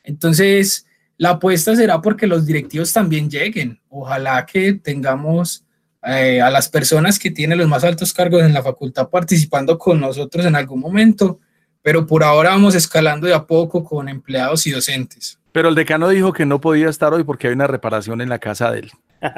Entonces, 0.05 0.86
la 1.16 1.30
apuesta 1.30 1.74
será 1.76 2.00
porque 2.00 2.26
los 2.26 2.46
directivos 2.46 2.92
también 2.92 3.30
lleguen. 3.30 3.80
Ojalá 3.88 4.44
que 4.44 4.74
tengamos 4.74 5.64
eh, 6.03 6.40
a 6.40 6.50
las 6.50 6.68
personas 6.68 7.18
que 7.18 7.30
tienen 7.30 7.59
los 7.59 7.68
más 7.68 7.84
altos 7.84 8.12
cargos 8.12 8.42
en 8.42 8.53
la 8.53 8.62
facultad 8.62 9.09
participando 9.09 9.78
con 9.78 10.00
nosotros 10.00 10.44
en 10.44 10.57
algún 10.57 10.80
momento, 10.80 11.38
pero 11.80 12.07
por 12.07 12.24
ahora 12.24 12.50
vamos 12.50 12.74
escalando 12.74 13.28
de 13.28 13.34
a 13.34 13.46
poco 13.46 13.84
con 13.84 14.09
empleados 14.09 14.66
y 14.66 14.72
docentes. 14.72 15.38
Pero 15.53 15.68
el 15.68 15.74
decano 15.74 16.09
dijo 16.09 16.32
que 16.32 16.46
no 16.46 16.61
podía 16.61 16.88
estar 16.88 17.12
hoy 17.14 17.22
porque 17.22 17.46
hay 17.46 17.53
una 17.53 17.66
reparación 17.66 18.20
en 18.20 18.28
la 18.28 18.38
casa 18.38 18.72
de 18.72 18.80
él. 18.80 18.92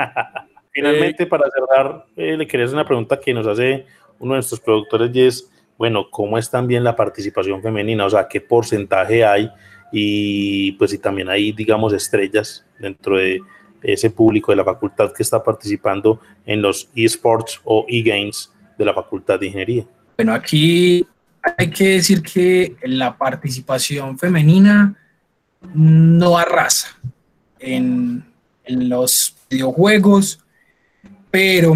Finalmente, 0.74 1.24
para 1.26 1.44
cerrar, 1.50 2.04
eh, 2.16 2.36
le 2.36 2.48
quería 2.48 2.66
hacer 2.66 2.74
una 2.74 2.84
pregunta 2.84 3.20
que 3.20 3.32
nos 3.32 3.46
hace 3.46 3.86
uno 4.18 4.32
de 4.32 4.38
nuestros 4.38 4.58
productores 4.58 5.14
y 5.14 5.22
es, 5.22 5.50
bueno, 5.78 6.10
¿cómo 6.10 6.36
es 6.36 6.50
también 6.50 6.82
la 6.82 6.96
participación 6.96 7.62
femenina? 7.62 8.04
O 8.04 8.10
sea, 8.10 8.26
¿qué 8.26 8.40
porcentaje 8.40 9.24
hay? 9.24 9.48
Y 9.92 10.72
pues 10.72 10.90
si 10.90 10.98
también 10.98 11.28
hay, 11.30 11.52
digamos, 11.52 11.92
estrellas 11.92 12.66
dentro 12.80 13.18
de 13.18 13.40
ese 13.82 14.10
público 14.10 14.50
de 14.50 14.56
la 14.56 14.64
facultad 14.64 15.12
que 15.12 15.22
está 15.22 15.44
participando 15.44 16.20
en 16.44 16.60
los 16.60 16.88
esports 16.96 17.60
o 17.62 17.86
e-games 17.88 18.52
de 18.76 18.84
la 18.84 18.94
facultad 18.94 19.38
de 19.38 19.46
ingeniería. 19.46 19.84
Bueno, 20.16 20.34
aquí 20.34 21.06
hay 21.56 21.70
que 21.70 21.88
decir 21.90 22.20
que 22.20 22.74
la 22.82 23.16
participación 23.16 24.18
femenina 24.18 24.96
no 25.72 26.36
arrasa 26.36 26.98
en, 27.60 28.24
en 28.64 28.88
los 28.88 29.36
videojuegos, 29.48 30.43
pero 31.34 31.74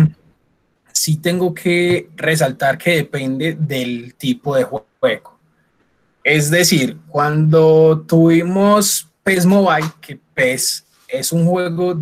sí 0.92 1.16
tengo 1.16 1.52
que 1.52 2.10
resaltar 2.14 2.78
que 2.78 2.98
depende 2.98 3.56
del 3.58 4.14
tipo 4.14 4.54
de 4.54 4.62
juego. 4.62 5.36
Es 6.22 6.48
decir, 6.48 6.96
cuando 7.08 8.04
tuvimos 8.06 9.08
PES 9.24 9.46
Mobile, 9.46 9.88
que 10.00 10.16
PES 10.34 10.86
es 11.08 11.32
un 11.32 11.44
juego 11.44 12.00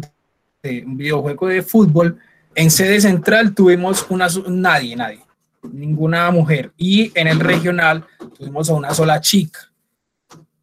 de 0.63 0.85
un 0.85 0.99
videojuego 0.99 1.47
de 1.47 1.63
fútbol, 1.63 2.19
en 2.55 2.71
sede 2.71 3.01
central 3.01 3.55
tuvimos 3.55 4.05
una 4.11 4.29
nadie, 4.49 4.95
nadie, 4.95 5.25
ninguna 5.63 6.31
mujer. 6.31 6.73
Y 6.77 7.11
en 7.19 7.27
el 7.27 7.41
regional 7.41 8.05
tuvimos 8.37 8.69
a 8.69 8.75
una 8.75 8.93
sola 8.93 9.19
chica. 9.23 9.61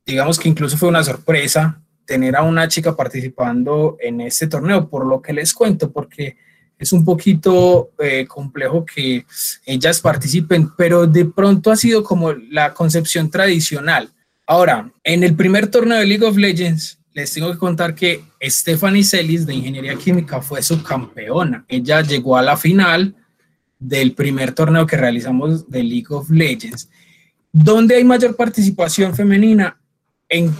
Digamos 0.05 0.37
que 0.37 0.47
incluso 0.47 0.77
fue 0.77 0.89
una 0.89 1.03
sorpresa 1.03 1.81
tener 2.05 2.35
a 2.35 2.43
una 2.43 2.67
chica 2.67 2.95
participando 2.95 3.97
en 3.99 4.21
este 4.21 4.45
torneo, 4.45 4.87
por 4.87 5.07
lo 5.07 5.23
que 5.23 5.33
les 5.33 5.55
cuento, 5.55 5.91
porque 5.91 6.37
es 6.77 6.91
un 6.91 7.05
poquito 7.05 7.91
eh, 7.99 8.25
complejo 8.27 8.85
que 8.85 9.25
ellas 9.65 10.01
participen, 10.01 10.71
pero 10.75 11.07
de 11.07 11.25
pronto 11.25 11.71
ha 11.71 11.75
sido 11.75 12.03
como 12.03 12.33
la 12.33 12.73
concepción 12.73 13.29
tradicional. 13.29 14.11
Ahora, 14.45 14.91
en 15.03 15.23
el 15.23 15.35
primer 15.35 15.67
torneo 15.67 15.97
de 15.99 16.05
League 16.05 16.25
of 16.25 16.37
Legends, 16.37 16.99
les 17.13 17.31
tengo 17.31 17.51
que 17.51 17.57
contar 17.57 17.93
que 17.93 18.23
Stephanie 18.41 19.03
Celis 19.03 19.45
de 19.45 19.53
Ingeniería 19.53 19.95
Química 19.95 20.41
fue 20.41 20.61
subcampeona. 20.63 21.63
Ella 21.67 22.01
llegó 22.01 22.37
a 22.37 22.41
la 22.41 22.57
final 22.57 23.15
del 23.79 24.13
primer 24.13 24.53
torneo 24.53 24.85
que 24.85 24.97
realizamos 24.97 25.69
de 25.69 25.83
League 25.83 26.07
of 26.09 26.29
Legends. 26.29 26.89
¿Dónde 27.51 27.95
hay 27.95 28.03
mayor 28.03 28.35
participación 28.35 29.15
femenina? 29.15 29.79
En 30.27 30.53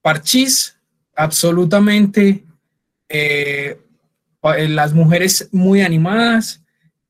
Parchís, 0.00 0.76
absolutamente. 1.14 2.44
Eh, 3.08 3.78
las 4.42 4.92
mujeres 4.92 5.48
muy 5.52 5.82
animadas, 5.82 6.62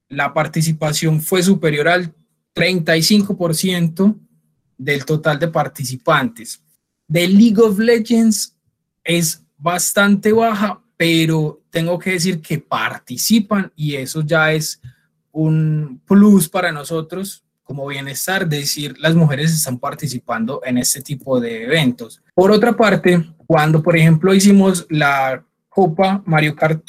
la 0.08 0.34
participación 0.34 1.20
fue 1.20 1.42
superior 1.42 1.88
al 1.88 2.14
35% 2.54 4.18
del 4.76 5.04
total 5.04 5.38
de 5.38 5.48
participantes. 5.48 6.62
De 7.08 7.26
League 7.26 7.60
of 7.60 7.78
Legends 7.78 8.56
es 9.02 9.42
bastante 9.56 10.32
baja, 10.32 10.82
pero 10.96 11.62
tengo 11.70 11.98
que 11.98 12.12
decir 12.12 12.40
que 12.40 12.58
participan 12.58 13.72
y 13.74 13.94
eso 13.94 14.22
ya 14.22 14.52
es 14.52 14.80
un 15.30 16.00
plus 16.06 16.48
para 16.48 16.70
nosotros 16.70 17.44
como 17.62 17.86
bienestar, 17.86 18.46
decir 18.46 18.98
las 18.98 19.14
mujeres 19.14 19.52
están 19.52 19.78
participando 19.78 20.60
en 20.64 20.76
este 20.78 21.00
tipo 21.00 21.40
de 21.40 21.64
eventos. 21.64 22.22
Por 22.34 22.50
otra 22.50 22.76
parte, 22.76 23.24
cuando 23.46 23.82
por 23.82 23.96
ejemplo 23.96 24.34
hicimos 24.34 24.86
la 24.90 25.42
Copa 25.74 26.22
Mario 26.26 26.54
Kart 26.54 26.84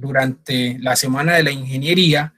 durante 0.00 0.78
la 0.78 0.94
Semana 0.94 1.34
de 1.34 1.42
la 1.42 1.50
Ingeniería. 1.50 2.32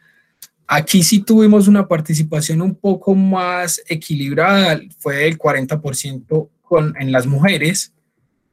Aquí 0.67 1.03
sí 1.03 1.21
tuvimos 1.21 1.69
una 1.69 1.87
participación 1.87 2.63
un 2.63 2.75
poco 2.75 3.15
más 3.15 3.83
equilibrada, 3.89 4.81
fue 4.99 5.17
del 5.17 5.37
40% 5.37 6.49
con, 6.63 6.95
en 6.99 7.13
las 7.13 7.27
mujeres, 7.27 7.93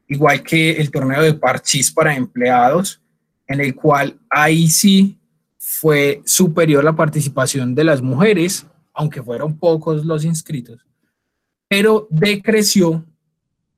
igual 0.08 0.42
que 0.42 0.72
el 0.72 0.90
torneo 0.90 1.22
de 1.22 1.34
parchís 1.34 1.92
para 1.92 2.14
empleados, 2.14 3.00
en 3.46 3.60
el 3.60 3.74
cual 3.74 4.18
ahí 4.28 4.68
sí 4.68 5.16
fue 5.58 6.20
superior 6.26 6.82
la 6.82 6.96
participación 6.96 7.74
de 7.74 7.84
las 7.84 8.02
mujeres, 8.02 8.66
aunque 8.92 9.22
fueron 9.22 9.56
pocos 9.56 10.04
los 10.04 10.24
inscritos, 10.24 10.84
pero 11.68 12.08
decreció 12.10 13.04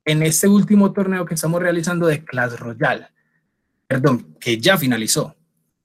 en 0.05 0.23
este 0.23 0.47
último 0.47 0.91
torneo 0.91 1.25
que 1.25 1.35
estamos 1.35 1.61
realizando 1.61 2.07
de 2.07 2.23
Clash 2.23 2.53
Royale 2.53 3.07
perdón, 3.91 4.37
que 4.39 4.57
ya 4.57 4.77
finalizó. 4.77 5.35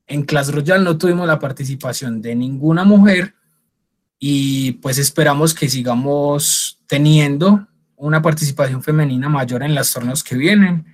En 0.07 0.23
Clash 0.23 0.51
Royale 0.51 0.85
no 0.85 0.97
tuvimos 0.97 1.27
la 1.27 1.41
participación 1.41 2.23
de 2.23 2.37
ninguna 2.37 2.85
mujer 2.85 3.35
y 4.17 4.75
pues 4.75 4.99
esperamos 4.99 5.53
que 5.53 5.69
sigamos 5.69 6.79
teniendo 6.87 7.67
una 7.97 8.23
participación 8.23 8.81
femenina 8.81 9.29
mayor 9.29 9.65
en 9.65 9.75
los 9.75 9.93
torneos 9.93 10.23
que 10.23 10.37
vienen, 10.37 10.87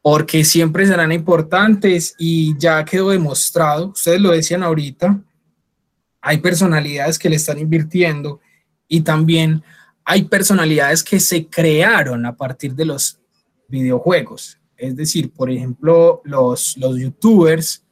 porque 0.00 0.44
siempre 0.44 0.86
serán 0.86 1.10
importantes 1.10 2.14
y 2.20 2.56
ya 2.56 2.84
quedó 2.84 3.10
demostrado, 3.10 3.88
ustedes 3.88 4.20
lo 4.20 4.30
decían 4.30 4.62
ahorita, 4.62 5.20
hay 6.20 6.38
personalidades 6.38 7.18
que 7.18 7.30
le 7.30 7.34
están 7.34 7.58
invirtiendo 7.58 8.38
y 8.86 9.00
también 9.00 9.64
hay 10.10 10.22
personalidades 10.22 11.04
que 11.04 11.20
se 11.20 11.48
crearon 11.48 12.24
a 12.24 12.34
partir 12.34 12.74
de 12.74 12.86
los 12.86 13.20
videojuegos. 13.68 14.58
Es 14.74 14.96
decir, 14.96 15.30
por 15.30 15.50
ejemplo, 15.50 16.22
los, 16.24 16.78
los 16.78 16.98
youtubers, 16.98 17.84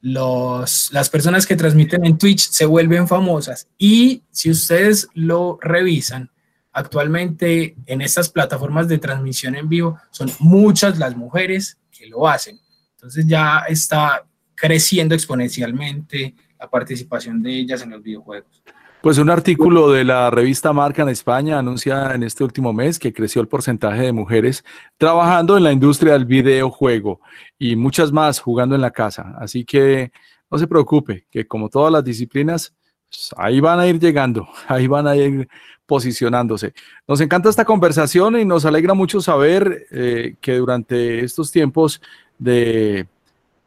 los, 0.00 0.90
las 0.90 1.10
personas 1.10 1.44
que 1.46 1.54
transmiten 1.54 2.06
en 2.06 2.16
Twitch 2.16 2.48
se 2.48 2.64
vuelven 2.64 3.06
famosas. 3.06 3.68
Y 3.76 4.22
si 4.30 4.50
ustedes 4.50 5.06
lo 5.12 5.58
revisan, 5.60 6.30
actualmente 6.72 7.76
en 7.84 8.00
estas 8.00 8.30
plataformas 8.30 8.88
de 8.88 8.96
transmisión 8.96 9.54
en 9.54 9.68
vivo 9.68 9.98
son 10.12 10.30
muchas 10.38 10.98
las 10.98 11.14
mujeres 11.14 11.76
que 11.90 12.06
lo 12.06 12.26
hacen. 12.26 12.58
Entonces 12.94 13.26
ya 13.26 13.64
está 13.68 14.26
creciendo 14.54 15.14
exponencialmente 15.14 16.34
la 16.58 16.70
participación 16.70 17.42
de 17.42 17.50
ellas 17.52 17.82
en 17.82 17.90
los 17.90 18.02
videojuegos. 18.02 18.62
Pues 19.04 19.18
un 19.18 19.28
artículo 19.28 19.92
de 19.92 20.02
la 20.02 20.30
revista 20.30 20.72
Marca 20.72 21.02
en 21.02 21.10
España 21.10 21.58
anuncia 21.58 22.14
en 22.14 22.22
este 22.22 22.42
último 22.42 22.72
mes 22.72 22.98
que 22.98 23.12
creció 23.12 23.42
el 23.42 23.48
porcentaje 23.48 24.00
de 24.00 24.12
mujeres 24.12 24.64
trabajando 24.96 25.58
en 25.58 25.62
la 25.62 25.72
industria 25.72 26.14
del 26.14 26.24
videojuego 26.24 27.20
y 27.58 27.76
muchas 27.76 28.12
más 28.12 28.40
jugando 28.40 28.74
en 28.74 28.80
la 28.80 28.92
casa. 28.92 29.34
Así 29.38 29.62
que 29.62 30.10
no 30.50 30.56
se 30.56 30.66
preocupe, 30.66 31.26
que 31.30 31.46
como 31.46 31.68
todas 31.68 31.92
las 31.92 32.02
disciplinas, 32.02 32.72
pues, 33.10 33.28
ahí 33.36 33.60
van 33.60 33.78
a 33.78 33.86
ir 33.86 34.00
llegando, 34.00 34.48
ahí 34.68 34.86
van 34.86 35.06
a 35.06 35.14
ir 35.14 35.50
posicionándose. 35.84 36.72
Nos 37.06 37.20
encanta 37.20 37.50
esta 37.50 37.66
conversación 37.66 38.40
y 38.40 38.46
nos 38.46 38.64
alegra 38.64 38.94
mucho 38.94 39.20
saber 39.20 39.86
eh, 39.90 40.36
que 40.40 40.56
durante 40.56 41.22
estos 41.22 41.52
tiempos 41.52 42.00
de 42.38 43.06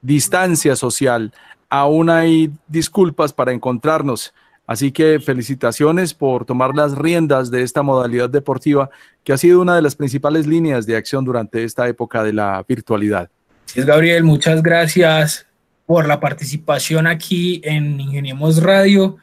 distancia 0.01 0.75
social 0.75 1.31
aún 1.69 2.09
hay 2.09 2.51
disculpas 2.67 3.33
para 3.33 3.51
encontrarnos 3.51 4.33
Así 4.67 4.91
que 4.91 5.21
felicitaciones 5.21 6.13
por 6.13 6.43
tomar 6.43 6.75
las 6.75 6.97
riendas 6.97 7.49
de 7.49 7.63
esta 7.63 7.81
modalidad 7.81 8.29
deportiva 8.29 8.89
que 9.23 9.31
ha 9.31 9.37
sido 9.37 9.61
una 9.61 9.77
de 9.77 9.81
las 9.81 9.95
principales 9.95 10.45
líneas 10.45 10.85
de 10.85 10.97
acción 10.97 11.23
durante 11.23 11.63
esta 11.63 11.87
época 11.87 12.21
de 12.21 12.33
la 12.33 12.63
virtualidad. 12.67 13.29
Sí, 13.65 13.81
Gabriel, 13.81 14.25
muchas 14.25 14.61
gracias 14.61 15.47
por 15.85 16.05
la 16.05 16.19
participación 16.19 17.07
aquí 17.07 17.61
en 17.63 17.97
Ingeniemos 17.99 18.61
Radio, 18.61 19.15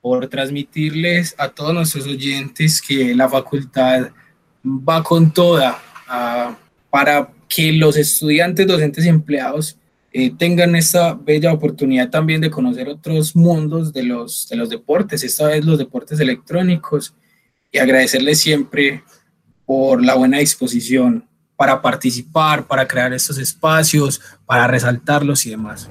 por 0.00 0.28
transmitirles 0.28 1.34
a 1.36 1.48
todos 1.48 1.74
nuestros 1.74 2.06
oyentes 2.06 2.80
que 2.80 3.12
la 3.12 3.28
facultad 3.28 4.10
va 4.64 5.02
con 5.02 5.32
toda 5.32 5.78
ah, 6.06 6.56
para 6.90 7.28
que 7.48 7.72
los 7.72 7.96
estudiantes, 7.96 8.68
docentes 8.68 9.04
y 9.04 9.08
empleados 9.08 9.76
eh, 10.14 10.34
tengan 10.36 10.76
esta 10.76 11.14
bella 11.14 11.52
oportunidad 11.52 12.10
también 12.10 12.42
de 12.42 12.50
conocer 12.50 12.88
otros 12.88 13.34
mundos 13.34 13.94
de 13.94 14.02
los, 14.02 14.46
de 14.48 14.56
los 14.56 14.68
deportes, 14.68 15.24
esta 15.24 15.46
vez 15.46 15.64
los 15.64 15.78
deportes 15.78 16.20
electrónicos, 16.20 17.14
y 17.70 17.78
agradecerles 17.78 18.38
siempre 18.38 19.02
por 19.64 20.04
la 20.04 20.14
buena 20.14 20.38
disposición 20.38 21.26
para 21.56 21.80
participar, 21.80 22.66
para 22.66 22.86
crear 22.86 23.14
estos 23.14 23.38
espacios, 23.38 24.20
para 24.44 24.66
resaltarlos 24.66 25.46
y 25.46 25.50
demás. 25.50 25.88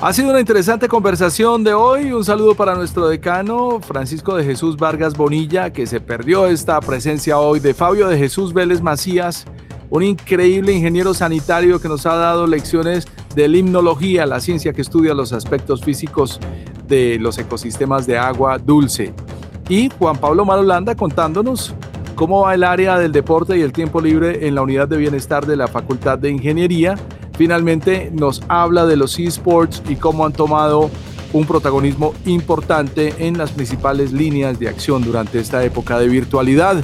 Ha 0.00 0.12
sido 0.12 0.30
una 0.30 0.40
interesante 0.40 0.88
conversación 0.88 1.64
de 1.64 1.74
hoy. 1.74 2.12
Un 2.12 2.24
saludo 2.24 2.54
para 2.54 2.74
nuestro 2.74 3.08
decano, 3.08 3.80
Francisco 3.80 4.36
de 4.36 4.44
Jesús 4.44 4.76
Vargas 4.76 5.14
Bonilla, 5.14 5.72
que 5.72 5.86
se 5.86 6.00
perdió 6.00 6.46
esta 6.46 6.80
presencia 6.80 7.38
hoy 7.38 7.60
de 7.60 7.74
Fabio 7.74 8.08
de 8.08 8.16
Jesús 8.16 8.54
Vélez 8.54 8.80
Macías 8.80 9.46
un 9.90 10.02
increíble 10.02 10.72
ingeniero 10.72 11.14
sanitario 11.14 11.80
que 11.80 11.88
nos 11.88 12.06
ha 12.06 12.14
dado 12.16 12.46
lecciones 12.46 13.06
de 13.34 13.48
limnología, 13.48 14.26
la 14.26 14.40
ciencia 14.40 14.72
que 14.72 14.82
estudia 14.82 15.14
los 15.14 15.32
aspectos 15.32 15.82
físicos 15.82 16.40
de 16.88 17.18
los 17.18 17.38
ecosistemas 17.38 18.06
de 18.06 18.18
agua 18.18 18.58
dulce. 18.58 19.12
Y 19.68 19.90
Juan 19.98 20.16
Pablo 20.16 20.44
Marolanda 20.44 20.94
contándonos 20.94 21.74
cómo 22.14 22.42
va 22.42 22.54
el 22.54 22.64
área 22.64 22.98
del 22.98 23.12
deporte 23.12 23.58
y 23.58 23.62
el 23.62 23.72
tiempo 23.72 24.00
libre 24.00 24.46
en 24.46 24.54
la 24.54 24.62
unidad 24.62 24.88
de 24.88 24.96
bienestar 24.96 25.46
de 25.46 25.56
la 25.56 25.68
Facultad 25.68 26.18
de 26.18 26.30
Ingeniería. 26.30 26.96
Finalmente 27.36 28.10
nos 28.12 28.42
habla 28.48 28.86
de 28.86 28.96
los 28.96 29.18
esports 29.18 29.82
y 29.88 29.96
cómo 29.96 30.24
han 30.24 30.32
tomado 30.32 30.90
un 31.32 31.46
protagonismo 31.46 32.14
importante 32.24 33.14
en 33.18 33.36
las 33.36 33.50
principales 33.50 34.12
líneas 34.12 34.58
de 34.58 34.68
acción 34.68 35.04
durante 35.04 35.38
esta 35.38 35.62
época 35.64 35.98
de 35.98 36.08
virtualidad. 36.08 36.82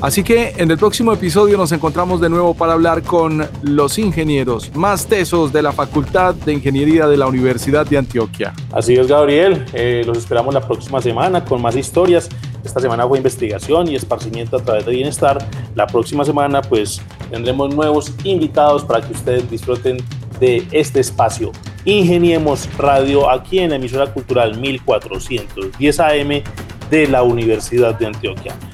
Así 0.00 0.24
que 0.24 0.54
en 0.56 0.70
el 0.70 0.78
próximo 0.78 1.12
episodio 1.12 1.58
nos 1.58 1.72
encontramos 1.72 2.22
de 2.22 2.30
nuevo 2.30 2.54
para 2.54 2.72
hablar 2.72 3.02
con 3.02 3.46
los 3.62 3.98
ingenieros 3.98 4.74
más 4.74 5.06
tesos 5.06 5.52
de 5.52 5.60
la 5.60 5.72
Facultad 5.72 6.34
de 6.34 6.54
Ingeniería 6.54 7.06
de 7.06 7.18
la 7.18 7.26
Universidad 7.26 7.84
de 7.84 7.98
Antioquia. 7.98 8.54
Así 8.72 8.94
es, 8.94 9.06
Gabriel. 9.06 9.66
Eh, 9.74 10.02
los 10.06 10.16
esperamos 10.16 10.54
la 10.54 10.62
próxima 10.62 11.02
semana 11.02 11.44
con 11.44 11.60
más 11.60 11.76
historias. 11.76 12.30
Esta 12.64 12.80
semana 12.80 13.06
fue 13.06 13.18
investigación 13.18 13.88
y 13.88 13.94
esparcimiento 13.94 14.56
a 14.56 14.62
través 14.62 14.86
de 14.86 14.92
bienestar. 14.92 15.36
La 15.74 15.86
próxima 15.86 16.24
semana 16.24 16.62
pues 16.62 17.02
tendremos 17.30 17.74
nuevos 17.74 18.10
invitados 18.24 18.84
para 18.84 19.06
que 19.06 19.12
ustedes 19.12 19.50
disfruten 19.50 19.98
de 20.38 20.66
este 20.70 21.00
espacio. 21.00 21.52
Ingeniemos 21.84 22.70
Radio 22.78 23.30
aquí 23.30 23.58
en 23.58 23.70
la 23.70 23.76
emisora 23.76 24.10
cultural 24.10 24.58
1410 24.58 26.00
AM 26.00 26.42
de 26.90 27.06
la 27.06 27.22
Universidad 27.22 27.98
de 27.98 28.06
Antioquia. 28.06 28.54